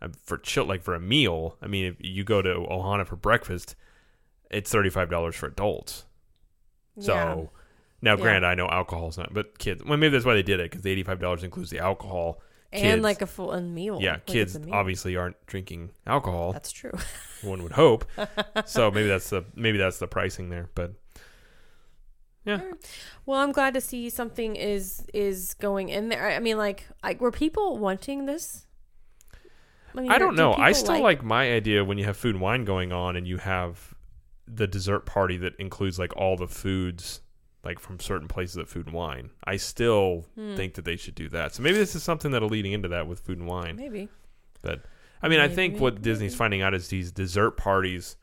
Uh, 0.00 0.08
for 0.24 0.38
chill 0.38 0.64
like 0.64 0.82
for 0.82 0.94
a 0.94 1.00
meal 1.00 1.56
I 1.60 1.66
mean 1.66 1.84
if 1.86 1.96
you 1.98 2.22
go 2.24 2.40
to 2.40 2.50
Ohana 2.50 3.04
for 3.06 3.16
breakfast 3.16 3.74
it's 4.50 4.70
thirty 4.70 4.90
five 4.90 5.10
dollars 5.10 5.34
for 5.34 5.46
adults 5.46 6.04
so 7.00 7.12
Yeah. 7.14 7.34
now 8.00 8.14
Yeah. 8.16 8.22
granted 8.22 8.44
I 8.46 8.54
know 8.54 8.68
alcohol's 8.68 9.18
not 9.18 9.34
but 9.34 9.58
kids 9.58 9.82
well 9.84 9.96
maybe 9.98 10.12
that's 10.12 10.24
why 10.24 10.34
they 10.34 10.42
did 10.44 10.60
it 10.60 10.70
because 10.70 10.82
the 10.82 10.90
eighty 10.90 11.02
five 11.02 11.18
dollars 11.20 11.42
includes 11.42 11.70
the 11.70 11.80
alcohol 11.80 12.40
and 12.72 13.02
like 13.02 13.22
a 13.22 13.26
full 13.26 13.58
meal. 13.60 13.98
yeah 14.00 14.12
Like, 14.12 14.26
kids 14.26 14.56
meal. 14.58 14.72
obviously 14.74 15.16
aren't 15.16 15.44
drinking 15.46 15.90
alcohol 16.06 16.52
That's 16.52 16.70
true. 16.70 16.92
one 17.42 17.62
would 17.64 17.72
hope 17.72 18.04
so 18.66 18.90
maybe 18.92 19.08
that's 19.08 19.30
the 19.30 19.44
maybe 19.56 19.78
that's 19.78 19.98
the 19.98 20.06
pricing 20.06 20.48
there 20.50 20.68
but 20.76 20.92
yeah. 22.44 22.60
Well, 23.26 23.40
I'm 23.40 23.52
glad 23.52 23.74
to 23.74 23.80
see 23.80 24.08
something 24.08 24.56
is 24.56 25.04
is 25.12 25.52
going 25.54 25.90
in 25.90 26.08
there. 26.08 26.30
I 26.30 26.38
mean, 26.38 26.56
like, 26.56 26.86
like 27.04 27.20
were 27.20 27.30
people 27.32 27.76
wanting 27.76 28.24
this? 28.24 28.66
Mean, 30.00 30.10
I 30.10 30.18
don't 30.18 30.34
do 30.34 30.42
know. 30.42 30.54
I 30.54 30.72
still 30.72 31.00
like, 31.00 31.22
my 31.22 31.52
idea 31.52 31.84
when 31.84 31.98
you 31.98 32.04
have 32.04 32.16
food 32.16 32.34
and 32.34 32.42
wine 32.42 32.64
going 32.64 32.92
on 32.92 33.16
and 33.16 33.26
you 33.26 33.38
have 33.38 33.94
the 34.46 34.66
dessert 34.66 35.06
party 35.06 35.36
that 35.38 35.54
includes 35.58 35.98
like 35.98 36.16
all 36.16 36.36
the 36.36 36.46
foods 36.48 37.20
like 37.64 37.78
from 37.78 38.00
certain 38.00 38.28
places 38.28 38.56
at 38.56 38.68
food 38.68 38.86
and 38.86 38.94
wine. 38.94 39.30
I 39.44 39.56
still 39.56 40.24
Hmm. 40.34 40.56
think 40.56 40.74
that 40.74 40.84
they 40.84 40.96
should 40.96 41.14
do 41.14 41.28
that. 41.30 41.54
So 41.54 41.62
maybe 41.62 41.76
this 41.76 41.94
is 41.94 42.02
something 42.02 42.30
that'll 42.30 42.48
leading 42.48 42.72
into 42.72 42.88
that 42.88 43.06
with 43.06 43.20
food 43.20 43.38
and 43.38 43.46
wine. 43.46 43.76
maybe. 43.76 44.08
But 44.62 44.84
I 45.22 45.28
mean, 45.28 45.40
I 45.40 45.48
think 45.48 45.74
Maybe, 45.74 45.82
what 45.82 46.02
Disney's 46.02 46.34
finding 46.36 46.62
out 46.62 46.74
is 46.74 46.88
these 46.88 47.10
dessert 47.12 47.56
parties. 47.56 48.16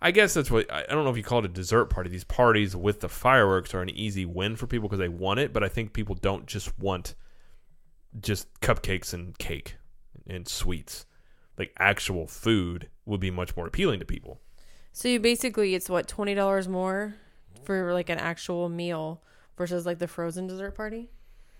I 0.00 0.10
guess 0.10 0.34
that's 0.34 0.50
what 0.50 0.70
I 0.72 0.82
I 0.82 0.86
don't 0.94 1.04
know 1.04 1.10
if 1.10 1.16
you 1.16 1.22
call 1.22 1.38
it 1.40 1.44
a 1.44 1.48
dessert 1.48 1.86
party. 1.86 2.08
These 2.10 2.24
parties 2.24 2.74
with 2.74 3.00
the 3.00 3.08
fireworks 3.08 3.74
are 3.74 3.82
an 3.82 3.90
easy 3.90 4.24
win 4.24 4.56
for 4.56 4.66
people 4.66 4.88
because 4.88 4.98
they 4.98 5.08
want 5.08 5.40
it, 5.40 5.52
but 5.52 5.62
I 5.62 5.68
think 5.68 5.92
people 5.92 6.14
don't 6.14 6.46
just 6.46 6.76
want 6.78 7.14
just 8.20 8.48
cupcakes 8.60 9.12
and 9.12 9.36
cake 9.38 9.76
and 10.26 10.48
sweets. 10.48 11.06
Like 11.58 11.72
actual 11.78 12.26
food 12.26 12.88
would 13.06 13.20
be 13.20 13.30
much 13.30 13.56
more 13.56 13.66
appealing 13.66 14.00
to 14.00 14.04
people. 14.06 14.40
So 14.92 15.08
you 15.08 15.20
basically 15.20 15.74
it's 15.74 15.88
what 15.88 16.08
twenty 16.08 16.34
dollars 16.34 16.68
more 16.68 17.14
for 17.64 17.92
like 17.92 18.08
an 18.10 18.18
actual 18.18 18.68
meal 18.68 19.22
versus 19.56 19.86
like 19.86 19.98
the 19.98 20.08
frozen 20.08 20.46
dessert 20.46 20.74
party. 20.74 21.10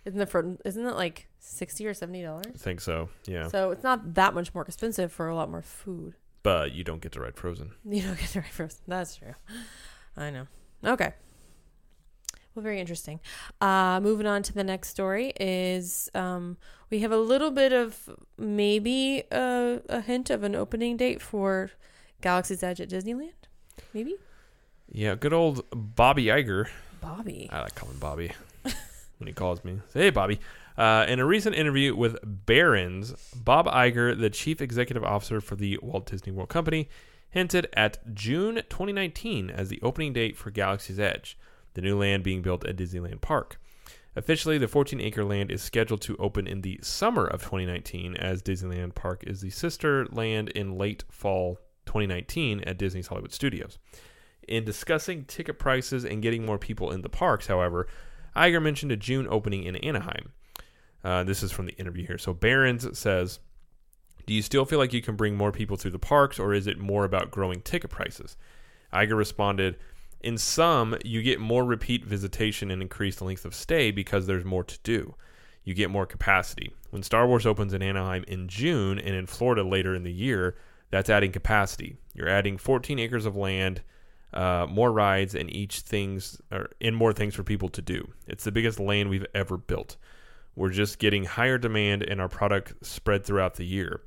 Isn't 0.05 0.19
the 0.19 0.27
fro- 0.27 0.59
isn't 0.65 0.85
it 0.85 0.95
like 0.97 1.29
sixty 1.39 1.87
or 1.87 1.95
seventy 1.95 2.23
dollars? 2.23 2.47
I 2.55 2.59
think 2.59 2.81
so. 2.81 3.09
Yeah. 3.27 3.49
So 3.49 3.71
it's 3.71 3.83
not 3.85 4.15
that 4.15 4.35
much 4.35 4.55
more 4.55 4.65
expensive 4.65 5.13
for 5.13 5.29
a 5.29 5.35
lot 5.35 5.51
more 5.51 5.63
food. 5.63 6.15
But 6.43 6.73
you 6.73 6.85
don't 6.85 7.01
get 7.01 7.13
to 7.13 7.21
ride 7.21 7.37
Frozen. 7.37 7.73
You 7.91 8.03
don't 8.03 8.19
get 8.19 8.29
the 8.31 8.41
right 8.41 8.51
frozen. 8.51 8.81
That's 8.87 9.17
true. 9.17 9.35
I 10.17 10.31
know. 10.31 10.47
Okay. 10.85 11.15
Well, 12.55 12.63
very 12.63 12.79
interesting. 12.81 13.19
Uh, 13.61 13.99
moving 14.01 14.27
on 14.27 14.43
to 14.45 14.53
the 14.53 14.63
next 14.63 14.91
story 14.91 15.33
is 15.41 16.09
um, 16.15 16.57
we 16.95 17.01
have 17.01 17.11
a 17.11 17.19
little 17.19 17.51
bit 17.51 17.73
of 17.73 18.09
maybe 18.39 19.25
a, 19.33 19.81
a 19.89 20.01
hint 20.01 20.31
of 20.31 20.45
an 20.45 20.55
opening 20.55 20.97
date 20.97 21.21
for 21.21 21.73
Galaxy's 22.21 22.63
Edge 22.63 22.81
at 22.81 22.89
Disneyland. 22.89 23.33
Maybe 23.93 24.15
Yeah, 24.93 25.17
good 25.17 25.33
old 25.33 25.65
Bobby 25.73 26.27
Iger. 26.27 26.69
Bobby. 27.01 27.49
I 27.53 27.63
like 27.63 27.75
calling 27.75 27.99
Bobby 27.99 28.31
when 28.63 29.27
he 29.27 29.33
calls 29.33 29.65
me. 29.65 29.81
Say, 29.89 30.03
hey, 30.03 30.11
Bobby. 30.11 30.39
Uh, 30.79 31.05
in 31.09 31.19
a 31.19 31.27
recent 31.27 31.57
interview 31.57 31.97
with 31.97 32.17
Barron's, 32.23 33.13
Bob 33.35 33.67
Iger, 33.67 34.17
the 34.17 34.31
chief 34.31 34.63
executive 34.63 35.03
officer 35.03 35.41
for 35.41 35.57
the 35.57 35.81
Walt 35.83 36.07
Disney 36.07 36.31
World 36.31 36.49
Company, 36.49 36.89
hinted 37.29 37.67
at 37.73 38.15
June 38.15 38.63
2019 38.69 39.51
as 39.51 39.69
the 39.69 39.83
opening 39.83 40.13
date 40.13 40.37
for 40.37 40.53
Galaxy's 40.53 41.01
Edge, 41.01 41.37
the 41.73 41.81
new 41.81 41.99
land 41.99 42.23
being 42.23 42.41
built 42.41 42.65
at 42.65 42.77
Disneyland 42.77 43.21
Park. 43.21 43.59
Officially, 44.17 44.59
the 44.59 44.69
14 44.69 45.01
acre 45.01 45.25
land 45.25 45.51
is 45.51 45.63
scheduled 45.63 46.01
to 46.03 46.17
open 46.19 46.47
in 46.47 46.61
the 46.61 46.79
summer 46.83 47.27
of 47.27 47.43
2019, 47.43 48.17
as 48.17 48.43
Disneyland 48.43 48.95
Park 48.95 49.25
is 49.27 49.41
the 49.41 49.51
sister 49.51 50.07
land 50.07 50.51
in 50.51 50.79
late 50.79 51.05
fall 51.11 51.59
2019 51.87 52.61
at 52.61 52.79
Disney's 52.79 53.09
Hollywood 53.09 53.33
Studios. 53.33 53.79
In 54.47 54.65
discussing 54.65 55.25
ticket 55.25 55.59
prices 55.59 56.05
and 56.05 56.23
getting 56.23 56.47
more 56.47 56.59
people 56.59 56.93
in 56.93 57.03
the 57.03 57.09
parks, 57.09 57.49
however, 57.49 57.89
Iger 58.37 58.63
mentioned 58.63 58.93
a 58.93 58.97
June 58.97 59.27
opening 59.29 59.65
in 59.65 59.77
Anaheim. 59.77 60.33
Uh, 61.03 61.25
this 61.25 61.43
is 61.43 61.51
from 61.51 61.67
the 61.67 61.77
interview 61.77 62.07
here. 62.07 62.19
So 62.19 62.33
Barron's 62.33 62.97
says, 62.97 63.41
"Do 64.27 64.35
you 64.35 64.43
still 64.43 64.65
feel 64.65 64.79
like 64.79 64.93
you 64.93 65.03
can 65.03 65.17
bring 65.17 65.37
more 65.37 65.53
people 65.53 65.77
through 65.77 65.91
the 65.91 65.99
parks, 65.99 66.39
or 66.39 66.55
is 66.55 66.67
it 66.67 66.79
more 66.79 67.05
about 67.05 67.31
growing 67.31 67.61
ticket 67.61 67.91
prices?" 67.91 68.37
Iger 68.93 69.17
responded, 69.17 69.77
"In 70.25 70.39
some, 70.39 70.97
you 71.05 71.23
get 71.23 71.41
more 71.41 71.65
repeat 71.65 72.05
visitation 72.05 72.71
and 72.71 72.83
increased 72.83 73.23
length 73.23 73.45
of 73.45 73.55
stay 73.55 73.91
because 73.91 74.27
there's 74.27 74.45
more 74.45 74.65
to 74.65 74.79
do. 74.83 75.15
You 75.63 75.75
get 75.75 75.91
more 75.91 76.07
capacity. 76.07 76.75
When 76.91 77.03
Star 77.03 77.27
Wars 77.27 77.47
opens 77.47 77.73
in 77.73 77.83
Anaheim 77.83 78.25
in 78.29 78.49
June 78.49 78.99
and 78.99 79.15
in 79.15 79.27
Florida 79.27 79.63
later 79.63 79.95
in 79.95 80.03
the 80.03 80.13
year, 80.13 80.57
that's 80.91 81.11
adding 81.11 81.33
capacity. 81.33 81.97
You're 82.15 82.29
adding 82.29 82.59
14 82.59 82.99
acres 82.99 83.27
of 83.27 83.37
land." 83.37 83.83
uh, 84.35 84.67
more 84.69 84.93
rides 84.93 85.35
and 85.35 85.51
each 85.55 85.81
things 85.81 86.41
or 86.51 86.71
and 86.81 86.95
more 86.95 87.13
things 87.13 87.35
for 87.35 87.45
people 87.45 87.69
to 87.71 87.81
do. 87.81 88.09
It's 88.27 88.45
the 88.45 88.53
biggest 88.53 88.81
land 88.81 89.09
we've 89.09 89.27
ever 89.35 89.57
built. 89.57 89.97
We're 90.57 90.71
just 90.71 90.99
getting 90.99 91.25
higher 91.25 91.57
demand 91.57 92.03
and 92.03 92.21
our 92.21 92.29
product 92.29 92.85
spread 92.85 93.25
throughout 93.25 93.55
the 93.55 93.65
year. 93.65 94.03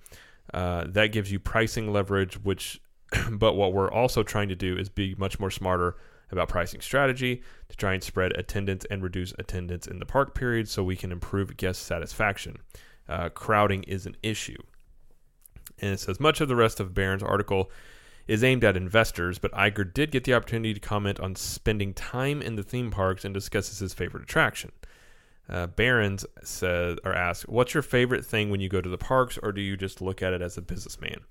Uh, 0.54 0.86
that 0.88 1.08
gives 1.08 1.32
you 1.32 1.40
pricing 1.40 1.92
leverage, 1.92 2.36
which, 2.44 2.80
but 3.32 3.54
what 3.54 3.74
we're 3.74 3.92
also 3.92 4.24
trying 4.24 4.50
to 4.50 4.56
do 4.56 4.78
is 4.78 4.90
be 4.90 5.16
much 5.18 5.40
more 5.40 5.52
smarter 5.52 5.96
about 6.32 6.50
pricing 6.50 6.82
strategy 6.82 7.42
to 7.70 7.78
try 7.78 7.94
and 7.94 8.04
spread 8.04 8.36
attendance 8.38 8.86
and 8.92 9.02
reduce 9.02 9.34
attendance 9.40 9.88
in 9.88 10.00
the 10.00 10.06
park 10.06 10.36
period 10.36 10.68
so 10.68 10.84
we 10.84 10.96
can 10.96 11.12
improve 11.12 11.56
guest 11.58 11.84
satisfaction. 11.84 12.58
Uh, 13.08 13.30
crowding 13.30 13.84
is 13.84 14.06
an 14.06 14.16
issue. 14.22 14.62
And 15.80 15.94
it 15.94 16.00
says 16.00 16.20
much 16.20 16.42
of 16.42 16.48
the 16.48 16.56
rest 16.56 16.80
of 16.80 16.94
Barron's 16.94 17.24
article 17.24 17.72
is 18.28 18.44
aimed 18.44 18.64
at 18.64 18.76
investors, 18.76 19.40
but 19.40 19.52
Iger 19.54 19.94
did 19.94 20.12
get 20.12 20.26
the 20.26 20.34
opportunity 20.34 20.74
to 20.74 20.80
comment 20.80 21.20
on 21.20 21.36
spending 21.36 21.94
time 21.94 22.42
in 22.42 22.56
the 22.56 22.64
theme 22.64 22.92
parks 22.92 23.24
and 23.24 23.34
discusses 23.34 23.80
his 23.80 23.94
favorite 23.94 24.24
attraction. 24.24 24.72
Uh, 25.48 25.68
Barron's 25.68 26.26
said 26.44 27.00
or 27.06 27.14
asked, 27.14 27.48
"What's 27.48 27.74
your 27.74 27.84
favorite 27.84 28.26
thing 28.26 28.50
when 28.50 28.60
you 28.60 28.68
go 28.68 28.82
to 28.82 28.90
the 28.90 28.98
parks, 28.98 29.38
or 29.42 29.54
do 29.54 29.62
you 29.62 29.78
just 29.78 30.02
look 30.02 30.22
at 30.22 30.34
it 30.34 30.42
as 30.42 30.58
a 30.58 30.62
businessman?" 30.62 31.22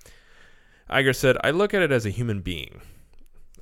Iger 0.91 1.15
said, 1.15 1.37
"I 1.43 1.51
look 1.51 1.75
at 1.75 1.83
it 1.83 1.91
as 1.93 2.07
a 2.07 2.11
human 2.11 2.41
being." 2.41 2.81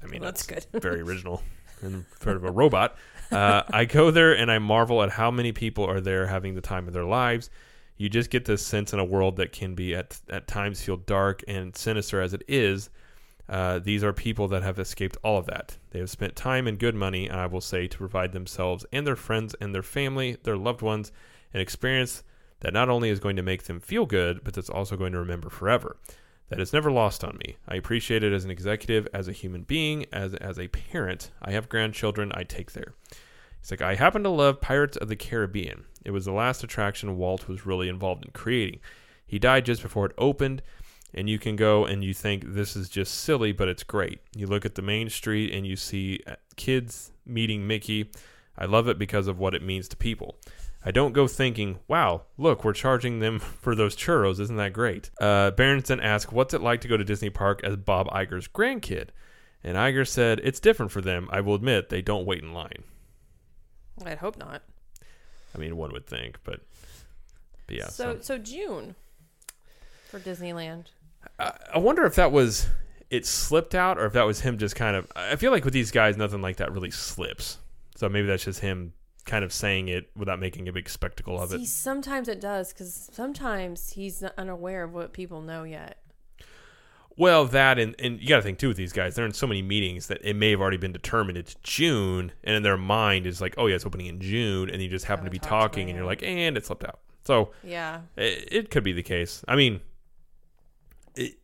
I 0.03 0.07
mean, 0.07 0.21
Well, 0.21 0.31
that's 0.31 0.45
that's 0.47 0.67
good. 0.67 0.83
very 0.83 1.01
original 1.09 1.43
and 1.83 2.05
sort 2.23 2.37
of 2.37 2.45
a 2.45 2.51
robot. 2.51 2.97
Uh, 3.33 3.63
I 3.71 3.85
go 3.87 4.11
there 4.11 4.37
and 4.37 4.51
I 4.51 4.59
marvel 4.59 5.03
at 5.03 5.11
how 5.11 5.31
many 5.31 5.53
people 5.53 5.85
are 5.89 6.01
there 6.01 6.27
having 6.27 6.55
the 6.55 6.61
time 6.61 6.87
of 6.87 6.93
their 6.95 7.05
lives. 7.05 7.51
You 7.97 8.09
just 8.09 8.31
get 8.31 8.45
this 8.45 8.65
sense 8.65 8.93
in 8.93 8.99
a 8.99 9.05
world 9.05 9.37
that 9.37 9.53
can 9.53 9.75
be 9.75 9.95
at 9.95 10.19
at 10.29 10.47
times 10.47 10.83
feel 10.83 10.97
dark 10.99 11.43
and 11.49 11.75
sinister 11.77 12.21
as 12.21 12.35
it 12.35 12.43
is. 12.49 12.91
Uh, 13.49 13.79
these 13.79 14.03
are 14.03 14.13
people 14.13 14.49
that 14.49 14.63
have 14.63 14.79
escaped 14.79 15.17
all 15.23 15.37
of 15.39 15.47
that. 15.47 15.77
They 15.91 15.99
have 15.99 16.09
spent 16.11 16.35
time 16.35 16.67
and 16.67 16.79
good 16.79 16.95
money, 16.95 17.29
and 17.29 17.39
I 17.39 17.47
will 17.47 17.61
say, 17.61 17.87
to 17.87 17.99
provide 17.99 18.33
themselves 18.33 18.87
and 18.91 19.07
their 19.07 19.17
friends 19.17 19.55
and 19.61 19.75
their 19.75 19.83
family, 19.83 20.39
their 20.45 20.57
loved 20.57 20.81
ones, 20.81 21.13
an 21.53 21.61
experience 21.61 22.23
that 22.61 22.73
not 22.73 22.89
only 22.89 23.11
is 23.11 23.21
going 23.21 23.37
to 23.37 23.43
make 23.43 23.65
them 23.65 23.81
feel 23.81 24.07
good, 24.07 24.43
but 24.45 24.55
that's 24.55 24.71
also 24.71 24.97
going 24.97 25.13
to 25.13 25.19
remember 25.19 25.51
forever. 25.51 25.99
That 26.55 26.63
is 26.63 26.73
never 26.73 26.93
lost 26.93 27.25
on 27.25 27.37
me. 27.45 27.57
I 27.67 27.75
appreciate 27.75 28.23
it 28.23 28.33
as 28.33 28.45
an 28.45 28.51
executive, 28.53 29.09
as 29.13 29.27
a 29.27 29.33
human 29.33 29.63
being, 29.63 30.07
as 30.13 30.35
as 30.35 30.57
a 30.57 30.69
parent. 30.69 31.33
I 31.43 31.51
have 31.51 31.69
grandchildren. 31.69 32.31
I 32.33 32.45
take 32.45 32.71
there. 32.75 32.95
He's 33.61 33.73
like, 33.73 33.83
I 33.83 33.97
happen 33.97 34.23
to 34.23 34.29
love 34.29 34.61
Pirates 34.61 34.97
of 34.97 35.09
the 35.09 35.17
Caribbean. 35.17 35.87
It 36.05 36.13
was 36.13 36.27
the 36.27 36.33
last 36.33 36.63
attraction 36.63 37.17
Walt 37.17 37.49
was 37.49 37.67
really 37.67 37.89
involved 37.89 38.25
in 38.25 38.31
creating. 38.31 38.79
He 39.27 39.41
died 39.41 39.67
just 39.67 39.83
before 39.83 40.07
it 40.07 40.15
opened, 40.17 40.63
and 41.13 41.29
you 41.29 41.41
can 41.41 41.57
go 41.57 41.87
and 41.87 42.05
you 42.05 42.15
think 42.15 42.45
this 42.47 42.77
is 42.77 42.89
just 42.89 43.15
silly, 43.15 43.51
but 43.51 43.67
it's 43.67 43.83
great. 43.83 44.21
You 44.37 44.47
look 44.47 44.65
at 44.65 44.77
the 44.77 44.81
main 44.83 45.11
street 45.11 45.53
and 45.53 45.67
you 45.67 45.75
see 45.75 46.21
uh, 46.25 46.37
kids 46.55 47.11
meeting 47.27 47.67
Mickey. 47.67 48.13
I 48.57 48.67
love 48.67 48.87
it 48.87 48.97
because 48.97 49.27
of 49.27 49.41
what 49.41 49.57
it 49.57 49.63
means 49.63 49.89
to 49.89 49.97
people. 49.97 50.37
I 50.85 50.91
don't 50.91 51.13
go 51.13 51.27
thinking, 51.27 51.79
wow, 51.89 52.23
look, 52.37 52.63
we're 52.63 52.75
charging 52.75 53.21
them 53.21 53.39
for 53.61 53.75
those 53.75 53.97
churros. 53.97 54.39
Isn't 54.39 54.57
that 54.57 54.73
great? 54.73 55.11
Uh, 55.21 55.51
Berenson 55.51 56.01
asked, 56.01 56.33
what's 56.33 56.55
it 56.55 56.61
like 56.61 56.81
to 56.83 56.89
go 56.89 56.97
to 56.97 57.05
Disney 57.05 57.31
Park 57.31 57.63
as 57.65 57.77
Bob 57.77 58.09
Iger's 58.09 58.49
grandkid? 58.49 59.09
And 59.63 59.79
Iger 59.79 60.07
said, 60.07 60.41
it's 60.45 60.61
different 60.61 60.93
for 60.93 61.01
them. 61.01 61.29
I 61.33 61.41
will 61.41 61.55
admit, 61.55 61.89
they 61.89 62.03
don't 62.03 62.27
wait 62.27 62.43
in 62.43 62.53
line. 62.53 62.85
I'd 64.05 64.19
hope 64.19 64.37
not. 64.37 64.63
I 65.55 65.59
mean, 65.59 65.77
one 65.77 65.93
would 65.93 66.07
think, 66.07 66.39
but, 66.45 66.61
but 67.67 67.77
yeah. 67.77 67.89
so 67.89 68.19
so 68.21 68.39
June 68.39 68.97
for 70.11 70.19
Disneyland. 70.19 70.87
I 71.39 71.53
I 71.75 71.79
wonder 71.79 72.05
if 72.05 72.17
that 72.17 72.33
was 72.33 72.67
it 73.09 73.25
slipped 73.25 73.75
out 73.75 73.97
or 73.97 74.07
if 74.07 74.13
that 74.15 74.25
was 74.25 74.41
him 74.41 74.59
just 74.59 74.75
kind 74.75 74.97
of. 74.97 75.11
I 75.15 75.37
feel 75.37 75.53
like 75.53 75.65
with 75.65 75.73
these 75.73 75.93
guys, 75.93 76.17
nothing 76.17 76.43
like 76.43 76.57
that 76.57 76.73
really 76.73 76.91
slips. 76.91 77.59
So 77.95 78.09
maybe 78.09 78.27
that's 78.27 78.45
just 78.45 78.61
him 78.61 78.95
kind 79.25 79.45
of 79.45 79.53
saying 79.53 79.89
it 79.89 80.11
without 80.17 80.39
making 80.39 80.69
a 80.69 80.73
big 80.73 80.89
spectacle 80.89 81.41
of 81.41 81.51
See, 81.51 81.57
it. 81.63 81.67
sometimes 81.67 82.29
it 82.29 82.41
does 82.41 82.73
because 82.73 83.09
sometimes 83.13 83.93
he's 83.93 84.23
unaware 84.23 84.85
of 84.85 84.93
what 84.93 85.13
people 85.13 85.41
know 85.41 85.63
yet. 85.65 85.99
Well, 87.17 87.45
that 87.47 87.79
and, 87.79 87.95
and 88.01 88.21
you 88.21 88.27
got 88.29 88.37
to 88.39 88.43
think 88.43 88.59
too 88.59 88.69
with 88.69 88.77
these 88.77 88.93
guys, 88.93 89.15
they're 89.15 89.25
in 89.25 89.33
so 89.33 89.47
many 89.47 89.63
meetings 89.63 90.09
that 90.09 90.19
it 90.23 90.35
may 90.35 90.51
have 90.51 90.61
already 90.61 90.77
been 90.79 90.93
determined 90.93 91.39
it's 91.39 91.55
June, 91.63 92.33
and 92.43 92.57
in 92.57 92.63
their 92.65 92.77
mind 92.77 93.27
is 93.27 93.41
like, 93.41 93.55
oh 93.57 93.67
yeah, 93.69 93.77
it's 93.77 93.87
opening 93.87 94.07
in 94.07 94.21
June, 94.21 94.69
and 94.69 94.83
you 94.83 94.89
just 94.89 95.05
happen 95.05 95.25
to 95.25 95.31
be 95.31 95.39
talking, 95.39 95.89
and 95.89 95.97
you're 95.97 96.07
like, 96.07 96.23
and 96.25 96.57
it 96.57 96.67
slipped 96.67 96.85
out. 96.85 96.99
So 97.25 97.53
Yeah. 97.63 98.01
it, 98.17 98.49
it 98.53 98.71
could 98.71 98.83
be 98.85 98.93
the 98.93 99.03
case. 99.03 99.45
I 99.47 99.55
mean, 99.55 99.81
it, 101.15 101.39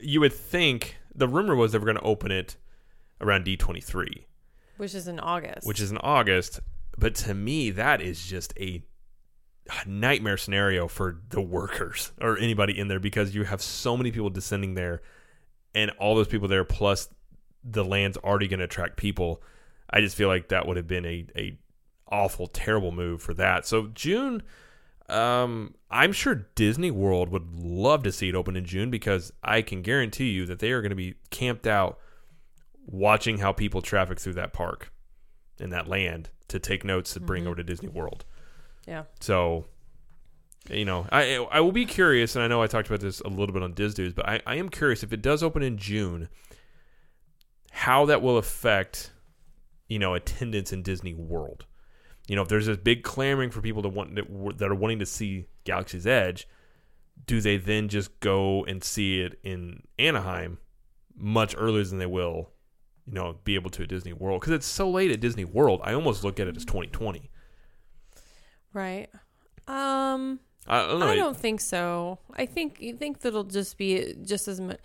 you 0.00 0.20
would 0.20 0.32
think 0.32 0.96
the 1.14 1.28
rumor 1.28 1.54
was 1.54 1.72
they 1.72 1.78
were 1.78 1.84
going 1.84 1.96
to 1.98 2.02
open 2.02 2.30
it 2.32 2.56
around 3.20 3.44
D23. 3.44 4.24
Which 4.78 4.94
is 4.94 5.06
in 5.06 5.20
August. 5.20 5.66
which 5.66 5.80
is 5.80 5.90
in 5.90 5.98
August. 5.98 6.60
But 6.98 7.14
to 7.16 7.34
me, 7.34 7.70
that 7.70 8.00
is 8.00 8.26
just 8.26 8.52
a 8.58 8.82
nightmare 9.86 10.36
scenario 10.36 10.88
for 10.88 11.20
the 11.30 11.40
workers 11.40 12.12
or 12.20 12.38
anybody 12.38 12.78
in 12.78 12.88
there 12.88 13.00
because 13.00 13.34
you 13.34 13.44
have 13.44 13.62
so 13.62 13.96
many 13.96 14.12
people 14.12 14.30
descending 14.30 14.74
there, 14.74 15.02
and 15.74 15.90
all 15.92 16.14
those 16.14 16.28
people 16.28 16.48
there 16.48 16.64
plus 16.64 17.08
the 17.62 17.84
land's 17.84 18.18
already 18.18 18.46
going 18.48 18.58
to 18.58 18.66
attract 18.66 18.96
people. 18.96 19.42
I 19.88 20.00
just 20.00 20.16
feel 20.16 20.28
like 20.28 20.48
that 20.48 20.66
would 20.66 20.76
have 20.76 20.86
been 20.86 21.06
a 21.06 21.26
a 21.36 21.58
awful, 22.10 22.46
terrible 22.46 22.92
move 22.92 23.22
for 23.22 23.34
that. 23.34 23.66
So 23.66 23.88
June, 23.94 24.42
Um, 25.08 25.74
I'm 25.90 26.12
sure 26.12 26.46
Disney 26.54 26.90
World 26.90 27.28
would 27.28 27.54
love 27.54 28.02
to 28.04 28.12
see 28.12 28.28
it 28.28 28.34
open 28.34 28.56
in 28.56 28.64
June 28.64 28.90
because 28.90 29.32
I 29.42 29.62
can 29.62 29.82
guarantee 29.82 30.30
you 30.30 30.46
that 30.46 30.60
they 30.60 30.70
are 30.72 30.80
going 30.80 30.90
to 30.90 30.96
be 30.96 31.14
camped 31.30 31.66
out 31.66 31.98
watching 32.86 33.38
how 33.38 33.52
people 33.52 33.82
traffic 33.82 34.18
through 34.18 34.34
that 34.34 34.52
park 34.52 34.92
and 35.60 35.72
that 35.72 35.88
land 35.88 36.30
to 36.54 36.58
take 36.60 36.84
notes 36.84 37.12
to 37.14 37.20
bring 37.20 37.44
Mhm. 37.44 37.46
over 37.48 37.56
to 37.56 37.64
Disney 37.64 37.88
World. 37.88 38.24
Yeah. 38.86 39.04
So, 39.20 39.66
you 40.70 40.84
know, 40.84 41.06
I 41.12 41.36
I 41.50 41.60
will 41.60 41.72
be 41.72 41.84
curious, 41.84 42.34
and 42.36 42.42
I 42.42 42.48
know 42.48 42.62
I 42.62 42.66
talked 42.66 42.88
about 42.88 43.00
this 43.00 43.20
a 43.20 43.28
little 43.28 43.52
bit 43.52 43.62
on 43.62 43.72
Diz 43.74 43.92
Dudes, 43.94 44.14
but 44.14 44.28
I, 44.28 44.40
I 44.46 44.54
am 44.56 44.68
curious 44.68 45.02
if 45.02 45.12
it 45.12 45.20
does 45.22 45.42
open 45.42 45.62
in 45.62 45.76
June, 45.78 46.28
how 47.72 48.06
that 48.06 48.22
will 48.22 48.38
affect, 48.38 49.12
you 49.88 49.98
know, 49.98 50.14
attendance 50.14 50.72
in 50.72 50.82
Disney 50.82 51.12
World. 51.14 51.66
You 52.28 52.36
know, 52.36 52.42
if 52.42 52.48
there's 52.48 52.66
this 52.66 52.78
big 52.78 53.02
clamoring 53.02 53.50
for 53.50 53.60
people 53.60 53.82
to 53.82 53.88
want 53.88 54.14
that 54.14 54.70
are 54.70 54.74
wanting 54.74 55.00
to 55.00 55.06
see 55.06 55.46
Galaxy's 55.64 56.06
Edge, 56.06 56.46
do 57.26 57.40
they 57.40 57.56
then 57.58 57.88
just 57.88 58.18
go 58.20 58.64
and 58.64 58.82
see 58.82 59.20
it 59.20 59.38
in 59.42 59.82
Anaheim 59.98 60.58
much 61.16 61.54
earlier 61.58 61.84
than 61.84 61.98
they 61.98 62.06
will, 62.06 62.50
you 63.06 63.12
know, 63.14 63.36
be 63.44 63.54
able 63.54 63.70
to 63.70 63.82
at 63.82 63.88
Disney 63.88 64.12
World? 64.12 64.40
Because 64.40 64.52
it's 64.52 64.66
so 64.66 64.90
late 64.90 65.10
at 65.10 65.20
Disney 65.20 65.44
World, 65.44 65.80
I 65.84 65.94
almost 65.94 66.24
look 66.24 66.40
at 66.40 66.46
it 66.46 66.56
as 66.56 66.64
2020. 66.64 67.30
Right. 68.72 69.08
Um, 69.66 70.40
I 70.66 70.86
don't. 70.86 71.02
I 71.02 71.16
don't 71.16 71.36
think 71.36 71.60
so. 71.60 72.18
I 72.34 72.46
think 72.46 72.80
you 72.80 72.96
think 72.96 73.20
that'll 73.20 73.44
just 73.44 73.78
be 73.78 74.14
just 74.24 74.48
as 74.48 74.60
much. 74.60 74.80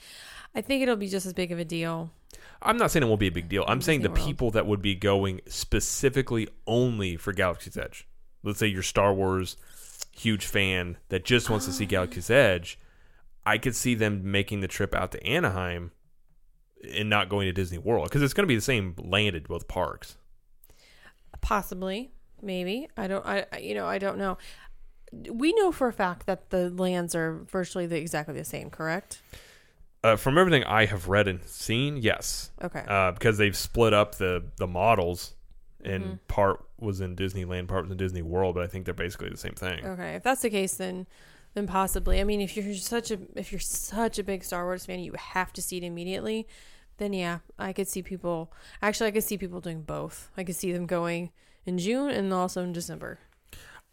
I 0.56 0.62
think 0.62 0.84
it'll 0.84 0.96
be 0.96 1.08
just 1.08 1.26
as 1.26 1.34
big 1.34 1.52
of 1.52 1.60
a 1.60 1.66
deal. 1.66 2.12
I'm 2.62 2.78
not 2.78 2.92
saying 2.92 3.04
it 3.04 3.08
won't 3.08 3.20
be 3.20 3.28
a 3.28 3.32
big 3.32 3.50
deal. 3.50 3.64
I'm 3.68 3.82
saying 3.82 4.02
the 4.02 4.10
World. 4.10 4.26
people 4.26 4.52
that 4.52 4.66
would 4.66 4.82
be 4.82 4.96
going 4.96 5.42
specifically 5.48 6.50
only 6.68 7.16
for 7.16 7.32
Galaxy's 7.32 7.78
Edge. 7.78 8.08
Let's 8.44 8.60
say 8.60 8.68
you're 8.68 8.84
Star 8.84 9.14
Wars 9.14 9.58
huge 10.20 10.46
fan 10.46 10.98
that 11.10 11.24
just 11.24 11.50
wants 11.50 11.66
to 11.66 11.72
see 11.72 11.86
Galaxy's 11.88 12.30
Edge. 12.30 12.78
I 13.46 13.58
could 13.58 13.76
see 13.76 13.96
them 13.96 14.32
making 14.32 14.60
the 14.60 14.68
trip 14.68 14.94
out 14.94 15.12
to 15.14 15.26
Anaheim 15.26 15.92
and 16.96 17.10
not 17.10 17.30
going 17.30 17.46
to 17.48 17.52
Disney 17.54 17.78
World 17.78 18.06
because 18.06 18.22
it's 18.22 18.34
going 18.34 18.44
to 18.44 18.48
be 18.48 18.56
the 18.56 18.62
same 18.62 18.96
land 18.98 19.36
at 19.36 19.48
both 19.48 19.68
parks. 19.68 20.18
Possibly, 21.42 22.12
maybe. 22.42 22.90
I 22.98 23.08
don't. 23.08 23.26
I 23.26 23.46
you 23.62 23.74
know 23.76 23.86
I 23.86 23.98
don't 23.98 24.18
know. 24.18 24.38
We 25.32 25.54
know 25.54 25.72
for 25.72 25.88
a 25.88 25.94
fact 25.94 26.26
that 26.28 26.50
the 26.52 26.70
lands 26.70 27.16
are 27.16 27.40
virtually 27.50 27.88
the, 27.88 27.98
exactly 27.98 28.34
the 28.36 28.44
same. 28.46 28.70
Correct. 28.70 29.22
Uh, 30.04 30.16
from 30.16 30.38
everything 30.38 30.64
I 30.66 30.86
have 30.86 31.08
read 31.10 31.28
and 31.28 31.44
seen, 31.44 31.98
yes, 31.98 32.52
Okay. 32.64 32.84
uh, 32.88 33.12
because 33.12 33.38
they've 33.38 33.56
split 33.56 33.94
up 33.94 34.16
the 34.16 34.44
the 34.58 34.68
models, 34.68 35.34
and 35.84 36.04
Mhm. 36.04 36.20
part 36.28 36.64
was 36.80 37.02
in 37.02 37.16
Disneyland, 37.16 37.68
part 37.68 37.84
was 37.84 37.92
in 37.92 37.98
Disney 37.98 38.22
World, 38.22 38.56
but 38.56 38.64
I 38.64 38.68
think 38.68 38.86
they're 38.86 38.94
basically 38.94 39.30
the 39.30 39.38
same 39.38 39.54
thing. 39.56 39.86
Okay, 39.86 40.16
if 40.16 40.24
that's 40.24 40.42
the 40.42 40.50
case, 40.50 40.76
then 40.78 41.06
possibly. 41.68 42.20
I 42.20 42.24
mean, 42.24 42.42
if 42.42 42.56
you're 42.58 42.74
such 42.76 43.12
a 43.12 43.20
if 43.36 43.52
you're 43.52 43.60
such 43.60 44.20
a 44.20 44.24
big 44.24 44.44
Star 44.44 44.66
Wars 44.66 44.86
fan, 44.86 45.00
you 45.00 45.14
have 45.18 45.52
to 45.54 45.62
see 45.62 45.78
it 45.78 45.84
immediately. 45.84 46.48
Then 46.98 47.14
yeah, 47.14 47.40
I 47.58 47.74
could 47.74 47.88
see 47.88 48.02
people. 48.02 48.52
Actually, 48.82 49.08
I 49.08 49.12
could 49.12 49.24
see 49.24 49.38
people 49.38 49.62
doing 49.62 49.82
both. 49.84 50.30
I 50.38 50.44
could 50.44 50.56
see 50.56 50.72
them 50.72 50.86
going 50.86 51.32
in 51.66 51.78
June 51.78 52.10
and 52.12 52.34
also 52.34 52.62
in 52.64 52.74
December 52.74 53.20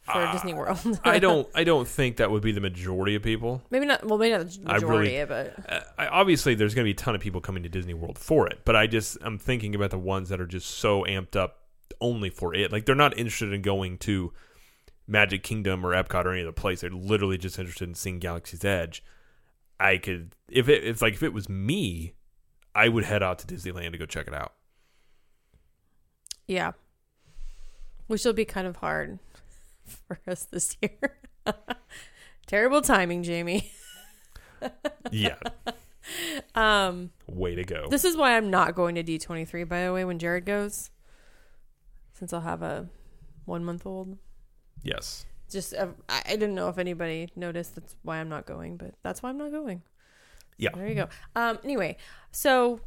for 0.03 0.12
Ah, 0.19 0.33
Disney 0.33 0.55
World. 0.55 0.79
I 1.05 1.19
don't. 1.19 1.49
I 1.55 1.64
don't 1.64 1.87
think 1.87 2.17
that 2.17 2.31
would 2.31 2.43
be 2.43 2.53
the 2.53 2.61
majority 2.61 3.14
of 3.14 3.23
people. 3.23 3.62
maybe 3.71 3.87
not. 3.87 4.05
Well, 4.05 4.19
maybe 4.19 4.37
not 4.37 4.49
the 4.51 4.61
I 4.71 4.75
majority, 4.75 5.14
really- 5.17 5.25
but 5.27 5.55
Uh, 5.69 5.81
I, 5.99 6.07
obviously, 6.09 6.55
there's 6.55 6.75
going 6.75 6.85
to 6.85 6.89
be 6.89 6.93
a 6.93 6.95
ton 6.95 7.14
of 7.14 7.21
people 7.21 7.41
coming 7.41 7.62
to 7.62 7.69
Disney 7.69 7.95
World 7.95 8.19
for 8.19 8.47
it, 8.49 8.61
but 8.64 8.75
I 8.77 8.87
just 8.87 9.19
I'm 9.23 9.39
thinking 9.39 9.75
about 9.75 9.91
the 9.91 9.99
ones 9.99 10.29
that 10.31 10.41
are 10.41 10.47
just 10.47 10.69
so 10.71 11.03
amped 11.05 11.37
up 11.37 11.62
only 12.01 12.31
for 12.31 12.55
it. 12.55 12.73
Like 12.73 12.87
they're 12.87 12.95
not 12.95 13.17
interested 13.17 13.53
in 13.53 13.62
going 13.62 13.99
to 13.99 14.33
Magic 15.07 15.43
Kingdom 15.43 15.85
or 15.87 15.93
Epcot 15.93 16.25
or 16.25 16.33
any 16.33 16.43
other 16.43 16.53
place. 16.53 16.81
They're 16.81 16.91
literally 16.91 17.39
just 17.39 17.59
interested 17.59 17.89
in 17.89 17.95
seeing 17.95 18.19
Galaxy's 18.19 18.65
Edge. 18.65 19.03
I 19.79 19.99
could 19.99 20.35
if 20.49 20.69
it 20.69 20.85
it's 20.85 21.03
like 21.03 21.15
if 21.15 21.23
it 21.23 21.33
was 21.33 21.49
me, 21.49 22.15
I 22.75 22.89
would 22.89 23.05
head 23.05 23.23
out 23.23 23.39
to 23.41 23.47
Disneyland 23.47 23.93
to 23.93 23.99
go 23.99 24.07
check 24.07 24.27
it 24.27 24.35
out. 24.35 24.55
yeah, 26.47 26.73
which 28.07 28.25
will 28.25 28.33
be 28.33 28.45
kind 28.45 28.67
of 28.67 28.77
hard 28.77 29.19
for 29.85 30.19
us 30.27 30.45
this 30.45 30.77
year. 30.81 31.19
Terrible 32.47 32.81
timing, 32.83 33.23
Jamie. 33.23 33.71
Yeah, 35.13 35.37
Um. 36.55 37.11
way 37.29 37.55
to 37.55 37.63
go. 37.65 37.87
This 37.91 38.05
is 38.05 38.17
why 38.17 38.37
I'm 38.37 38.51
not 38.51 38.75
going 38.75 38.95
to 38.97 39.05
D23, 39.05 39.69
by 39.69 39.85
the 39.85 39.93
way, 39.93 40.05
when 40.05 40.19
Jared 40.19 40.45
goes, 40.47 40.91
since 42.15 42.33
I'll 42.33 42.41
have 42.41 42.63
a 42.63 42.89
one 43.45 43.65
month 43.65 43.85
old. 43.87 44.17
Yes. 44.83 45.27
Just, 45.51 45.74
uh, 45.74 45.89
I 46.09 46.22
I 46.27 46.31
didn't 46.31 46.55
know 46.55 46.68
if 46.68 46.79
anybody 46.79 47.31
noticed. 47.37 47.77
That's 47.77 47.97
why 48.03 48.18
I'm 48.18 48.29
not 48.29 48.47
going, 48.47 48.77
but 48.77 48.95
that's 49.03 49.22
why 49.22 49.31
I'm 49.31 49.39
not 49.39 49.53
going. 49.53 49.83
Yeah. 50.59 50.70
There 50.74 50.89
you 50.89 50.95
go. 50.95 51.09
Um. 51.35 51.59
Anyway, 51.62 51.97
so 52.33 52.81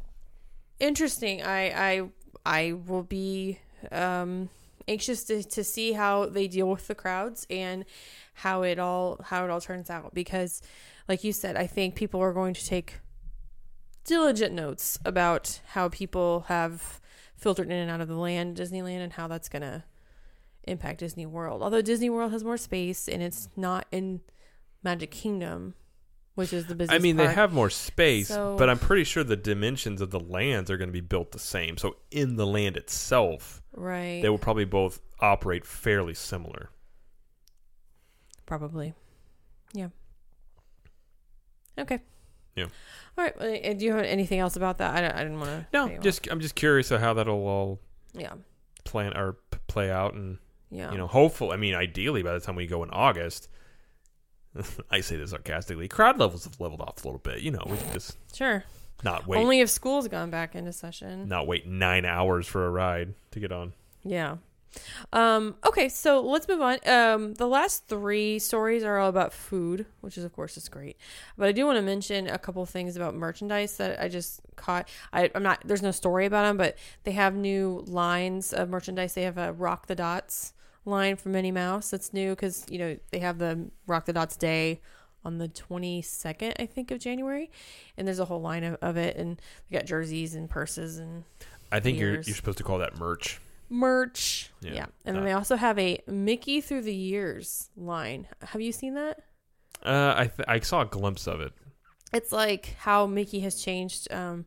interesting. 0.78 1.42
I 1.42 1.70
I 1.70 2.08
I 2.44 2.72
will 2.72 3.02
be 3.02 3.60
um 3.90 4.50
anxious 4.88 5.24
to 5.24 5.42
to 5.42 5.64
see 5.64 5.92
how 5.92 6.26
they 6.26 6.48
deal 6.48 6.68
with 6.68 6.86
the 6.86 6.94
crowds 6.94 7.46
and 7.48 7.84
how 8.34 8.62
it 8.62 8.78
all 8.78 9.20
how 9.26 9.44
it 9.44 9.50
all 9.50 9.60
turns 9.60 9.88
out 9.88 10.12
because, 10.12 10.62
like 11.08 11.24
you 11.24 11.32
said, 11.32 11.56
I 11.56 11.66
think 11.66 11.94
people 11.94 12.20
are 12.20 12.32
going 12.32 12.54
to 12.54 12.66
take 12.66 13.00
diligent 14.04 14.54
notes 14.54 14.98
about 15.04 15.60
how 15.68 15.88
people 15.88 16.46
have 16.48 17.00
filtered 17.36 17.66
in 17.66 17.72
and 17.72 17.90
out 17.90 18.00
of 18.00 18.08
the 18.08 18.16
land 18.16 18.56
Disneyland 18.56 19.00
and 19.00 19.12
how 19.12 19.28
that's 19.28 19.48
gonna 19.48 19.84
impact 20.64 21.00
Disney 21.00 21.26
World. 21.26 21.62
Although 21.62 21.82
Disney 21.82 22.10
World 22.10 22.32
has 22.32 22.44
more 22.44 22.56
space 22.56 23.08
and 23.08 23.22
it's 23.22 23.48
not 23.56 23.86
in 23.90 24.20
Magic 24.82 25.10
Kingdom, 25.10 25.74
which 26.34 26.52
is 26.52 26.66
the 26.66 26.74
business. 26.74 26.94
I 26.94 26.98
mean, 26.98 27.16
they 27.16 27.32
have 27.32 27.52
more 27.52 27.70
space, 27.70 28.28
So- 28.28 28.56
but 28.56 28.70
I'm 28.70 28.78
pretty 28.78 29.04
sure 29.04 29.24
the 29.24 29.36
dimensions 29.36 30.00
of 30.00 30.10
the 30.10 30.20
lands 30.20 30.70
are 30.70 30.76
going 30.76 30.88
to 30.88 30.92
be 30.92 31.00
built 31.00 31.32
the 31.32 31.38
same. 31.38 31.76
So 31.76 31.96
in 32.10 32.36
the 32.36 32.46
land 32.46 32.76
itself, 32.76 33.62
right. 33.72 34.20
they 34.22 34.28
will 34.28 34.38
probably 34.38 34.64
both 34.64 35.00
operate 35.20 35.66
fairly 35.66 36.14
similar. 36.14 36.70
Probably. 38.46 38.94
Yeah. 39.72 39.88
Okay. 41.78 42.00
Yeah. 42.56 42.66
All 43.16 43.24
right. 43.24 43.38
well, 43.38 43.74
Do 43.74 43.84
you 43.84 43.92
have 43.92 44.04
anything 44.04 44.38
else 44.38 44.56
about 44.56 44.78
that? 44.78 44.94
I, 44.94 45.20
I 45.20 45.22
didn't 45.22 45.38
want 45.38 45.50
to. 45.50 45.66
No, 45.72 45.98
just 45.98 46.26
I'm 46.30 46.40
just 46.40 46.54
curious 46.54 46.90
of 46.90 47.00
how 47.00 47.14
that'll 47.14 47.46
all 47.46 47.80
yeah, 48.12 48.32
plan 48.84 49.16
or 49.16 49.36
play 49.68 49.90
out, 49.90 50.14
and 50.14 50.38
yeah. 50.70 50.92
you 50.92 50.98
know, 50.98 51.06
hopefully, 51.06 51.52
I 51.52 51.56
mean, 51.56 51.74
ideally, 51.74 52.22
by 52.22 52.32
the 52.32 52.40
time 52.40 52.56
we 52.56 52.66
go 52.66 52.82
in 52.82 52.90
August, 52.90 53.48
I 54.90 55.00
say 55.00 55.16
this 55.16 55.30
sarcastically, 55.30 55.88
crowd 55.88 56.18
levels 56.18 56.44
have 56.44 56.60
leveled 56.60 56.80
off 56.80 57.04
a 57.04 57.08
little 57.08 57.20
bit. 57.20 57.40
You 57.40 57.50
know, 57.52 57.62
we 57.66 57.76
can 57.76 57.92
just 57.92 58.16
sure. 58.34 58.64
not 59.04 59.26
wait, 59.26 59.38
Only 59.38 59.60
if 59.60 59.70
school's 59.70 60.08
gone 60.08 60.30
back 60.30 60.54
into 60.54 60.72
session. 60.72 61.28
not 61.28 61.46
wait 61.46 61.66
nine 61.66 62.04
hours 62.04 62.46
for 62.46 62.66
a 62.66 62.70
ride 62.70 63.14
to 63.32 63.40
get 63.40 63.52
on. 63.52 63.72
Yeah. 64.02 64.36
Um, 65.12 65.56
okay, 65.66 65.88
so 65.88 66.20
let's 66.20 66.46
move 66.46 66.60
on. 66.60 66.78
Um, 66.86 67.34
the 67.34 67.48
last 67.48 67.88
three 67.88 68.38
stories 68.38 68.84
are 68.84 68.98
all 68.98 69.08
about 69.08 69.32
food, 69.32 69.86
which 70.00 70.16
is 70.16 70.24
of 70.24 70.32
course 70.32 70.56
is 70.56 70.68
great. 70.68 70.96
But 71.36 71.48
I 71.48 71.52
do 71.52 71.66
want 71.66 71.76
to 71.76 71.82
mention 71.82 72.28
a 72.28 72.38
couple 72.38 72.64
things 72.66 72.96
about 72.96 73.14
merchandise 73.14 73.76
that 73.78 74.00
I 74.00 74.08
just 74.08 74.40
caught. 74.56 74.88
I, 75.12 75.30
I'm 75.34 75.42
not 75.42 75.62
there's 75.64 75.82
no 75.82 75.90
story 75.90 76.26
about 76.26 76.44
them, 76.44 76.56
but 76.56 76.76
they 77.02 77.12
have 77.12 77.34
new 77.34 77.84
lines 77.88 78.52
of 78.52 78.68
merchandise. 78.68 79.14
They 79.14 79.22
have 79.22 79.38
a 79.38 79.52
Rock 79.52 79.86
the 79.86 79.96
Dots 79.96 80.52
line 80.84 81.16
from 81.16 81.32
Minnie 81.32 81.52
Mouse 81.52 81.90
that's 81.90 82.12
new 82.12 82.30
because 82.30 82.64
you 82.70 82.78
know 82.78 82.96
they 83.10 83.18
have 83.18 83.38
the 83.38 83.70
Rock 83.86 84.06
the 84.06 84.12
Dots 84.12 84.36
Day 84.36 84.80
on 85.22 85.36
the 85.36 85.48
22nd, 85.48 86.54
I 86.58 86.64
think, 86.64 86.90
of 86.90 86.98
January, 86.98 87.50
and 87.98 88.06
there's 88.06 88.20
a 88.20 88.24
whole 88.24 88.40
line 88.40 88.64
of, 88.64 88.78
of 88.80 88.96
it, 88.96 89.16
and 89.16 89.40
they 89.68 89.76
got 89.76 89.86
jerseys 89.86 90.34
and 90.34 90.48
purses 90.48 90.98
and 90.98 91.24
I 91.72 91.80
think 91.80 91.98
you're 91.98 92.14
you're 92.14 92.34
supposed 92.34 92.58
to 92.58 92.64
call 92.64 92.78
that 92.78 92.98
merch. 92.98 93.40
merch. 93.68 94.50
Yeah, 94.60 94.72
Yeah. 94.72 94.86
And 95.04 95.16
then 95.16 95.24
they 95.24 95.32
also 95.32 95.56
have 95.56 95.78
a 95.78 96.00
Mickey 96.06 96.60
through 96.60 96.82
the 96.82 96.94
years 96.94 97.70
line. 97.76 98.26
Have 98.42 98.60
you 98.60 98.72
seen 98.72 98.94
that? 98.94 99.20
Uh, 99.84 100.14
I 100.16 100.26
th- 100.26 100.48
I 100.48 100.60
saw 100.60 100.82
a 100.82 100.86
glimpse 100.86 101.26
of 101.26 101.40
it. 101.40 101.52
It's 102.12 102.32
like 102.32 102.74
how 102.78 103.06
Mickey 103.06 103.40
has 103.40 103.62
changed 103.62 104.12
um 104.12 104.46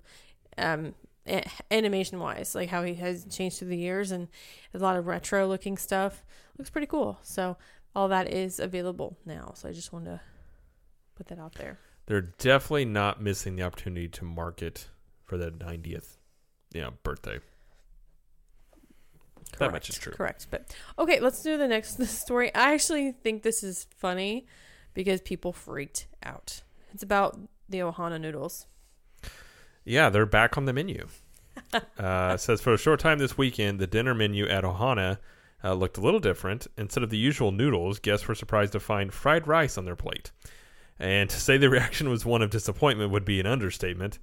um 0.58 0.94
Eh, 1.26 1.42
animation 1.72 2.20
wise, 2.20 2.54
like 2.54 2.70
how 2.70 2.84
he 2.84 2.96
has 2.96 3.26
changed 3.26 3.58
through 3.58 3.70
the 3.70 3.78
years 3.78 4.12
and 4.12 4.28
a 4.74 4.78
lot 4.78 4.98
of 4.98 5.08
retro 5.08 5.48
looking 5.48 5.78
stuff. 5.78 6.24
Looks 6.58 6.70
pretty 6.70 6.88
cool. 6.88 7.18
So 7.24 7.56
all 7.96 8.10
that 8.10 8.32
is 8.32 8.60
available 8.60 9.18
now. 9.26 9.54
So 9.56 9.70
I 9.70 9.72
just 9.72 9.94
wanted 9.94 10.12
to 10.12 10.22
put 11.16 11.28
that 11.28 11.40
out 11.40 11.54
there. 11.54 11.80
They're 12.08 12.22
definitely 12.22 12.86
not 12.86 13.22
missing 13.22 13.56
the 13.56 13.64
opportunity 13.64 14.10
to 14.10 14.26
market 14.26 14.90
for 15.24 15.38
the 15.38 15.50
90th, 15.50 16.18
you 16.74 16.82
know, 16.82 16.92
birthday. 17.04 17.40
That 19.60 19.72
much 19.72 19.90
is 19.90 19.98
true. 19.98 20.14
Correct. 20.14 20.48
But 20.50 20.76
okay, 21.00 21.20
let's 21.20 21.42
do 21.42 21.58
the 21.58 21.68
next 21.68 22.04
story. 22.08 22.54
I 22.54 22.74
actually 22.74 23.12
think 23.12 23.44
this 23.44 23.64
is 23.64 23.88
funny 23.98 24.46
because 24.94 25.22
people 25.22 25.54
freaked 25.54 26.08
out. 26.24 26.64
It's 26.94 27.04
about 27.04 27.40
the 27.70 27.80
Ohana 27.80 28.20
noodles. 28.20 28.68
Yeah, 29.86 30.10
they're 30.10 30.26
back 30.26 30.58
on 30.58 30.66
the 30.66 30.74
menu. 30.74 31.08
uh, 32.00 32.38
says 32.38 32.62
for 32.62 32.74
a 32.74 32.78
short 32.78 33.00
time 33.00 33.20
this 33.20 33.38
weekend, 33.38 33.80
the 33.80 33.88
dinner 33.88 34.14
menu 34.14 34.48
at 34.48 34.64
Ohana 34.64 35.18
uh, 35.64 35.74
looked 35.74 35.98
a 35.98 36.02
little 36.02 36.20
different. 36.20 36.68
Instead 36.78 37.04
of 37.04 37.10
the 37.10 37.18
usual 37.18 37.52
noodles, 37.52 38.00
guests 38.00 38.28
were 38.28 38.36
surprised 38.36 38.74
to 38.74 38.80
find 38.80 39.14
fried 39.14 39.48
rice 39.48 39.78
on 39.78 39.86
their 39.86 39.96
plate. 39.96 40.32
And 41.00 41.30
to 41.30 41.40
say 41.40 41.58
the 41.58 41.70
reaction 41.72 42.10
was 42.10 42.26
one 42.26 42.42
of 42.42 42.50
disappointment 42.50 43.12
would 43.12 43.26
be 43.26 43.40
an 43.40 43.46
understatement. 43.46 44.20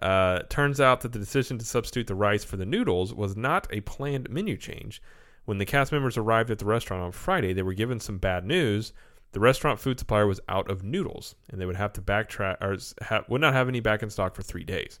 Uh, 0.00 0.40
turns 0.48 0.80
out 0.80 1.02
that 1.02 1.12
the 1.12 1.18
decision 1.18 1.58
to 1.58 1.64
substitute 1.64 2.06
the 2.06 2.14
rice 2.14 2.44
for 2.44 2.56
the 2.56 2.66
noodles 2.66 3.14
was 3.14 3.36
not 3.36 3.66
a 3.70 3.80
planned 3.82 4.30
menu 4.30 4.56
change. 4.56 5.02
When 5.44 5.58
the 5.58 5.66
cast 5.66 5.92
members 5.92 6.16
arrived 6.16 6.50
at 6.50 6.58
the 6.58 6.64
restaurant 6.64 7.02
on 7.02 7.12
Friday, 7.12 7.52
they 7.52 7.62
were 7.62 7.74
given 7.74 8.00
some 8.00 8.18
bad 8.18 8.44
news. 8.44 8.92
The 9.32 9.40
restaurant 9.40 9.80
food 9.80 9.98
supplier 9.98 10.26
was 10.26 10.40
out 10.48 10.70
of 10.70 10.84
noodles, 10.84 11.34
and 11.50 11.60
they 11.60 11.66
would 11.66 11.76
have 11.76 11.92
to 11.94 12.02
backtrack 12.02 12.60
or 12.60 12.76
ha- 13.04 13.24
would 13.28 13.40
not 13.40 13.54
have 13.54 13.68
any 13.68 13.80
back 13.80 14.02
in 14.02 14.10
stock 14.10 14.34
for 14.34 14.42
three 14.42 14.64
days. 14.64 15.00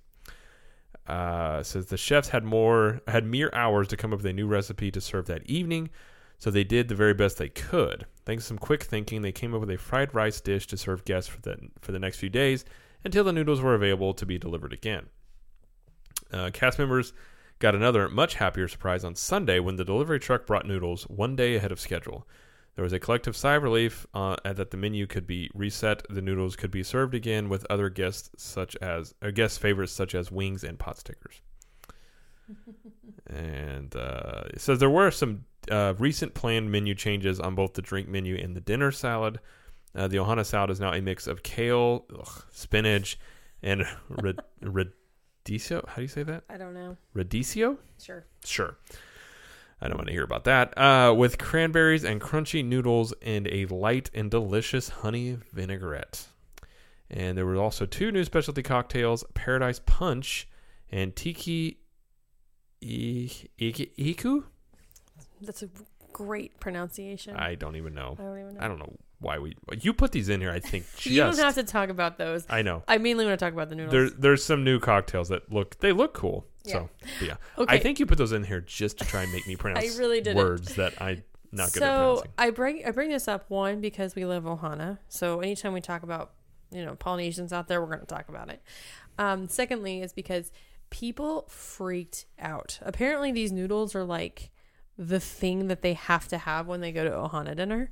Uh, 1.06 1.62
says 1.62 1.86
the 1.86 1.96
chefs 1.96 2.28
had 2.28 2.44
more 2.44 3.00
had 3.08 3.26
mere 3.26 3.50
hours 3.52 3.88
to 3.88 3.96
come 3.96 4.12
up 4.12 4.20
with 4.20 4.26
a 4.26 4.32
new 4.32 4.46
recipe 4.46 4.90
to 4.90 5.00
serve 5.00 5.26
that 5.26 5.44
evening, 5.46 5.90
so 6.38 6.50
they 6.50 6.64
did 6.64 6.88
the 6.88 6.94
very 6.94 7.12
best 7.12 7.38
they 7.38 7.48
could. 7.48 8.06
Thanks 8.24 8.44
to 8.44 8.48
some 8.48 8.58
quick 8.58 8.84
thinking, 8.84 9.20
they 9.20 9.32
came 9.32 9.52
up 9.52 9.60
with 9.60 9.70
a 9.70 9.76
fried 9.76 10.14
rice 10.14 10.40
dish 10.40 10.66
to 10.68 10.76
serve 10.76 11.04
guests 11.04 11.28
for 11.28 11.40
the 11.42 11.56
for 11.80 11.92
the 11.92 11.98
next 11.98 12.18
few 12.18 12.30
days 12.30 12.64
until 13.04 13.24
the 13.24 13.32
noodles 13.32 13.60
were 13.60 13.74
available 13.74 14.14
to 14.14 14.24
be 14.24 14.38
delivered 14.38 14.72
again. 14.72 15.06
Uh, 16.32 16.50
cast 16.52 16.78
members 16.78 17.12
got 17.58 17.74
another 17.74 18.08
much 18.08 18.34
happier 18.34 18.68
surprise 18.68 19.04
on 19.04 19.14
Sunday 19.14 19.58
when 19.58 19.76
the 19.76 19.84
delivery 19.84 20.18
truck 20.18 20.46
brought 20.46 20.66
noodles 20.66 21.04
one 21.04 21.36
day 21.36 21.56
ahead 21.56 21.72
of 21.72 21.80
schedule. 21.80 22.26
There 22.74 22.82
was 22.82 22.92
a 22.92 22.98
collective 22.98 23.36
sigh 23.36 23.54
of 23.54 23.62
relief 23.62 24.06
uh, 24.14 24.36
that 24.44 24.70
the 24.70 24.76
menu 24.76 25.06
could 25.06 25.26
be 25.26 25.50
reset. 25.54 26.06
The 26.08 26.22
noodles 26.22 26.56
could 26.56 26.70
be 26.70 26.82
served 26.82 27.14
again 27.14 27.48
with 27.48 27.66
other 27.68 27.90
guests 27.90 28.30
such 28.42 28.76
as 28.76 29.14
or 29.22 29.30
guest 29.30 29.60
favorites 29.60 29.92
such 29.92 30.14
as 30.14 30.30
wings 30.30 30.64
and 30.64 30.78
pot 30.78 30.98
stickers. 30.98 31.42
and 33.26 33.94
uh, 33.94 34.44
it 34.46 34.60
says 34.60 34.78
there 34.78 34.88
were 34.88 35.10
some 35.10 35.44
uh, 35.70 35.94
recent 35.98 36.32
planned 36.34 36.70
menu 36.72 36.94
changes 36.94 37.38
on 37.38 37.54
both 37.54 37.74
the 37.74 37.82
drink 37.82 38.08
menu 38.08 38.36
and 38.36 38.56
the 38.56 38.60
dinner 38.60 38.90
salad. 38.90 39.38
Uh, 39.94 40.08
the 40.08 40.16
Ohana 40.16 40.44
salad 40.44 40.70
is 40.70 40.80
now 40.80 40.92
a 40.92 41.02
mix 41.02 41.26
of 41.26 41.42
kale, 41.42 42.06
ugh, 42.18 42.44
spinach, 42.50 43.18
and 43.62 43.82
radicchio. 44.10 45.86
How 45.86 45.96
do 45.96 46.02
you 46.02 46.08
say 46.08 46.22
that? 46.22 46.44
I 46.48 46.56
don't 46.56 46.72
know. 46.72 46.96
Radicchio? 47.14 47.76
Sure. 48.00 48.24
Sure. 48.44 48.78
I 49.82 49.88
don't 49.88 49.96
want 49.96 50.06
to 50.06 50.12
hear 50.12 50.22
about 50.22 50.44
that. 50.44 50.78
Uh, 50.78 51.12
with 51.12 51.38
cranberries 51.38 52.04
and 52.04 52.20
crunchy 52.20 52.64
noodles 52.64 53.12
and 53.20 53.48
a 53.48 53.66
light 53.66 54.10
and 54.14 54.30
delicious 54.30 54.88
honey 54.88 55.38
vinaigrette. 55.52 56.28
And 57.10 57.36
there 57.36 57.44
were 57.44 57.56
also 57.56 57.84
two 57.84 58.12
new 58.12 58.24
specialty 58.24 58.62
cocktails 58.62 59.24
Paradise 59.34 59.80
Punch 59.84 60.48
and 60.88 61.16
Tiki 61.16 61.80
I- 62.80 63.48
Iku? 63.58 64.44
That's 65.40 65.64
a 65.64 65.68
great 66.12 66.60
pronunciation. 66.60 67.36
I 67.36 67.56
don't 67.56 67.74
even 67.74 67.92
know. 67.92 68.16
I 68.18 68.22
don't 68.22 68.38
even 68.38 68.54
know. 68.54 68.60
I 68.60 68.68
don't 68.68 68.78
know 68.78 68.96
why 69.22 69.38
we. 69.38 69.56
You 69.80 69.92
put 69.92 70.12
these 70.12 70.28
in 70.28 70.40
here, 70.40 70.50
I 70.50 70.60
think. 70.60 70.84
You 71.04 71.20
don't 71.20 71.38
have 71.38 71.54
to 71.54 71.62
talk 71.64 71.88
about 71.88 72.18
those. 72.18 72.44
I 72.48 72.62
know. 72.62 72.82
I 72.86 72.98
mainly 72.98 73.24
want 73.24 73.38
to 73.38 73.44
talk 73.44 73.52
about 73.52 73.68
the 73.68 73.74
noodles. 73.74 73.92
There, 73.92 74.10
there's 74.10 74.44
some 74.44 74.64
new 74.64 74.78
cocktails 74.78 75.28
that 75.30 75.50
look 75.52 75.78
they 75.80 75.92
look 75.92 76.14
cool. 76.14 76.46
So 76.64 76.88
but 77.18 77.26
yeah, 77.26 77.36
Okay. 77.58 77.74
I 77.74 77.78
think 77.78 77.98
you 77.98 78.06
put 78.06 78.18
those 78.18 78.32
in 78.32 78.44
here 78.44 78.60
just 78.60 78.98
to 78.98 79.04
try 79.04 79.22
and 79.22 79.32
make 79.32 79.46
me 79.46 79.56
pronounce 79.62 79.98
really 79.98 80.20
didn't. 80.20 80.36
words 80.36 80.76
that 80.76 80.94
I'm 81.00 81.22
not 81.50 81.72
good 81.72 81.82
at 81.82 81.86
so 81.86 81.96
pronouncing. 81.96 82.30
I 82.38 82.50
bring 82.50 82.86
I 82.86 82.90
bring 82.92 83.10
this 83.10 83.28
up 83.28 83.44
one 83.48 83.80
because 83.80 84.14
we 84.14 84.24
live 84.24 84.44
Ohana. 84.44 84.98
So 85.08 85.40
anytime 85.40 85.72
we 85.72 85.80
talk 85.80 86.02
about 86.02 86.32
you 86.70 86.84
know 86.84 86.94
Polynesians 86.94 87.52
out 87.52 87.68
there, 87.68 87.80
we're 87.80 87.88
going 87.88 88.00
to 88.00 88.06
talk 88.06 88.28
about 88.28 88.48
it. 88.48 88.62
Um, 89.18 89.48
secondly, 89.48 90.00
is 90.02 90.12
because 90.12 90.52
people 90.90 91.46
freaked 91.48 92.26
out. 92.38 92.78
Apparently, 92.82 93.32
these 93.32 93.50
noodles 93.52 93.94
are 93.94 94.04
like 94.04 94.50
the 94.96 95.20
thing 95.20 95.68
that 95.68 95.82
they 95.82 95.94
have 95.94 96.28
to 96.28 96.38
have 96.38 96.66
when 96.66 96.80
they 96.80 96.92
go 96.92 97.04
to 97.04 97.10
Ohana 97.10 97.56
dinner. 97.56 97.90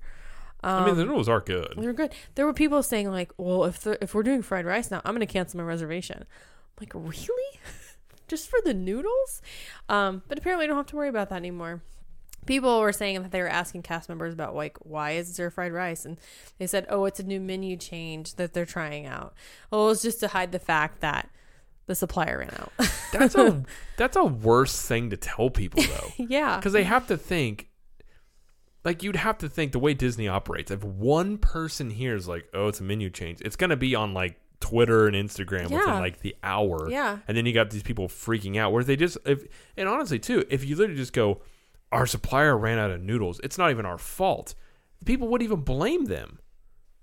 Um, 0.62 0.82
I 0.82 0.86
mean, 0.86 0.96
the 0.96 1.04
noodles 1.04 1.28
are 1.28 1.40
good. 1.40 1.74
they're 1.76 1.92
good. 1.92 2.12
There 2.34 2.44
were 2.46 2.52
people 2.52 2.82
saying 2.82 3.10
like, 3.10 3.32
"Well, 3.36 3.64
if 3.64 3.80
the, 3.80 4.02
if 4.02 4.14
we're 4.14 4.22
doing 4.22 4.42
fried 4.42 4.66
rice 4.66 4.90
now, 4.90 5.00
I'm 5.04 5.14
going 5.14 5.26
to 5.26 5.32
cancel 5.32 5.58
my 5.58 5.64
reservation." 5.64 6.18
I'm 6.18 6.80
like, 6.80 6.94
really? 6.94 7.60
Just 8.28 8.48
for 8.48 8.58
the 8.64 8.74
noodles? 8.74 9.42
Um, 9.88 10.22
but 10.28 10.38
apparently, 10.38 10.64
I 10.64 10.68
don't 10.68 10.76
have 10.76 10.86
to 10.86 10.96
worry 10.96 11.08
about 11.08 11.30
that 11.30 11.36
anymore. 11.36 11.82
People 12.46 12.80
were 12.80 12.92
saying 12.92 13.22
that 13.22 13.32
they 13.32 13.40
were 13.42 13.48
asking 13.48 13.82
cast 13.82 14.08
members 14.08 14.32
about 14.32 14.54
like, 14.54 14.78
why 14.80 15.12
is 15.12 15.36
there 15.36 15.50
fried 15.50 15.72
rice? 15.72 16.04
And 16.06 16.16
they 16.58 16.66
said, 16.66 16.86
oh, 16.88 17.04
it's 17.04 17.20
a 17.20 17.22
new 17.22 17.38
menu 17.40 17.76
change 17.76 18.36
that 18.36 18.54
they're 18.54 18.64
trying 18.64 19.06
out. 19.06 19.34
Well, 19.70 19.84
it 19.84 19.88
was 19.88 20.02
just 20.02 20.20
to 20.20 20.28
hide 20.28 20.52
the 20.52 20.58
fact 20.58 21.00
that 21.00 21.28
the 21.86 21.94
supplier 21.94 22.38
ran 22.38 22.54
out. 22.56 22.72
That's 23.12 23.34
a 23.34 23.64
that's 23.96 24.16
a 24.16 24.24
worse 24.24 24.80
thing 24.80 25.10
to 25.10 25.16
tell 25.16 25.50
people 25.50 25.82
though, 25.82 26.12
yeah, 26.28 26.56
because 26.56 26.72
they 26.72 26.84
have 26.84 27.08
to 27.08 27.16
think. 27.16 27.68
Like 28.84 29.02
you'd 29.02 29.16
have 29.16 29.38
to 29.38 29.48
think 29.48 29.72
the 29.72 29.78
way 29.78 29.94
Disney 29.94 30.28
operates. 30.28 30.70
If 30.70 30.82
one 30.82 31.36
person 31.38 31.90
here 31.90 32.14
is 32.14 32.26
like, 32.26 32.48
"Oh, 32.54 32.68
it's 32.68 32.80
a 32.80 32.84
menu 32.84 33.10
change," 33.10 33.40
it's 33.42 33.56
gonna 33.56 33.76
be 33.76 33.94
on 33.94 34.14
like 34.14 34.40
Twitter 34.60 35.06
and 35.06 35.16
Instagram 35.16 35.70
within 35.70 36.00
like 36.00 36.20
the 36.20 36.36
hour. 36.42 36.88
yeah, 36.90 37.18
And 37.26 37.36
then 37.36 37.46
you 37.46 37.52
got 37.52 37.70
these 37.70 37.82
people 37.82 38.08
freaking 38.08 38.56
out. 38.56 38.72
Where 38.72 38.84
they 38.84 38.96
just 38.96 39.18
if 39.26 39.44
and 39.76 39.88
honestly 39.88 40.18
too, 40.18 40.44
if 40.48 40.64
you 40.64 40.76
literally 40.76 41.00
just 41.00 41.12
go, 41.12 41.40
our 41.92 42.06
supplier 42.06 42.56
ran 42.56 42.78
out 42.78 42.90
of 42.90 43.02
noodles. 43.02 43.40
It's 43.42 43.58
not 43.58 43.70
even 43.70 43.84
our 43.84 43.98
fault. 43.98 44.54
People 45.04 45.28
would 45.28 45.42
even 45.42 45.60
blame 45.60 46.06
them. 46.06 46.38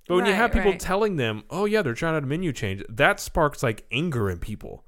But 0.07 0.15
when 0.15 0.25
you 0.25 0.33
have 0.33 0.53
people 0.53 0.71
right. 0.71 0.79
telling 0.79 1.17
them, 1.17 1.43
"Oh 1.49 1.65
yeah, 1.65 1.81
they're 1.81 1.93
trying 1.93 2.15
out 2.15 2.23
a 2.23 2.27
menu 2.27 2.53
change," 2.53 2.83
that 2.89 3.19
sparks 3.19 3.61
like 3.61 3.85
anger 3.91 4.29
in 4.29 4.39
people. 4.39 4.85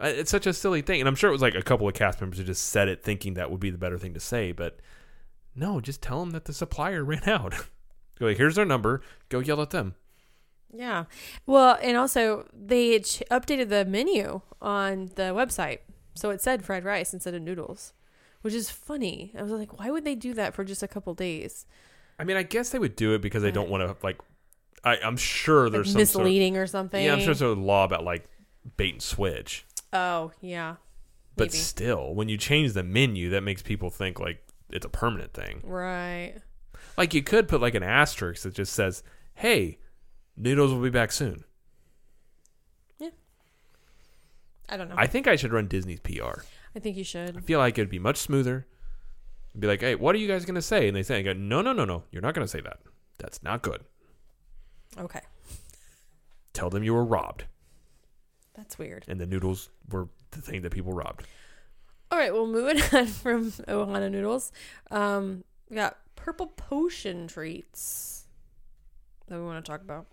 It's 0.00 0.30
such 0.30 0.46
a 0.46 0.52
silly 0.52 0.80
thing, 0.80 1.00
and 1.00 1.08
I'm 1.08 1.16
sure 1.16 1.28
it 1.28 1.32
was 1.32 1.42
like 1.42 1.56
a 1.56 1.62
couple 1.62 1.86
of 1.88 1.94
cast 1.94 2.20
members 2.20 2.38
who 2.38 2.44
just 2.44 2.64
said 2.64 2.88
it 2.88 3.02
thinking 3.02 3.34
that 3.34 3.50
would 3.50 3.60
be 3.60 3.70
the 3.70 3.78
better 3.78 3.98
thing 3.98 4.14
to 4.14 4.20
say. 4.20 4.52
But 4.52 4.78
no, 5.58 5.80
just 5.80 6.00
tell 6.02 6.20
them 6.20 6.30
that 6.30 6.44
the 6.46 6.52
supplier 6.52 7.04
ran 7.12 7.28
out. 7.28 7.54
Go 8.18 8.26
like, 8.26 8.36
here's 8.36 8.54
their 8.56 8.64
number. 8.64 9.00
Go 9.28 9.38
yell 9.40 9.60
at 9.62 9.70
them. 9.70 9.94
yeah. 10.72 11.04
Well, 11.46 11.78
and 11.82 11.96
also 11.96 12.46
they 12.52 12.92
had 12.92 13.04
ch- 13.04 13.22
updated 13.30 13.68
the 13.68 13.84
menu 13.84 14.40
on 14.60 15.10
the 15.14 15.32
website, 15.34 15.78
so 16.14 16.30
it 16.30 16.40
said 16.40 16.64
fried 16.64 16.84
rice 16.84 17.12
instead 17.14 17.34
of 17.34 17.42
noodles, 17.42 17.92
which 18.42 18.54
is 18.54 18.70
funny. 18.70 19.32
I 19.38 19.42
was 19.42 19.52
like, 19.52 19.78
why 19.78 19.90
would 19.90 20.04
they 20.04 20.14
do 20.14 20.34
that 20.34 20.54
for 20.54 20.64
just 20.64 20.82
a 20.82 20.88
couple 20.88 21.14
days? 21.14 21.64
I 22.18 22.24
mean, 22.24 22.36
I 22.36 22.42
guess 22.42 22.70
they 22.70 22.78
would 22.80 22.96
do 22.96 23.14
it 23.14 23.20
because 23.22 23.42
they 23.42 23.52
don't 23.52 23.68
want 23.70 23.82
to 23.84 23.96
like. 24.04 24.18
I, 24.84 24.96
I'm 25.04 25.16
sure 25.16 25.64
Like 25.64 25.72
there's 25.72 25.92
some 25.92 26.04
sort 26.06 26.22
of- 26.22 26.26
misleading 26.26 26.56
or 26.56 26.66
something. 26.66 27.04
Yeah, 27.04 27.12
I'm 27.12 27.18
sure 27.18 27.26
there's 27.26 27.42
a 27.42 27.48
law 27.48 27.84
about 27.84 28.04
like 28.04 28.28
bait 28.76 28.94
and 28.94 29.02
switch. 29.02 29.64
Oh, 29.92 30.32
yeah. 30.40 30.76
But 31.36 31.52
still, 31.52 32.14
when 32.16 32.28
you 32.28 32.36
change 32.36 32.72
the 32.72 32.82
menu, 32.82 33.30
that 33.30 33.42
makes 33.42 33.62
people 33.62 33.90
think 33.90 34.18
like 34.18 34.44
it's 34.70 34.86
a 34.86 34.88
permanent 34.90 35.32
thing. 35.32 35.60
Right. 35.64 36.34
Like 36.96 37.14
you 37.14 37.22
could 37.22 37.48
put 37.48 37.60
like 37.60 37.74
an 37.74 37.82
asterisk 37.82 38.42
that 38.42 38.54
just 38.54 38.72
says, 38.72 39.02
"Hey, 39.34 39.78
noodles 40.36 40.72
will 40.72 40.82
be 40.82 40.90
back 40.90 41.12
soon." 41.12 41.44
Yeah. 42.98 43.10
I 44.68 44.76
don't 44.76 44.88
know. 44.88 44.94
I 44.98 45.06
think 45.06 45.26
I 45.26 45.36
should 45.36 45.52
run 45.52 45.68
Disney's 45.68 46.00
PR. 46.00 46.42
I 46.74 46.80
think 46.80 46.96
you 46.96 47.04
should. 47.04 47.36
I 47.36 47.40
feel 47.40 47.58
like 47.58 47.78
it'd 47.78 47.88
be 47.90 47.98
much 47.98 48.16
smoother. 48.18 48.66
Be 49.58 49.66
like, 49.66 49.80
"Hey, 49.80 49.94
what 49.94 50.14
are 50.14 50.18
you 50.18 50.28
guys 50.28 50.44
gonna 50.44 50.62
say?" 50.62 50.86
And 50.88 50.96
they 50.96 51.02
say, 51.02 51.18
"I 51.18 51.22
go, 51.22 51.32
no, 51.32 51.62
no, 51.62 51.72
no, 51.72 51.84
no. 51.84 52.04
You're 52.12 52.22
not 52.22 52.34
gonna 52.34 52.46
say 52.48 52.60
that. 52.60 52.78
That's 53.18 53.42
not 53.42 53.62
good. 53.62 53.84
Okay. 54.96 55.20
Tell 56.52 56.70
them 56.70 56.82
you 56.82 56.94
were 56.94 57.04
robbed, 57.04 57.44
That's 58.54 58.78
weird. 58.78 59.04
and 59.08 59.20
the 59.20 59.26
noodles 59.26 59.70
were 59.90 60.08
the 60.32 60.40
thing 60.40 60.62
that 60.62 60.70
people 60.72 60.92
robbed." 60.92 61.24
All 62.10 62.18
right. 62.18 62.32
Well, 62.32 62.46
moving 62.46 62.80
on 62.92 63.06
from 63.06 63.50
Ohana 63.52 64.10
noodles, 64.10 64.52
um, 64.90 65.44
we 65.68 65.76
got 65.76 65.98
purple 66.16 66.46
potion 66.46 67.26
treats 67.28 68.26
that 69.28 69.38
we 69.38 69.44
want 69.44 69.64
to 69.64 69.70
talk 69.70 69.80
about. 69.82 70.06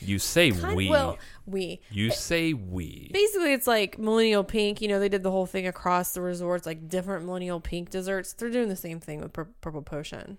You 0.00 0.20
say 0.20 0.52
Kind- 0.52 0.76
we. 0.76 0.88
Well, 0.88 1.18
we. 1.44 1.80
you 1.90 2.12
say 2.12 2.52
we. 2.52 3.10
Basically, 3.12 3.52
it's 3.52 3.66
like 3.66 3.98
millennial 3.98 4.44
pink. 4.44 4.80
You 4.80 4.86
know, 4.86 5.00
they 5.00 5.08
did 5.08 5.24
the 5.24 5.30
whole 5.32 5.46
thing 5.46 5.66
across 5.66 6.12
the 6.12 6.20
resorts, 6.20 6.66
like 6.66 6.88
different 6.88 7.26
millennial 7.26 7.58
pink 7.58 7.90
desserts. 7.90 8.32
They're 8.32 8.50
doing 8.50 8.68
the 8.68 8.76
same 8.76 9.00
thing 9.00 9.20
with 9.20 9.32
pur- 9.32 9.48
purple 9.60 9.82
potion. 9.82 10.38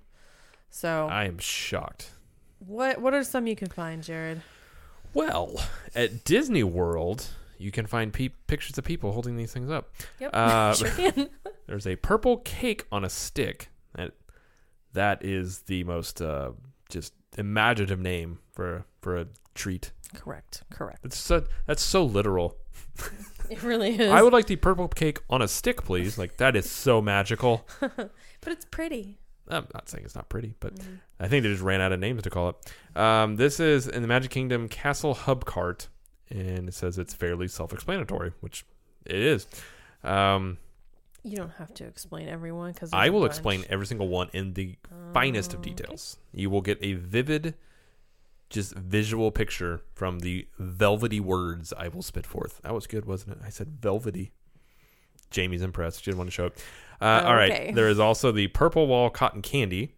So, 0.69 1.07
I 1.11 1.25
am 1.25 1.39
shocked. 1.39 2.11
what 2.59 3.01
what 3.01 3.13
are 3.13 3.23
some 3.23 3.47
you 3.47 3.55
can 3.57 3.67
find, 3.69 4.01
Jared? 4.01 4.43
Well, 5.13 5.59
at 5.93 6.23
Disney 6.23 6.63
World, 6.63 7.27
you 7.60 7.70
can 7.72 7.86
find 7.86 8.12
pe- 8.12 8.30
pictures 8.47 8.78
of 8.78 8.84
people 8.84 9.12
holding 9.12 9.36
these 9.38 9.53
things 9.53 9.70
up. 9.70 9.93
Yep, 10.20 10.32
Uh, 10.34 10.74
sure 10.76 10.89
can. 10.89 11.30
There's 11.68 11.86
a 11.86 11.95
purple 11.97 12.38
cake 12.38 12.86
on 12.91 13.03
a 13.05 13.10
stick. 13.10 13.70
That 13.95 14.14
that 14.93 15.24
is 15.24 15.60
the 15.64 15.84
most 15.84 16.22
uh, 16.22 16.51
just 16.89 17.14
imaginative 17.38 17.99
name 17.99 18.39
for 18.51 18.86
for 19.01 19.18
a 19.18 19.28
treat. 19.53 19.91
correct, 20.16 20.64
correct. 20.72 21.05
It's 21.05 21.18
so 21.18 21.43
that's 21.68 21.84
so 21.84 22.03
literal. 22.03 22.57
It 23.49 23.64
really 23.64 23.99
is. 23.99 24.12
I 24.12 24.22
would 24.22 24.32
like 24.32 24.45
the 24.45 24.57
purple 24.57 24.88
cake 24.88 25.22
on 25.28 25.41
a 25.41 25.47
stick, 25.47 25.84
please. 25.84 26.20
Like 26.20 26.38
that 26.38 26.55
is 26.55 26.70
so 26.70 27.01
magical. 27.01 27.66
but 27.80 28.12
it's 28.45 28.66
pretty. 28.66 29.18
I'm 29.47 29.66
not 29.74 29.89
saying 29.89 30.05
it's 30.05 30.14
not 30.14 30.30
pretty, 30.30 30.53
but 30.60 30.76
Mm-hmm. 30.76 30.93
I 31.20 31.28
think 31.28 31.41
they 31.41 31.49
just 31.49 31.64
ran 31.64 31.82
out 31.82 31.91
of 31.91 31.99
names 31.99 32.22
to 32.24 32.30
call 32.30 32.49
it. 32.49 32.55
Um, 32.95 33.38
this 33.38 33.60
is 33.60 33.88
in 33.88 34.03
the 34.03 34.07
Magic 34.07 34.30
Kingdom 34.30 34.70
Castle 34.70 35.16
Hub 35.16 35.45
Cart, 35.45 35.88
and 36.30 36.67
it 36.67 36.73
says 36.73 36.97
it's 36.97 37.13
fairly 37.13 37.47
self-explanatory, 37.47 38.34
which 38.41 38.65
it 39.05 39.15
is. 39.19 39.47
Um, 40.03 40.57
You 41.23 41.36
don't 41.38 41.53
have 41.57 41.73
to 41.75 41.86
explain 41.86 42.27
everyone 42.30 42.71
because 42.73 42.91
I 42.93 43.09
will 43.09 43.25
explain 43.25 43.65
every 43.69 43.86
single 43.86 44.07
one 44.07 44.30
in 44.34 44.53
the 44.53 44.75
finest 45.13 45.53
of 45.53 45.61
details. 45.61 46.17
You 46.34 46.49
will 46.49 46.61
get 46.61 46.77
a 46.82 46.93
vivid, 46.93 47.55
just 48.49 48.73
visual 48.75 49.32
picture 49.32 49.82
from 49.93 50.19
the 50.19 50.47
velvety 50.57 51.19
words 51.19 51.73
I 51.77 51.88
will 51.89 52.01
spit 52.01 52.25
forth. 52.25 52.61
That 52.63 52.73
was 52.73 52.88
good, 52.88 53.05
wasn't 53.05 53.38
it? 53.38 53.41
I 53.45 53.49
said 53.49 53.77
velvety. 53.82 54.32
Jamie's 55.30 55.61
impressed. 55.61 55.99
She 56.03 56.05
didn't 56.11 56.17
want 56.19 56.30
to 56.30 56.34
show 56.34 56.45
it. 56.47 56.63
Uh, 57.01 57.05
All 57.25 57.34
Okay. 57.34 57.65
right. 57.67 57.75
There 57.75 57.88
is 57.89 57.99
also 57.99 58.32
the 58.32 58.47
Purple 58.47 58.88
Wall 58.88 59.09
Cotton 59.09 59.41
Candy, 59.41 59.93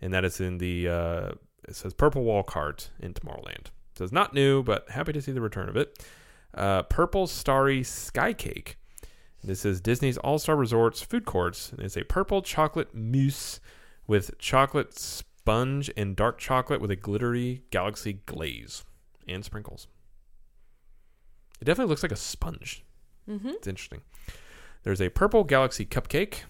and 0.00 0.12
that 0.14 0.24
is 0.24 0.40
in 0.40 0.58
the, 0.58 0.88
uh, 0.88 1.30
it 1.68 1.76
says 1.76 1.92
Purple 1.92 2.22
Wall 2.24 2.42
Cart 2.42 2.90
in 3.00 3.12
Tomorrowland. 3.12 3.66
Says 4.00 4.12
not 4.12 4.32
new, 4.32 4.62
but 4.62 4.88
happy 4.88 5.12
to 5.12 5.20
see 5.20 5.30
the 5.30 5.42
return 5.42 5.68
of 5.68 5.76
it. 5.76 6.02
Uh, 6.54 6.84
Purple 6.84 7.26
Starry 7.26 7.82
Sky 7.82 8.32
Cake. 8.32 8.78
This 9.44 9.66
is 9.66 9.82
Disney's 9.82 10.16
All 10.16 10.38
Star 10.38 10.56
Resorts 10.56 11.02
food 11.02 11.26
courts. 11.26 11.72
It's 11.76 11.98
a 11.98 12.04
purple 12.04 12.40
chocolate 12.40 12.94
mousse 12.94 13.60
with 14.06 14.38
chocolate 14.38 14.98
sponge 14.98 15.90
and 15.98 16.16
dark 16.16 16.38
chocolate 16.38 16.80
with 16.80 16.90
a 16.90 16.96
glittery 16.96 17.64
galaxy 17.70 18.22
glaze 18.24 18.84
and 19.28 19.44
sprinkles. 19.44 19.86
It 21.60 21.66
definitely 21.66 21.90
looks 21.90 22.02
like 22.02 22.10
a 22.10 22.16
sponge. 22.16 22.82
Mm-hmm. 23.28 23.48
It's 23.48 23.68
interesting. 23.68 24.00
There's 24.82 25.02
a 25.02 25.10
purple 25.10 25.44
galaxy 25.44 25.84
cupcake. 25.84 26.44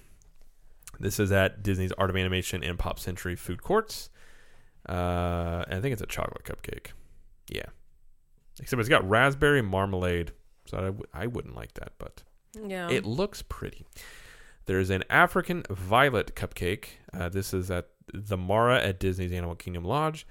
This 1.00 1.18
is 1.18 1.32
at 1.32 1.64
Disney's 1.64 1.90
Art 1.98 2.10
of 2.10 2.16
Animation 2.16 2.62
and 2.62 2.78
Pop 2.78 3.00
Century 3.00 3.34
food 3.34 3.60
courts. 3.60 4.08
Uh, 4.88 5.64
I 5.66 5.80
think 5.80 5.92
it's 5.92 6.02
a 6.02 6.06
chocolate 6.06 6.44
cupcake. 6.44 6.92
Yeah. 7.50 7.66
Except 8.60 8.80
it's 8.80 8.88
got 8.88 9.08
raspberry 9.08 9.62
marmalade. 9.62 10.32
So 10.66 10.78
I, 10.78 10.80
w- 10.82 11.04
I 11.12 11.26
wouldn't 11.26 11.54
like 11.56 11.74
that, 11.74 11.92
but 11.98 12.22
Yeah. 12.54 12.88
it 12.90 13.04
looks 13.04 13.42
pretty. 13.42 13.86
There's 14.66 14.90
an 14.90 15.02
African 15.10 15.64
violet 15.70 16.34
cupcake. 16.36 16.84
Uh, 17.12 17.28
this 17.28 17.52
is 17.52 17.70
at 17.70 17.88
the 18.12 18.36
Mara 18.36 18.80
at 18.80 19.00
Disney's 19.00 19.32
Animal 19.32 19.54
Kingdom 19.56 19.84
Lodge. 19.84 20.26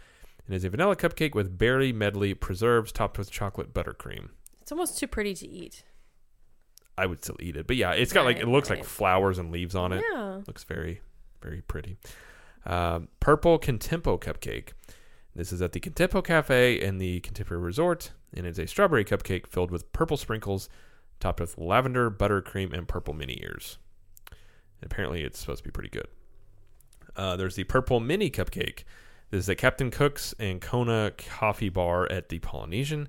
And 0.46 0.56
is 0.56 0.64
a 0.64 0.70
vanilla 0.70 0.96
cupcake 0.96 1.36
with 1.36 1.58
berry 1.58 1.92
medley 1.94 2.34
preserves 2.34 2.92
topped 2.92 3.18
with 3.18 3.30
chocolate 3.32 3.74
buttercream. 3.74 4.30
it's 4.62 4.72
almost 4.72 4.98
too 4.98 5.08
pretty 5.08 5.34
to 5.36 5.48
eat. 5.48 5.84
I 6.98 7.06
would 7.06 7.24
still 7.24 7.38
eat 7.40 7.56
it, 7.56 7.66
but 7.68 7.76
yeah, 7.78 7.92
it's 7.92 8.12
got 8.12 8.26
like 8.26 8.38
it 8.40 8.48
looks 8.48 8.70
right. 8.70 8.80
like 8.80 8.86
flowers 8.88 9.38
and 9.40 9.52
leaves 9.52 9.74
on 9.76 9.94
it. 9.94 10.04
Yeah. 10.12 10.42
Looks 10.48 10.64
very, 10.66 11.02
very 11.42 11.62
pretty. 11.62 11.98
Um, 12.66 13.08
purple 13.22 13.58
Contempo 13.58 14.20
cupcake. 14.20 14.70
This 15.40 15.54
is 15.54 15.62
at 15.62 15.72
the 15.72 15.80
Contempo 15.80 16.22
Cafe 16.22 16.82
in 16.82 16.98
the 16.98 17.22
Contemporary 17.22 17.64
Resort, 17.64 18.12
and 18.34 18.46
it's 18.46 18.60
a 18.60 18.68
strawberry 18.68 19.06
cupcake 19.06 19.48
filled 19.48 19.72
with 19.72 19.90
purple 19.94 20.18
sprinkles, 20.18 20.68
topped 21.22 21.40
with 21.40 21.58
lavender, 21.58 22.12
buttercream, 22.12 22.74
and 22.74 22.90
purple 22.90 23.14
mini 23.14 23.40
ears. 23.42 23.78
And 24.82 24.92
apparently, 24.92 25.22
it's 25.22 25.40
supposed 25.40 25.60
to 25.60 25.64
be 25.64 25.72
pretty 25.72 25.92
good. 25.92 26.10
Uh, 27.16 27.38
there's 27.38 27.56
the 27.56 27.64
purple 27.64 28.02
mini 28.02 28.30
cupcake. 28.30 28.84
This 29.32 29.46
is 29.46 29.50
at 29.50 29.60
Captain 29.60 29.92
Cook's 29.92 30.36
and 30.40 30.60
Kona 30.60 31.14
Coffee 31.18 31.70
Bar 31.70 32.12
at 32.12 32.28
the 32.28 32.40
Polynesian. 32.40 33.08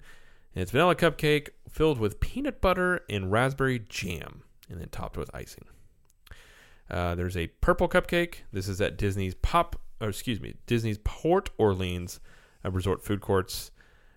And 0.54 0.62
it's 0.62 0.70
vanilla 0.70 0.94
cupcake 0.94 1.48
filled 1.68 1.98
with 1.98 2.20
peanut 2.20 2.60
butter 2.60 3.00
and 3.10 3.32
raspberry 3.32 3.80
jam, 3.88 4.44
and 4.68 4.80
then 4.80 4.88
topped 4.90 5.16
with 5.16 5.34
icing. 5.34 5.64
Uh, 6.88 7.16
there's 7.16 7.36
a 7.36 7.48
purple 7.48 7.88
cupcake. 7.88 8.42
This 8.52 8.68
is 8.68 8.80
at 8.80 8.96
Disney's 8.96 9.34
Pop, 9.34 9.80
or 10.00 10.08
excuse 10.08 10.40
me, 10.40 10.54
Disney's 10.66 10.98
Port 11.04 11.50
Orleans 11.58 12.20
uh, 12.64 12.70
Resort 12.70 13.02
Food 13.02 13.20
Courts. 13.20 13.70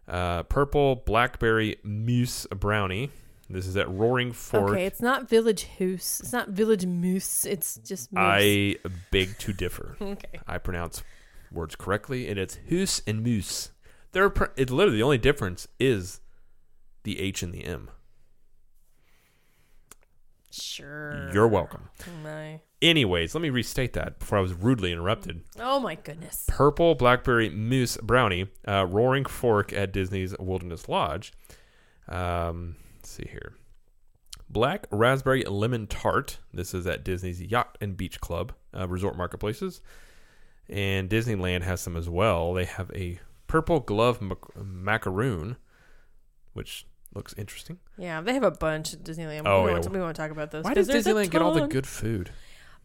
Uh, 0.07 0.43
purple 0.43 0.97
blackberry 0.97 1.77
mousse 1.83 2.45
brownie. 2.47 3.09
This 3.49 3.67
is 3.67 3.77
at 3.77 3.89
Roaring 3.89 4.31
Fork. 4.31 4.71
Okay, 4.71 4.85
it's 4.85 5.01
not 5.01 5.29
Village 5.29 5.67
Hoose. 5.77 6.19
It's 6.21 6.33
not 6.33 6.49
Village 6.49 6.85
Moose. 6.85 7.45
It's 7.45 7.75
just 7.75 8.11
Moose. 8.11 8.21
I 8.21 8.75
beg 9.11 9.37
to 9.39 9.53
differ. 9.53 9.95
okay. 10.01 10.39
I 10.47 10.57
pronounce 10.57 11.03
words 11.51 11.75
correctly, 11.75 12.27
and 12.27 12.39
it's 12.39 12.57
hoose 12.67 13.01
and 13.05 13.21
moose. 13.21 13.71
They're 14.11 14.29
pr- 14.29 14.45
it's 14.55 14.71
literally 14.71 14.97
the 14.97 15.03
only 15.03 15.17
difference 15.17 15.67
is 15.79 16.21
the 17.03 17.19
H 17.19 17.43
and 17.43 17.53
the 17.53 17.63
M. 17.63 17.89
Sure. 20.51 21.29
You're 21.33 21.47
welcome. 21.47 21.89
My. 22.23 22.61
Anyways, 22.83 23.33
let 23.33 23.41
me 23.41 23.49
restate 23.49 23.93
that 23.93 24.19
before 24.19 24.37
I 24.37 24.41
was 24.41 24.53
rudely 24.53 24.91
interrupted. 24.91 25.41
Oh 25.57 25.79
my 25.79 25.95
goodness. 25.95 26.43
Purple 26.49 26.95
blackberry 26.95 27.49
mousse 27.49 27.95
brownie, 27.95 28.47
uh, 28.67 28.85
Roaring 28.85 29.23
Fork 29.23 29.71
at 29.71 29.93
Disney's 29.93 30.37
Wilderness 30.37 30.89
Lodge. 30.89 31.31
Um, 32.09 32.75
let's 32.97 33.09
see 33.09 33.29
here. 33.31 33.53
Black 34.49 34.85
raspberry 34.91 35.45
lemon 35.45 35.87
tart. 35.87 36.39
This 36.53 36.73
is 36.73 36.85
at 36.85 37.05
Disney's 37.05 37.41
Yacht 37.41 37.77
and 37.79 37.95
Beach 37.95 38.19
Club, 38.19 38.51
uh, 38.77 38.85
resort 38.85 39.15
marketplaces. 39.15 39.81
And 40.67 41.09
Disneyland 41.09 41.61
has 41.61 41.79
some 41.79 41.95
as 41.95 42.09
well. 42.09 42.53
They 42.53 42.65
have 42.65 42.91
a 42.93 43.17
purple 43.47 43.79
glove 43.79 44.21
mac- 44.21 44.57
macaroon, 44.57 45.55
which 46.51 46.85
looks 47.15 47.33
interesting. 47.37 47.79
Yeah, 47.97 48.19
they 48.19 48.33
have 48.33 48.43
a 48.43 48.51
bunch 48.51 48.93
at 48.93 49.03
Disneyland. 49.05 49.43
Oh, 49.45 49.61
we, 49.61 49.67
yeah. 49.67 49.73
want 49.73 49.83
to, 49.85 49.89
we 49.89 49.99
want 50.01 50.15
to 50.17 50.21
talk 50.21 50.31
about 50.31 50.51
those. 50.51 50.65
Why 50.65 50.73
does 50.73 50.89
Disneyland 50.89 51.29
get 51.29 51.41
all 51.41 51.53
the 51.53 51.67
good 51.67 51.87
food? 51.87 52.29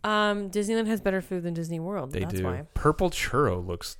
Um, 0.05 0.51
Disneyland 0.51 0.87
has 0.87 1.01
better 1.01 1.21
food 1.21 1.43
than 1.43 1.55
Disney 1.55 1.81
World. 1.81 2.13
They 2.13 2.21
that's 2.21 2.35
do. 2.35 2.45
why. 2.45 2.67
Purple 2.75 3.11
churro 3.11 3.65
looks. 3.67 3.97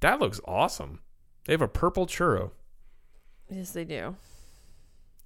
That 0.00 0.18
looks 0.20 0.40
awesome. 0.44 1.00
They 1.44 1.52
have 1.52 1.62
a 1.62 1.68
purple 1.68 2.06
churro. 2.06 2.50
Yes, 3.48 3.70
they 3.72 3.84
do. 3.84 4.16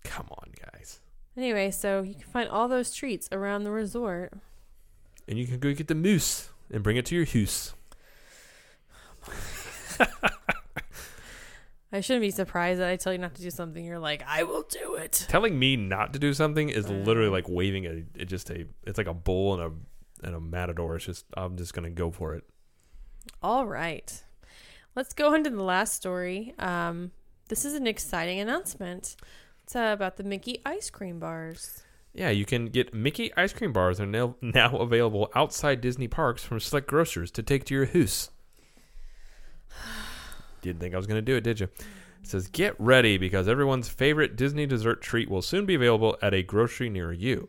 Come 0.05 0.27
on, 0.31 0.51
guys. 0.73 1.01
Anyway, 1.37 1.71
so 1.71 2.03
you 2.03 2.15
can 2.15 2.25
find 2.25 2.49
all 2.49 2.69
those 2.69 2.93
treats 2.95 3.29
around 3.33 3.65
the 3.65 3.71
resort. 3.71 4.33
and 5.27 5.39
you 5.39 5.47
can 5.47 5.59
go 5.59 5.73
get 5.73 5.89
the 5.89 5.95
moose 5.95 6.51
and 6.71 6.83
bring 6.83 6.97
it 6.97 7.07
to 7.07 7.15
your 7.17 7.25
house. 7.25 7.75
I 11.93 12.01
shouldn't 12.01 12.23
be 12.23 12.33
surprised 12.33 12.81
that 12.81 12.89
I 12.89 12.97
tell 12.97 13.13
you 13.13 13.19
not 13.21 13.37
to 13.37 13.43
do 13.43 13.51
something. 13.51 13.85
You're 13.85 14.01
like, 14.01 14.25
I 14.27 14.43
will 14.43 14.63
do 14.69 14.97
it. 14.97 15.27
Telling 15.29 15.57
me 15.59 15.77
not 15.77 16.13
to 16.15 16.19
do 16.19 16.35
something 16.35 16.69
is 16.69 16.87
Mm. 16.87 17.07
literally 17.07 17.29
like 17.31 17.49
waving 17.49 17.87
a 17.87 18.03
it 18.21 18.25
just 18.27 18.51
a 18.51 18.67
it's 18.85 18.99
like 18.99 19.07
a 19.07 19.15
bull 19.15 19.55
and 19.55 19.63
a 19.63 19.71
and 20.25 20.35
a 20.35 20.41
matador. 20.41 20.97
It's 20.97 21.05
just 21.05 21.27
I'm 21.37 21.57
just 21.57 21.75
gonna 21.75 21.91
go 21.91 22.11
for 22.11 22.35
it. 22.35 22.45
All 23.43 23.67
right. 23.67 24.23
Let's 24.97 25.13
go 25.13 25.35
on 25.35 25.45
to 25.45 25.51
the 25.51 25.63
last 25.63 25.95
story. 25.95 26.55
Um, 26.59 27.11
this 27.49 27.65
is 27.65 27.75
an 27.75 27.87
exciting 27.87 28.39
announcement. 28.39 29.17
It's 29.65 29.75
uh, 29.75 29.91
about 29.93 30.17
the 30.17 30.25
Mickey 30.25 30.61
ice 30.65 30.91
cream 30.91 31.19
bars. 31.19 31.83
Yeah, 32.13 32.31
you 32.31 32.45
can 32.45 32.67
get 32.67 32.95
Mickey 32.95 33.35
ice 33.37 33.53
cream 33.53 33.73
bars 33.73 34.01
are 34.01 34.07
now 34.07 34.37
now 34.41 34.77
available 34.77 35.31
outside 35.35 35.81
Disney 35.81 36.09
parks 36.09 36.45
from 36.45 36.61
select 36.61 36.87
grocers 36.87 37.31
to 37.33 37.43
take 37.43 37.65
to 37.67 37.75
your 37.75 37.87
house. 37.87 38.31
Didn't 40.63 40.81
think 40.81 40.95
I 40.95 40.97
was 40.97 41.07
gonna 41.07 41.23
do 41.23 41.37
it, 41.37 41.45
did 41.45 41.61
you? 41.61 41.69
It 42.23 42.29
says 42.29 42.47
get 42.49 42.75
ready 42.79 43.19
because 43.19 43.49
everyone's 43.49 43.89
favorite 43.89 44.37
Disney 44.37 44.65
dessert 44.65 45.03
treat 45.03 45.29
will 45.29 45.43
soon 45.43 45.67
be 45.67 45.75
available 45.75 46.17
at 46.23 46.33
a 46.33 46.43
grocery 46.43 46.89
near 46.89 47.13
you. 47.13 47.49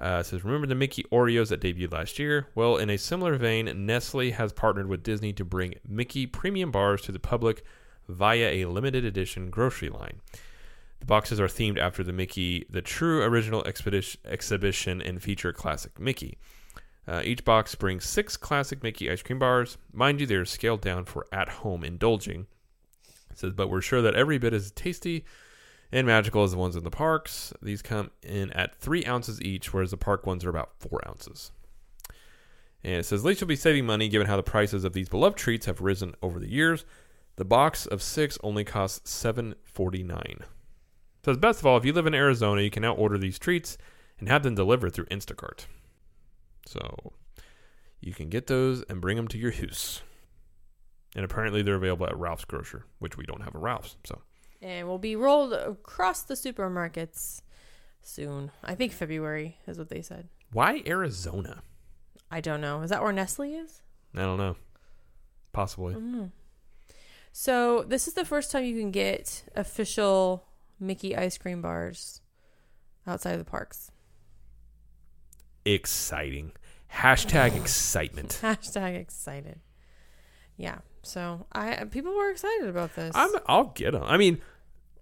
Uh, 0.00 0.22
says, 0.22 0.42
remember 0.42 0.66
the 0.66 0.74
Mickey 0.74 1.04
Oreos 1.12 1.48
that 1.48 1.60
debuted 1.60 1.92
last 1.92 2.18
year? 2.18 2.46
Well, 2.54 2.78
in 2.78 2.88
a 2.88 2.96
similar 2.96 3.36
vein, 3.36 3.84
Nestle 3.84 4.30
has 4.30 4.52
partnered 4.52 4.86
with 4.86 5.02
Disney 5.02 5.34
to 5.34 5.44
bring 5.44 5.74
Mickey 5.86 6.26
premium 6.26 6.70
bars 6.70 7.02
to 7.02 7.12
the 7.12 7.18
public 7.18 7.62
via 8.08 8.50
a 8.50 8.64
limited 8.64 9.04
edition 9.04 9.50
grocery 9.50 9.90
line. 9.90 10.20
The 11.00 11.06
boxes 11.06 11.38
are 11.38 11.48
themed 11.48 11.78
after 11.78 12.02
the 12.02 12.14
Mickey, 12.14 12.66
the 12.70 12.80
true 12.80 13.22
original 13.22 13.62
expedition, 13.64 14.20
exhibition, 14.24 15.02
and 15.02 15.22
feature 15.22 15.52
classic 15.52 16.00
Mickey. 16.00 16.38
Uh, 17.06 17.20
each 17.22 17.44
box 17.44 17.74
brings 17.74 18.04
six 18.04 18.38
classic 18.38 18.82
Mickey 18.82 19.10
ice 19.10 19.22
cream 19.22 19.38
bars. 19.38 19.76
Mind 19.92 20.20
you, 20.20 20.26
they 20.26 20.34
are 20.36 20.44
scaled 20.46 20.80
down 20.80 21.04
for 21.04 21.26
at 21.30 21.48
home 21.48 21.84
indulging. 21.84 22.46
It 23.30 23.38
says, 23.38 23.52
but 23.52 23.68
we're 23.68 23.80
sure 23.82 24.00
that 24.02 24.14
every 24.14 24.38
bit 24.38 24.54
is 24.54 24.70
tasty 24.70 25.24
and 25.92 26.06
magical 26.06 26.44
as 26.44 26.52
the 26.52 26.58
ones 26.58 26.76
in 26.76 26.84
the 26.84 26.90
parks. 26.90 27.52
These 27.60 27.82
come 27.82 28.10
in 28.22 28.52
at 28.52 28.76
three 28.76 29.04
ounces 29.04 29.40
each, 29.42 29.72
whereas 29.72 29.90
the 29.90 29.96
park 29.96 30.26
ones 30.26 30.44
are 30.44 30.50
about 30.50 30.70
four 30.78 31.00
ounces. 31.08 31.52
And 32.82 32.94
it 32.94 33.04
says, 33.04 33.20
at 33.20 33.26
least 33.26 33.40
you'll 33.40 33.48
be 33.48 33.56
saving 33.56 33.86
money 33.86 34.08
given 34.08 34.26
how 34.26 34.36
the 34.36 34.42
prices 34.42 34.84
of 34.84 34.92
these 34.92 35.08
beloved 35.08 35.36
treats 35.36 35.66
have 35.66 35.80
risen 35.80 36.14
over 36.22 36.38
the 36.38 36.50
years. 36.50 36.84
The 37.36 37.44
box 37.44 37.86
of 37.86 38.02
six 38.02 38.38
only 38.42 38.64
costs 38.64 39.10
seven 39.10 39.54
forty 39.64 40.02
nine. 40.02 40.40
Says 41.24 41.36
best 41.36 41.60
of 41.60 41.66
all, 41.66 41.76
if 41.76 41.84
you 41.84 41.92
live 41.92 42.06
in 42.06 42.14
Arizona, 42.14 42.62
you 42.62 42.70
can 42.70 42.82
now 42.82 42.94
order 42.94 43.18
these 43.18 43.38
treats 43.38 43.76
and 44.18 44.28
have 44.28 44.42
them 44.42 44.54
delivered 44.54 44.92
through 44.92 45.06
Instacart. 45.06 45.66
So 46.66 47.12
you 48.00 48.14
can 48.14 48.28
get 48.28 48.46
those 48.46 48.82
and 48.88 49.00
bring 49.00 49.16
them 49.16 49.28
to 49.28 49.38
your 49.38 49.52
house. 49.52 50.02
And 51.14 51.24
apparently 51.24 51.62
they're 51.62 51.74
available 51.74 52.06
at 52.06 52.16
Ralph's 52.16 52.44
Grocer, 52.44 52.86
which 52.98 53.16
we 53.16 53.26
don't 53.26 53.42
have 53.42 53.54
a 53.54 53.58
Ralph's. 53.58 53.96
So 54.04 54.20
And 54.62 54.86
will 54.86 54.98
be 54.98 55.16
rolled 55.16 55.52
across 55.54 56.22
the 56.22 56.34
supermarkets 56.34 57.42
soon. 58.02 58.50
I 58.62 58.74
think 58.74 58.92
February 58.92 59.56
is 59.66 59.78
what 59.78 59.88
they 59.88 60.02
said. 60.02 60.28
why 60.52 60.82
Arizona? 60.86 61.62
I 62.30 62.40
don't 62.40 62.60
know. 62.60 62.82
Is 62.82 62.90
that 62.90 63.02
where 63.02 63.12
Nestle 63.12 63.54
is? 63.54 63.82
I 64.14 64.20
don't 64.20 64.38
know. 64.38 64.56
Possibly. 65.52 65.94
I. 65.94 66.26
So 67.32 67.84
this 67.86 68.06
is 68.06 68.14
the 68.14 68.24
first 68.24 68.50
time 68.50 68.64
you 68.64 68.78
can 68.78 68.90
get 68.90 69.44
official 69.56 70.44
Mickey 70.78 71.16
ice 71.16 71.38
cream 71.38 71.62
bars 71.62 72.20
outside 73.06 73.32
of 73.32 73.38
the 73.38 73.44
parks. 73.50 73.90
exciting. 75.64 76.52
Hashtag 76.92 77.56
excitement. 77.56 78.38
Hashtag 78.42 78.96
excited. 79.00 79.60
Yeah. 80.56 80.78
So 81.02 81.46
I 81.52 81.84
people 81.84 82.14
were 82.14 82.30
excited 82.30 82.68
about 82.68 82.94
this. 82.96 83.12
I'm, 83.14 83.30
I'll 83.46 83.64
get 83.74 83.92
them. 83.92 84.02
I 84.04 84.16
mean, 84.16 84.40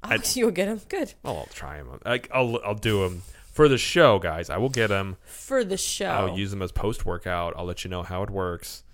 Oh, 0.04 0.08
I'll, 0.10 0.18
you'll 0.34 0.50
get 0.50 0.66
them. 0.66 0.80
Good 0.88 1.14
well, 1.22 1.38
I'll 1.38 1.46
try 1.46 1.78
them. 1.78 2.00
Like, 2.04 2.28
I'll, 2.32 2.60
I'll 2.64 2.74
do 2.74 3.02
them 3.08 3.22
for 3.52 3.68
the 3.68 3.78
show, 3.78 4.18
guys. 4.18 4.50
I 4.50 4.56
will 4.58 4.68
get 4.68 4.88
them. 4.88 5.16
for 5.24 5.64
the 5.64 5.76
show. 5.76 6.06
I'll 6.10 6.38
use 6.38 6.50
them 6.50 6.62
as 6.62 6.72
post 6.72 7.04
workout. 7.04 7.54
I'll 7.56 7.64
let 7.64 7.84
you 7.84 7.90
know 7.90 8.02
how 8.02 8.22
it 8.22 8.30
works. 8.30 8.84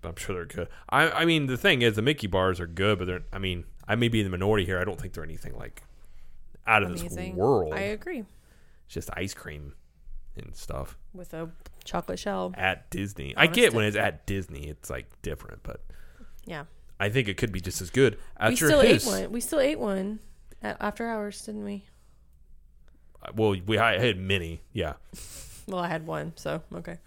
But 0.00 0.08
I'm 0.10 0.16
sure 0.16 0.34
they're 0.34 0.44
good. 0.46 0.68
I, 0.88 1.10
I 1.10 1.24
mean, 1.26 1.46
the 1.46 1.58
thing 1.58 1.82
is, 1.82 1.96
the 1.96 2.02
Mickey 2.02 2.26
bars 2.26 2.58
are 2.58 2.66
good, 2.66 2.98
but 2.98 3.06
they're. 3.06 3.22
I 3.32 3.38
mean, 3.38 3.64
I 3.86 3.96
may 3.96 4.08
be 4.08 4.20
in 4.20 4.24
the 4.24 4.30
minority 4.30 4.64
here. 4.64 4.80
I 4.80 4.84
don't 4.84 4.98
think 4.98 5.12
they're 5.12 5.24
anything 5.24 5.54
like 5.58 5.82
out 6.66 6.82
of 6.82 6.88
Amazing. 6.90 7.32
this 7.32 7.34
world. 7.34 7.74
I 7.74 7.80
agree. 7.80 8.20
It's 8.86 8.94
just 8.94 9.10
ice 9.12 9.34
cream 9.34 9.74
and 10.36 10.54
stuff 10.54 10.96
With 11.12 11.34
a 11.34 11.50
chocolate 11.84 12.18
shell. 12.18 12.54
at 12.56 12.88
Disney. 12.90 13.34
I 13.36 13.46
get 13.46 13.74
when 13.74 13.84
it's 13.84 13.96
at 13.96 14.26
Disney, 14.26 14.68
it's 14.68 14.88
like 14.88 15.06
different, 15.22 15.62
but 15.62 15.82
Yeah. 16.46 16.64
I 16.98 17.08
think 17.08 17.28
it 17.28 17.36
could 17.36 17.50
be 17.52 17.60
just 17.60 17.80
as 17.80 17.90
good 17.90 18.18
at 18.36 18.50
we 18.50 18.56
still 18.56 18.80
house. 18.82 19.06
ate 19.06 19.22
one. 19.22 19.32
We 19.32 19.40
still 19.40 19.60
ate 19.60 19.78
one 19.78 20.20
after 20.62 21.06
hours, 21.08 21.40
didn't 21.44 21.64
we? 21.64 21.84
Well, 23.34 23.54
we 23.66 23.78
I 23.78 23.98
had 23.98 24.18
many. 24.18 24.60
Yeah. 24.72 24.94
Well, 25.66 25.78
I 25.78 25.86
had 25.86 26.04
one, 26.04 26.32
so 26.34 26.62
okay. 26.74 26.98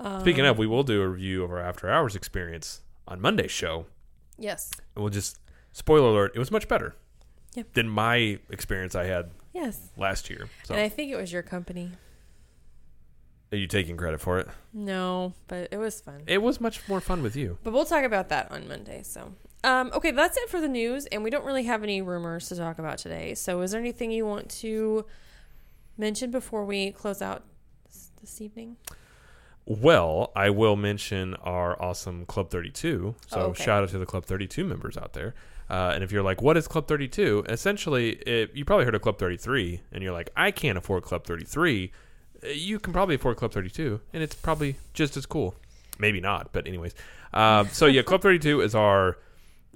Um, 0.00 0.20
Speaking 0.20 0.44
of, 0.44 0.58
we 0.58 0.66
will 0.66 0.82
do 0.82 1.00
a 1.00 1.08
review 1.08 1.42
of 1.44 1.50
our 1.50 1.60
after 1.60 1.88
hours 1.88 2.14
experience 2.14 2.82
on 3.08 3.22
Monday's 3.22 3.52
show. 3.52 3.86
Yes. 4.36 4.70
And 4.94 5.02
we'll 5.02 5.12
just 5.12 5.38
spoiler 5.72 6.10
alert, 6.10 6.32
it 6.34 6.38
was 6.38 6.50
much 6.50 6.68
better 6.68 6.94
Yep. 7.54 7.72
than 7.72 7.88
my 7.88 8.38
experience 8.50 8.94
I 8.94 9.04
had 9.04 9.30
Yes. 9.54 9.88
last 9.96 10.28
year. 10.28 10.50
So 10.64 10.74
And 10.74 10.82
I 10.82 10.90
think 10.90 11.10
it 11.10 11.16
was 11.16 11.32
your 11.32 11.42
company. 11.42 11.92
are 13.50 13.56
you 13.56 13.66
taking 13.66 13.96
credit 13.96 14.20
for 14.20 14.40
it? 14.40 14.48
No, 14.74 15.32
but 15.48 15.68
it 15.70 15.78
was 15.78 15.98
fun. 16.02 16.22
It 16.26 16.42
was 16.42 16.60
much 16.60 16.86
more 16.88 17.00
fun 17.00 17.22
with 17.22 17.34
you. 17.34 17.56
But 17.62 17.72
we'll 17.72 17.86
talk 17.86 18.04
about 18.04 18.28
that 18.28 18.50
on 18.52 18.68
Monday. 18.68 19.02
So, 19.04 19.32
um, 19.66 19.90
okay, 19.94 20.12
that's 20.12 20.36
it 20.38 20.48
for 20.48 20.60
the 20.60 20.68
news, 20.68 21.06
and 21.06 21.22
we 21.24 21.28
don't 21.30 21.44
really 21.44 21.64
have 21.64 21.82
any 21.82 22.00
rumors 22.00 22.48
to 22.48 22.56
talk 22.56 22.78
about 22.78 22.98
today. 22.98 23.34
So, 23.34 23.60
is 23.60 23.72
there 23.72 23.80
anything 23.80 24.10
you 24.10 24.24
want 24.24 24.48
to 24.62 25.04
mention 25.98 26.30
before 26.30 26.64
we 26.64 26.92
close 26.92 27.20
out 27.20 27.42
this, 27.86 28.10
this 28.20 28.40
evening? 28.40 28.76
Well, 29.66 30.30
I 30.36 30.50
will 30.50 30.76
mention 30.76 31.34
our 31.36 31.80
awesome 31.82 32.24
Club 32.26 32.50
32. 32.50 33.16
So 33.26 33.40
Oh, 33.40 33.42
okay. 33.46 33.64
shout 33.64 33.82
out 33.82 33.88
to 33.90 33.98
the 33.98 34.06
Club 34.06 34.24
32 34.24 34.64
members 34.64 34.96
out 34.96 35.12
there. 35.12 35.34
Uh, 35.68 35.90
and 35.92 36.04
if 36.04 36.12
you're 36.12 36.22
like, 36.22 36.40
what 36.40 36.56
is 36.56 36.68
Club 36.68 36.86
32? 36.86 37.46
Essentially, 37.48 38.10
it, 38.10 38.54
you 38.54 38.64
probably 38.64 38.84
heard 38.84 38.94
of 38.94 39.02
Club 39.02 39.18
33, 39.18 39.80
and 39.90 40.04
you're 40.04 40.12
like, 40.12 40.30
I 40.36 40.52
can't 40.52 40.78
afford 40.78 41.02
Club 41.02 41.24
33. 41.26 41.90
Uh, 42.44 42.48
You 42.50 42.78
can 42.78 42.92
probably 42.92 43.16
afford 43.16 43.38
Club 43.38 43.50
32, 43.52 44.00
and 44.12 44.22
it's 44.22 44.36
probably 44.36 44.76
just 44.94 45.16
as 45.16 45.26
cool. 45.26 45.56
Maybe 45.98 46.20
not, 46.20 46.52
but 46.52 46.68
anyways. 46.68 46.94
Um, 47.34 47.68
so 47.72 47.86
yeah, 47.86 48.02
Club 48.02 48.22
32 48.22 48.60
is 48.60 48.74
our 48.76 49.18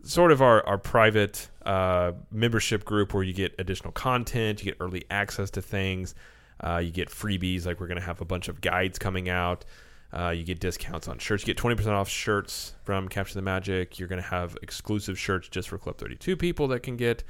sort 0.03 0.33
of 0.33 0.43
our, 0.43 0.67
our 0.67 0.79
private 0.79 1.49
uh, 1.65 2.13
membership 2.31 2.85
group 2.85 3.15
where 3.15 3.23
you 3.23 3.33
get 3.33 3.55
additional 3.59 3.93
content, 3.93 4.61
you 4.61 4.73
get 4.73 4.77
early 4.81 5.05
access 5.11 5.51
to 5.51 5.63
things, 5.63 6.15
uh, 6.63 6.79
you 6.79 6.91
get 6.91 7.09
freebies 7.09 7.67
like 7.67 7.81
we're 7.81 7.87
going 7.87 8.01
to 8.01 8.05
have 8.05 8.21
a 8.21 8.25
bunch 8.25 8.49
of 8.49 8.61
guides 8.61 8.99
coming 8.99 9.29
out. 9.29 9.65
Uh, 10.13 10.31
you 10.31 10.43
get 10.43 10.59
discounts 10.59 11.07
on 11.07 11.19
shirts. 11.19 11.47
You 11.47 11.55
get 11.55 11.63
20% 11.63 11.87
off 11.89 12.09
shirts 12.09 12.75
from 12.83 13.09
Capture 13.09 13.35
the 13.35 13.43
Magic. 13.43 13.99
You're 13.99 14.09
going 14.09 14.21
to 14.21 14.29
have 14.29 14.57
exclusive 14.61 15.19
shirts 15.19 15.49
just 15.49 15.69
for 15.69 15.79
Club 15.79 15.99
32 15.99 16.37
people 16.37 16.69
that 16.69 16.81
can 16.81 16.97
get 16.97 17.23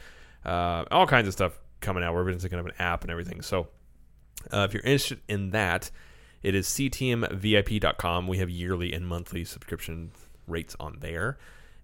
uh, 0.47 0.85
all 0.91 1.07
kinds 1.07 1.29
of 1.29 1.35
stuff 1.35 1.59
coming 1.81 2.03
out. 2.03 2.15
We're 2.15 2.29
even 2.29 2.39
thinking 2.39 2.59
of 2.59 2.67
an 2.67 2.73
app 2.79 3.03
and 3.03 3.11
everything. 3.11 3.43
So 3.43 3.69
uh, 4.53 4.67
if 4.69 4.73
you're 4.73 4.83
interested 4.83 5.21
in 5.29 5.51
that, 5.51 5.91
it 6.43 6.55
is 6.55 6.67
ctmvip.com. 6.69 8.27
We 8.27 8.39
have 8.39 8.49
yearly 8.49 8.93
and 8.93 9.07
monthly 9.07 9.45
subscription 9.45 10.13
rates 10.47 10.75
on 10.81 10.97
there, 11.01 11.39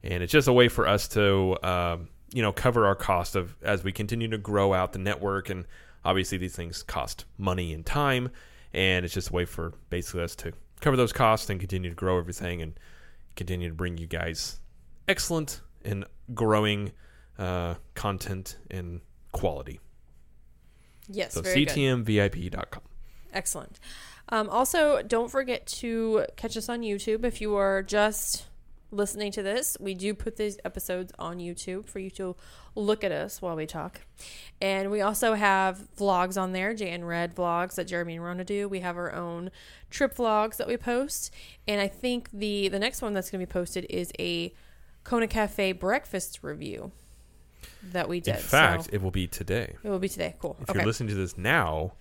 and 0.06 0.22
it's 0.22 0.32
just 0.32 0.48
a 0.48 0.52
way 0.52 0.68
for 0.68 0.86
us 0.88 1.08
to, 1.08 1.56
um, 1.62 2.08
you 2.32 2.42
know, 2.42 2.52
cover 2.52 2.86
our 2.86 2.94
cost 2.94 3.36
of 3.36 3.56
as 3.62 3.84
we 3.84 3.92
continue 3.92 4.28
to 4.28 4.38
grow 4.38 4.72
out 4.72 4.92
the 4.92 4.98
network. 4.98 5.50
And 5.50 5.64
obviously, 6.04 6.38
these 6.38 6.54
things 6.56 6.82
cost 6.82 7.24
money 7.38 7.72
and 7.72 7.84
time, 7.84 8.30
and 8.72 9.04
it's 9.04 9.14
just 9.14 9.30
a 9.30 9.32
way 9.32 9.44
for 9.44 9.72
basically 9.90 10.22
us 10.22 10.34
to 10.36 10.52
cover 10.80 10.96
those 10.96 11.12
costs 11.12 11.48
and 11.50 11.58
continue 11.60 11.90
to 11.90 11.96
grow 11.96 12.18
everything 12.18 12.62
and 12.62 12.78
continue 13.34 13.68
to 13.68 13.74
bring 13.74 13.98
you 13.98 14.06
guys 14.06 14.60
excellent 15.08 15.60
and 15.84 16.04
growing 16.34 16.92
uh, 17.38 17.74
content 17.94 18.58
and 18.70 19.00
quality. 19.32 19.80
Yes, 21.08 21.34
So 21.34 21.42
very 21.42 21.64
good. 21.64 21.74
ctmvip.com. 21.74 22.82
Excellent. 23.32 23.78
Um, 24.30 24.48
also, 24.48 25.02
don't 25.02 25.30
forget 25.30 25.66
to 25.66 26.24
catch 26.36 26.56
us 26.56 26.68
on 26.68 26.80
YouTube 26.80 27.24
if 27.24 27.40
you 27.40 27.54
are 27.54 27.82
just 27.82 28.46
listening 28.90 29.32
to 29.32 29.42
this. 29.42 29.76
We 29.80 29.94
do 29.94 30.14
put 30.14 30.36
these 30.36 30.58
episodes 30.64 31.12
on 31.18 31.38
YouTube 31.38 31.86
for 31.86 31.98
you 31.98 32.10
to 32.10 32.36
look 32.74 33.02
at 33.02 33.12
us 33.12 33.42
while 33.42 33.56
we 33.56 33.66
talk. 33.66 34.02
And 34.60 34.90
we 34.90 35.00
also 35.00 35.34
have 35.34 35.88
vlogs 35.98 36.40
on 36.40 36.52
there, 36.52 36.74
Jay 36.74 36.90
and 36.90 37.06
Red 37.06 37.34
vlogs 37.34 37.74
that 37.74 37.86
Jeremy 37.86 38.16
and 38.16 38.24
Rhonda 38.24 38.46
do. 38.46 38.68
We 38.68 38.80
have 38.80 38.96
our 38.96 39.12
own 39.12 39.50
trip 39.90 40.14
vlogs 40.16 40.56
that 40.56 40.68
we 40.68 40.76
post. 40.76 41.32
And 41.66 41.80
I 41.80 41.88
think 41.88 42.30
the 42.32 42.68
the 42.68 42.78
next 42.78 43.02
one 43.02 43.12
that's 43.12 43.30
going 43.30 43.40
to 43.40 43.46
be 43.46 43.52
posted 43.52 43.86
is 43.90 44.12
a 44.18 44.52
Kona 45.04 45.26
Cafe 45.26 45.72
breakfast 45.72 46.40
review 46.42 46.92
that 47.92 48.08
we 48.08 48.20
did. 48.20 48.36
In 48.36 48.40
fact, 48.40 48.84
so 48.84 48.90
it 48.92 49.02
will 49.02 49.10
be 49.10 49.26
today. 49.26 49.74
it 49.82 49.88
will 49.88 49.98
be 49.98 50.08
today. 50.08 50.34
Cool. 50.38 50.56
If 50.60 50.70
okay. 50.70 50.78
you're 50.78 50.86
listening 50.86 51.10
to 51.10 51.14
this 51.14 51.36
now, 51.38 51.92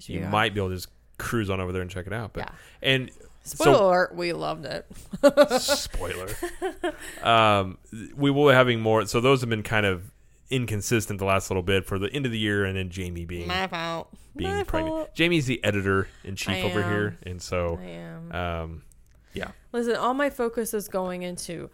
you 0.00 0.20
might 0.20 0.54
be 0.54 0.60
able 0.60 0.70
to 0.70 0.76
just 0.76 0.88
cruise 1.18 1.50
on 1.50 1.60
over 1.60 1.72
there 1.72 1.82
and 1.82 1.90
check 1.90 2.06
it 2.06 2.12
out. 2.12 2.32
But 2.32 2.40
Yeah. 2.44 2.54
and 2.82 3.10
Spoiler 3.48 3.74
so 3.76 3.86
alert, 3.86 4.14
we 4.14 4.32
loved 4.32 4.64
it. 4.64 4.86
spoiler. 5.60 6.28
um, 7.22 7.78
we 8.16 8.30
will 8.30 8.48
be 8.48 8.54
having 8.54 8.80
more. 8.80 9.06
So 9.06 9.20
those 9.20 9.40
have 9.40 9.50
been 9.50 9.62
kind 9.62 9.86
of 9.86 10.10
inconsistent 10.50 11.18
the 11.18 11.24
last 11.24 11.50
little 11.50 11.62
bit 11.62 11.84
for 11.84 11.98
the 11.98 12.10
end 12.12 12.24
of 12.26 12.32
the 12.32 12.38
year, 12.38 12.64
and 12.64 12.76
then 12.76 12.90
Jamie 12.90 13.24
being 13.24 13.46
My 13.48 13.66
fault. 13.66 14.08
being 14.36 14.54
My 14.54 14.62
pregnant. 14.64 14.96
fault. 14.96 15.14
Jamie's 15.14 15.46
the 15.46 15.62
editor 15.64 16.08
in 16.24 16.36
chief 16.36 16.64
over 16.64 16.82
here, 16.82 17.18
and 17.24 17.40
so 17.42 17.78
I 17.82 17.86
am. 17.86 18.32
um, 18.32 18.82
yeah, 19.34 19.50
Listen, 19.72 19.96
all 19.96 20.14
my 20.14 20.30
focus 20.30 20.72
is 20.74 20.88
going 20.88 21.22
into 21.22 21.68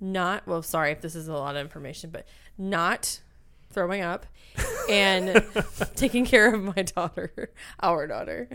not, 0.00 0.46
well, 0.46 0.62
sorry 0.62 0.92
if 0.92 1.00
this 1.02 1.14
is 1.14 1.28
a 1.28 1.32
lot 1.34 1.56
of 1.56 1.60
information, 1.60 2.10
but 2.10 2.26
not 2.58 3.20
throwing 3.70 4.00
up 4.00 4.24
and 4.88 5.44
taking 5.94 6.24
care 6.24 6.54
of 6.54 6.62
my 6.74 6.82
daughter, 6.82 7.52
our 7.80 8.06
daughter. 8.06 8.48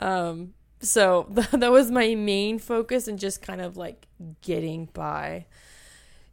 Um, 0.00 0.54
so 0.80 1.26
that 1.52 1.70
was 1.72 1.90
my 1.90 2.14
main 2.14 2.58
focus 2.58 3.08
and 3.08 3.18
just 3.18 3.42
kind 3.42 3.60
of 3.60 3.76
like 3.76 4.06
getting 4.42 4.86
by. 4.92 5.46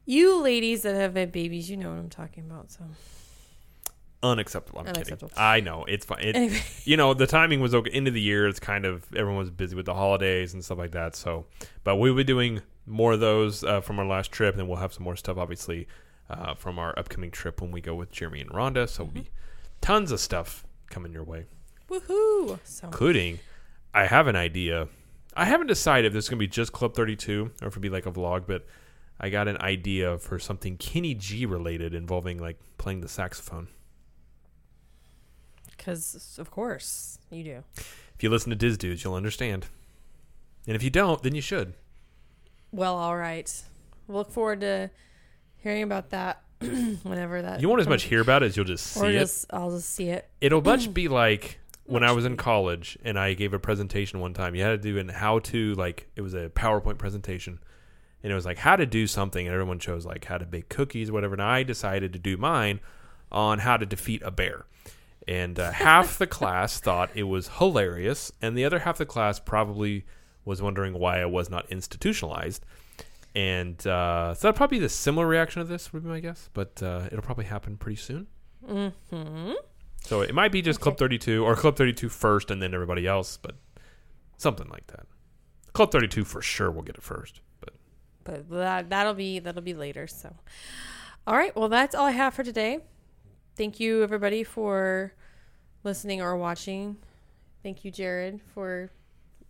You 0.06 0.41
ladies 0.41 0.84
that 0.84 0.96
have 0.96 1.16
had 1.16 1.32
babies, 1.32 1.70
you 1.70 1.78
know 1.78 1.89
what 1.89 1.98
I'm 2.00 2.10
talking 2.10 2.43
about. 2.46 2.72
So 2.72 2.84
unacceptable. 4.24 4.80
I'm 4.80 4.88
Unacceptable. 4.88 5.30
kidding. 5.30 5.43
I 5.43 5.60
know 5.60 5.86
it's 5.88 6.06
fine. 6.06 6.20
It, 6.22 6.36
anyway, 6.36 6.62
you 6.84 6.98
know 6.98 7.14
the 7.14 7.28
timing 7.28 7.60
was 7.62 7.76
okay 7.76 7.91
end 7.91 8.08
of 8.08 8.14
the 8.14 8.22
year 8.22 8.48
it's 8.48 8.60
kind 8.60 8.86
of 8.86 9.06
everyone 9.16 9.38
was 9.38 9.52
busy 9.52 9.76
with 9.76 9.86
the 9.86 9.93
holidays 9.93 10.54
and 10.54 10.64
stuff 10.66 10.78
like 10.80 10.91
that 10.91 11.16
so 11.16 11.46
but 11.84 11.98
we'll 11.98 12.16
be 12.16 12.24
doing 12.24 12.62
more 12.88 13.14
of 13.14 13.20
those 13.20 13.64
uh, 13.64 13.82
from 13.82 14.00
our 14.00 14.06
last 14.06 14.32
trip 14.32 14.58
and 14.58 14.68
we'll 14.68 14.78
have 14.80 14.93
some 14.93 15.04
more 15.04 15.16
stuff 15.16 15.38
obviously 15.38 15.88
uh, 16.30 16.56
from 16.56 16.80
our 16.80 16.98
upcoming 16.98 17.30
trip 17.30 17.62
when 17.62 17.70
we 17.72 17.82
go 17.82 17.93
with 17.93 18.12
jeremy 18.12 18.41
and 18.41 18.50
rhonda 18.50 18.89
so 18.89 19.04
Mm-hmm. 19.04 19.14
we'll 19.14 19.24
be 19.26 19.30
tons 19.82 20.12
of 20.12 20.20
stuff 20.20 20.66
coming 20.89 21.12
your 21.14 21.24
way 21.24 21.46
woohoo! 21.89 22.58
So 22.64 22.88
including 22.88 23.39
i 23.96 24.06
have 24.06 24.28
an 24.28 24.36
idea 24.36 24.88
i 25.36 25.46
haven't 25.46 25.68
decided 25.68 26.06
if 26.06 26.14
this 26.14 26.26
is 26.26 26.30
going 26.30 26.38
to 26.38 26.43
be 26.43 26.48
just 26.48 26.72
club 26.72 26.93
32 26.93 27.52
or 27.62 27.68
if 27.68 27.74
it'll 27.74 27.82
be 27.82 27.89
like 27.89 28.06
a 28.06 28.12
vlog 28.12 28.43
but 28.46 28.66
i 29.20 29.30
got 29.30 29.48
an 29.48 29.58
idea 29.62 30.18
for 30.20 30.38
something 30.38 30.78
kenny 30.78 31.16
g 31.16 31.46
related 31.48 31.96
involving 31.96 32.38
like 32.38 32.60
playing 32.78 33.02
the 33.02 33.08
saxophone 33.08 33.68
because 35.76 36.38
of 36.39 36.52
course 36.52 37.18
you 37.32 37.43
do. 37.43 37.64
if 37.76 38.22
you 38.22 38.30
listen 38.30 38.52
to 38.52 38.56
diz 38.56 38.78
dudes 38.78 39.04
you'll 39.04 39.16
understand 39.16 39.66
and 40.68 40.76
if 40.76 40.84
you 40.84 40.89
don't 40.89 41.24
then 41.24 41.34
you 41.34 41.41
should 41.41 41.74
Well, 42.72 42.96
all 42.96 43.16
right. 43.16 43.50
Look 44.08 44.32
forward 44.32 44.62
to 44.62 44.89
hearing 45.58 45.84
about 45.84 46.10
that 46.10 46.41
whenever 46.60 47.41
that. 47.41 47.62
You 47.62 47.70
won't 47.70 47.82
as 47.82 47.88
much 47.88 48.04
hear 48.04 48.20
about 48.20 48.43
it 48.43 48.48
as 48.48 48.58
you'll 48.58 48.66
just 48.66 48.86
see 48.86 49.00
or 49.00 49.10
it. 49.10 49.46
I'll 49.50 49.72
just 49.72 49.89
see 49.89 50.10
it. 50.10 50.28
It'll 50.41 50.62
much 50.62 50.93
be 50.93 51.08
like 51.08 51.60
when 51.86 52.03
I 52.03 52.11
was 52.11 52.25
in 52.25 52.36
college 52.36 52.97
and 53.03 53.17
I 53.17 53.33
gave 53.33 53.53
a 53.53 53.59
presentation 53.59 54.19
one 54.19 54.33
time. 54.33 54.55
You 54.55 54.63
had 54.63 54.81
to 54.81 54.93
do 54.93 54.97
an 54.97 55.09
how 55.09 55.39
to 55.39 55.73
like 55.75 56.07
it 56.15 56.21
was 56.21 56.33
a 56.33 56.49
PowerPoint 56.49 56.97
presentation, 56.97 57.59
and 58.23 58.31
it 58.31 58.36
was 58.36 58.45
like 58.45 58.57
how 58.57 58.75
to 58.75 58.86
do 58.86 59.07
something, 59.07 59.45
and 59.45 59.53
everyone 59.53 59.79
chose 59.79 60.05
like 60.05 60.25
how 60.25 60.38
to 60.38 60.45
bake 60.45 60.69
cookies, 60.69 61.09
or 61.09 61.13
whatever. 61.13 61.33
And 61.33 61.43
I 61.43 61.63
decided 61.63 62.13
to 62.13 62.19
do 62.19 62.38
mine 62.38 62.79
on 63.31 63.59
how 63.59 63.77
to 63.77 63.86
defeat 63.86 64.21
a 64.23 64.31
bear. 64.31 64.65
And 65.27 65.59
uh, 65.59 65.71
half 65.71 66.17
the 66.17 66.27
class 66.38 66.79
thought 66.79 67.09
it 67.15 67.23
was 67.23 67.49
hilarious, 67.57 68.31
and 68.41 68.57
the 68.57 68.65
other 68.65 68.79
half 68.79 68.95
of 68.95 68.99
the 68.99 69.05
class 69.05 69.39
probably 69.39 70.05
was 70.43 70.61
wondering 70.61 70.93
why 70.93 71.19
I 71.21 71.25
was 71.25 71.49
not 71.49 71.65
institutionalized. 71.71 72.63
And 73.33 73.86
uh, 73.86 74.33
so 74.33 74.47
that'll 74.47 74.57
probably 74.57 74.77
be 74.77 74.83
the 74.83 74.89
similar 74.89 75.27
reaction 75.27 75.61
of 75.61 75.67
this, 75.67 75.91
would 75.91 76.03
be 76.03 76.09
my 76.09 76.19
guess. 76.19 76.49
But 76.53 76.81
uh, 76.81 77.07
it'll 77.07 77.23
probably 77.23 77.45
happen 77.45 77.75
pretty 77.77 77.97
soon. 77.97 78.27
hmm 78.65 79.53
So 80.06 80.22
it 80.22 80.36
might 80.36 80.51
be 80.51 80.62
just 80.62 80.80
Club 80.80 80.97
32 80.97 81.43
or 81.43 81.56
Club 81.56 81.76
32 81.76 82.10
first 82.10 82.51
and 82.51 82.62
then 82.62 82.76
everybody 82.76 83.08
else, 83.08 83.38
but 83.38 83.56
something 84.38 84.70
like 84.70 84.86
that. 84.88 85.08
Club 85.74 85.91
32 85.91 86.24
for 86.24 86.43
sure 86.43 86.70
will 86.70 86.84
get 86.84 86.95
it 86.95 87.01
first. 87.01 87.41
But 87.60 87.74
but 88.24 88.49
that 88.51 88.89
that'll 88.91 89.16
be 89.16 89.39
that'll 89.39 89.64
be 89.64 89.74
later. 89.74 90.06
So, 90.06 90.36
all 91.26 91.36
right. 91.36 91.56
Well, 91.56 91.70
that's 91.70 91.95
all 91.95 92.06
I 92.06 92.12
have 92.12 92.36
for 92.36 92.43
today. 92.43 92.80
Thank 93.56 93.80
you 93.80 94.03
everybody 94.03 94.43
for 94.43 95.14
listening 95.84 96.22
or 96.22 96.38
watching. 96.38 96.97
Thank 97.64 97.84
you, 97.84 97.89
Jared, 97.89 98.41
for 98.53 98.91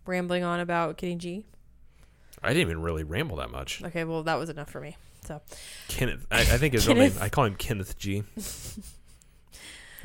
rambling 0.05 0.43
on 0.45 0.61
about 0.61 0.95
Kenny 0.95 1.15
G. 1.15 1.45
I 2.41 2.49
didn't 2.49 2.61
even 2.61 2.81
really 2.81 3.03
ramble 3.03 3.37
that 3.37 3.51
much. 3.51 3.83
Okay, 3.83 4.05
well 4.05 4.23
that 4.23 4.35
was 4.35 4.49
enough 4.49 4.69
for 4.69 4.79
me. 4.79 4.95
So 5.25 5.41
Kenneth, 5.89 6.25
I, 6.31 6.39
I 6.39 6.57
think 6.57 6.75
his 6.75 6.87
real 6.87 6.95
name. 6.95 7.13
I 7.19 7.27
call 7.27 7.43
him 7.43 7.55
Kenneth 7.55 7.97
G. 7.97 8.23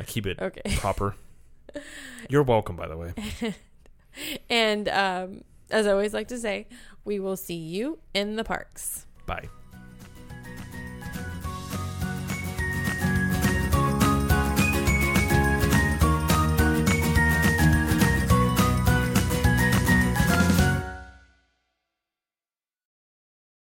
I 0.01 0.05
keep 0.05 0.27
it 0.27 0.41
okay, 0.41 0.63
proper. 0.77 1.15
You're 2.29 2.43
welcome, 2.43 2.75
by 2.77 2.89
the 2.89 2.97
way. 2.97 3.15
and 4.49 4.89
um, 4.89 5.45
as 5.71 5.87
I 5.87 5.93
always 5.93 6.15
like 6.15 6.29
to 6.29 6.39
say, 6.39 6.67
we 7.05 7.21
will 7.21 7.37
see 7.37 7.55
you 7.55 7.99
in 8.15 8.37
the 8.37 8.45
parks. 8.45 9.07
Bye. 9.27 9.49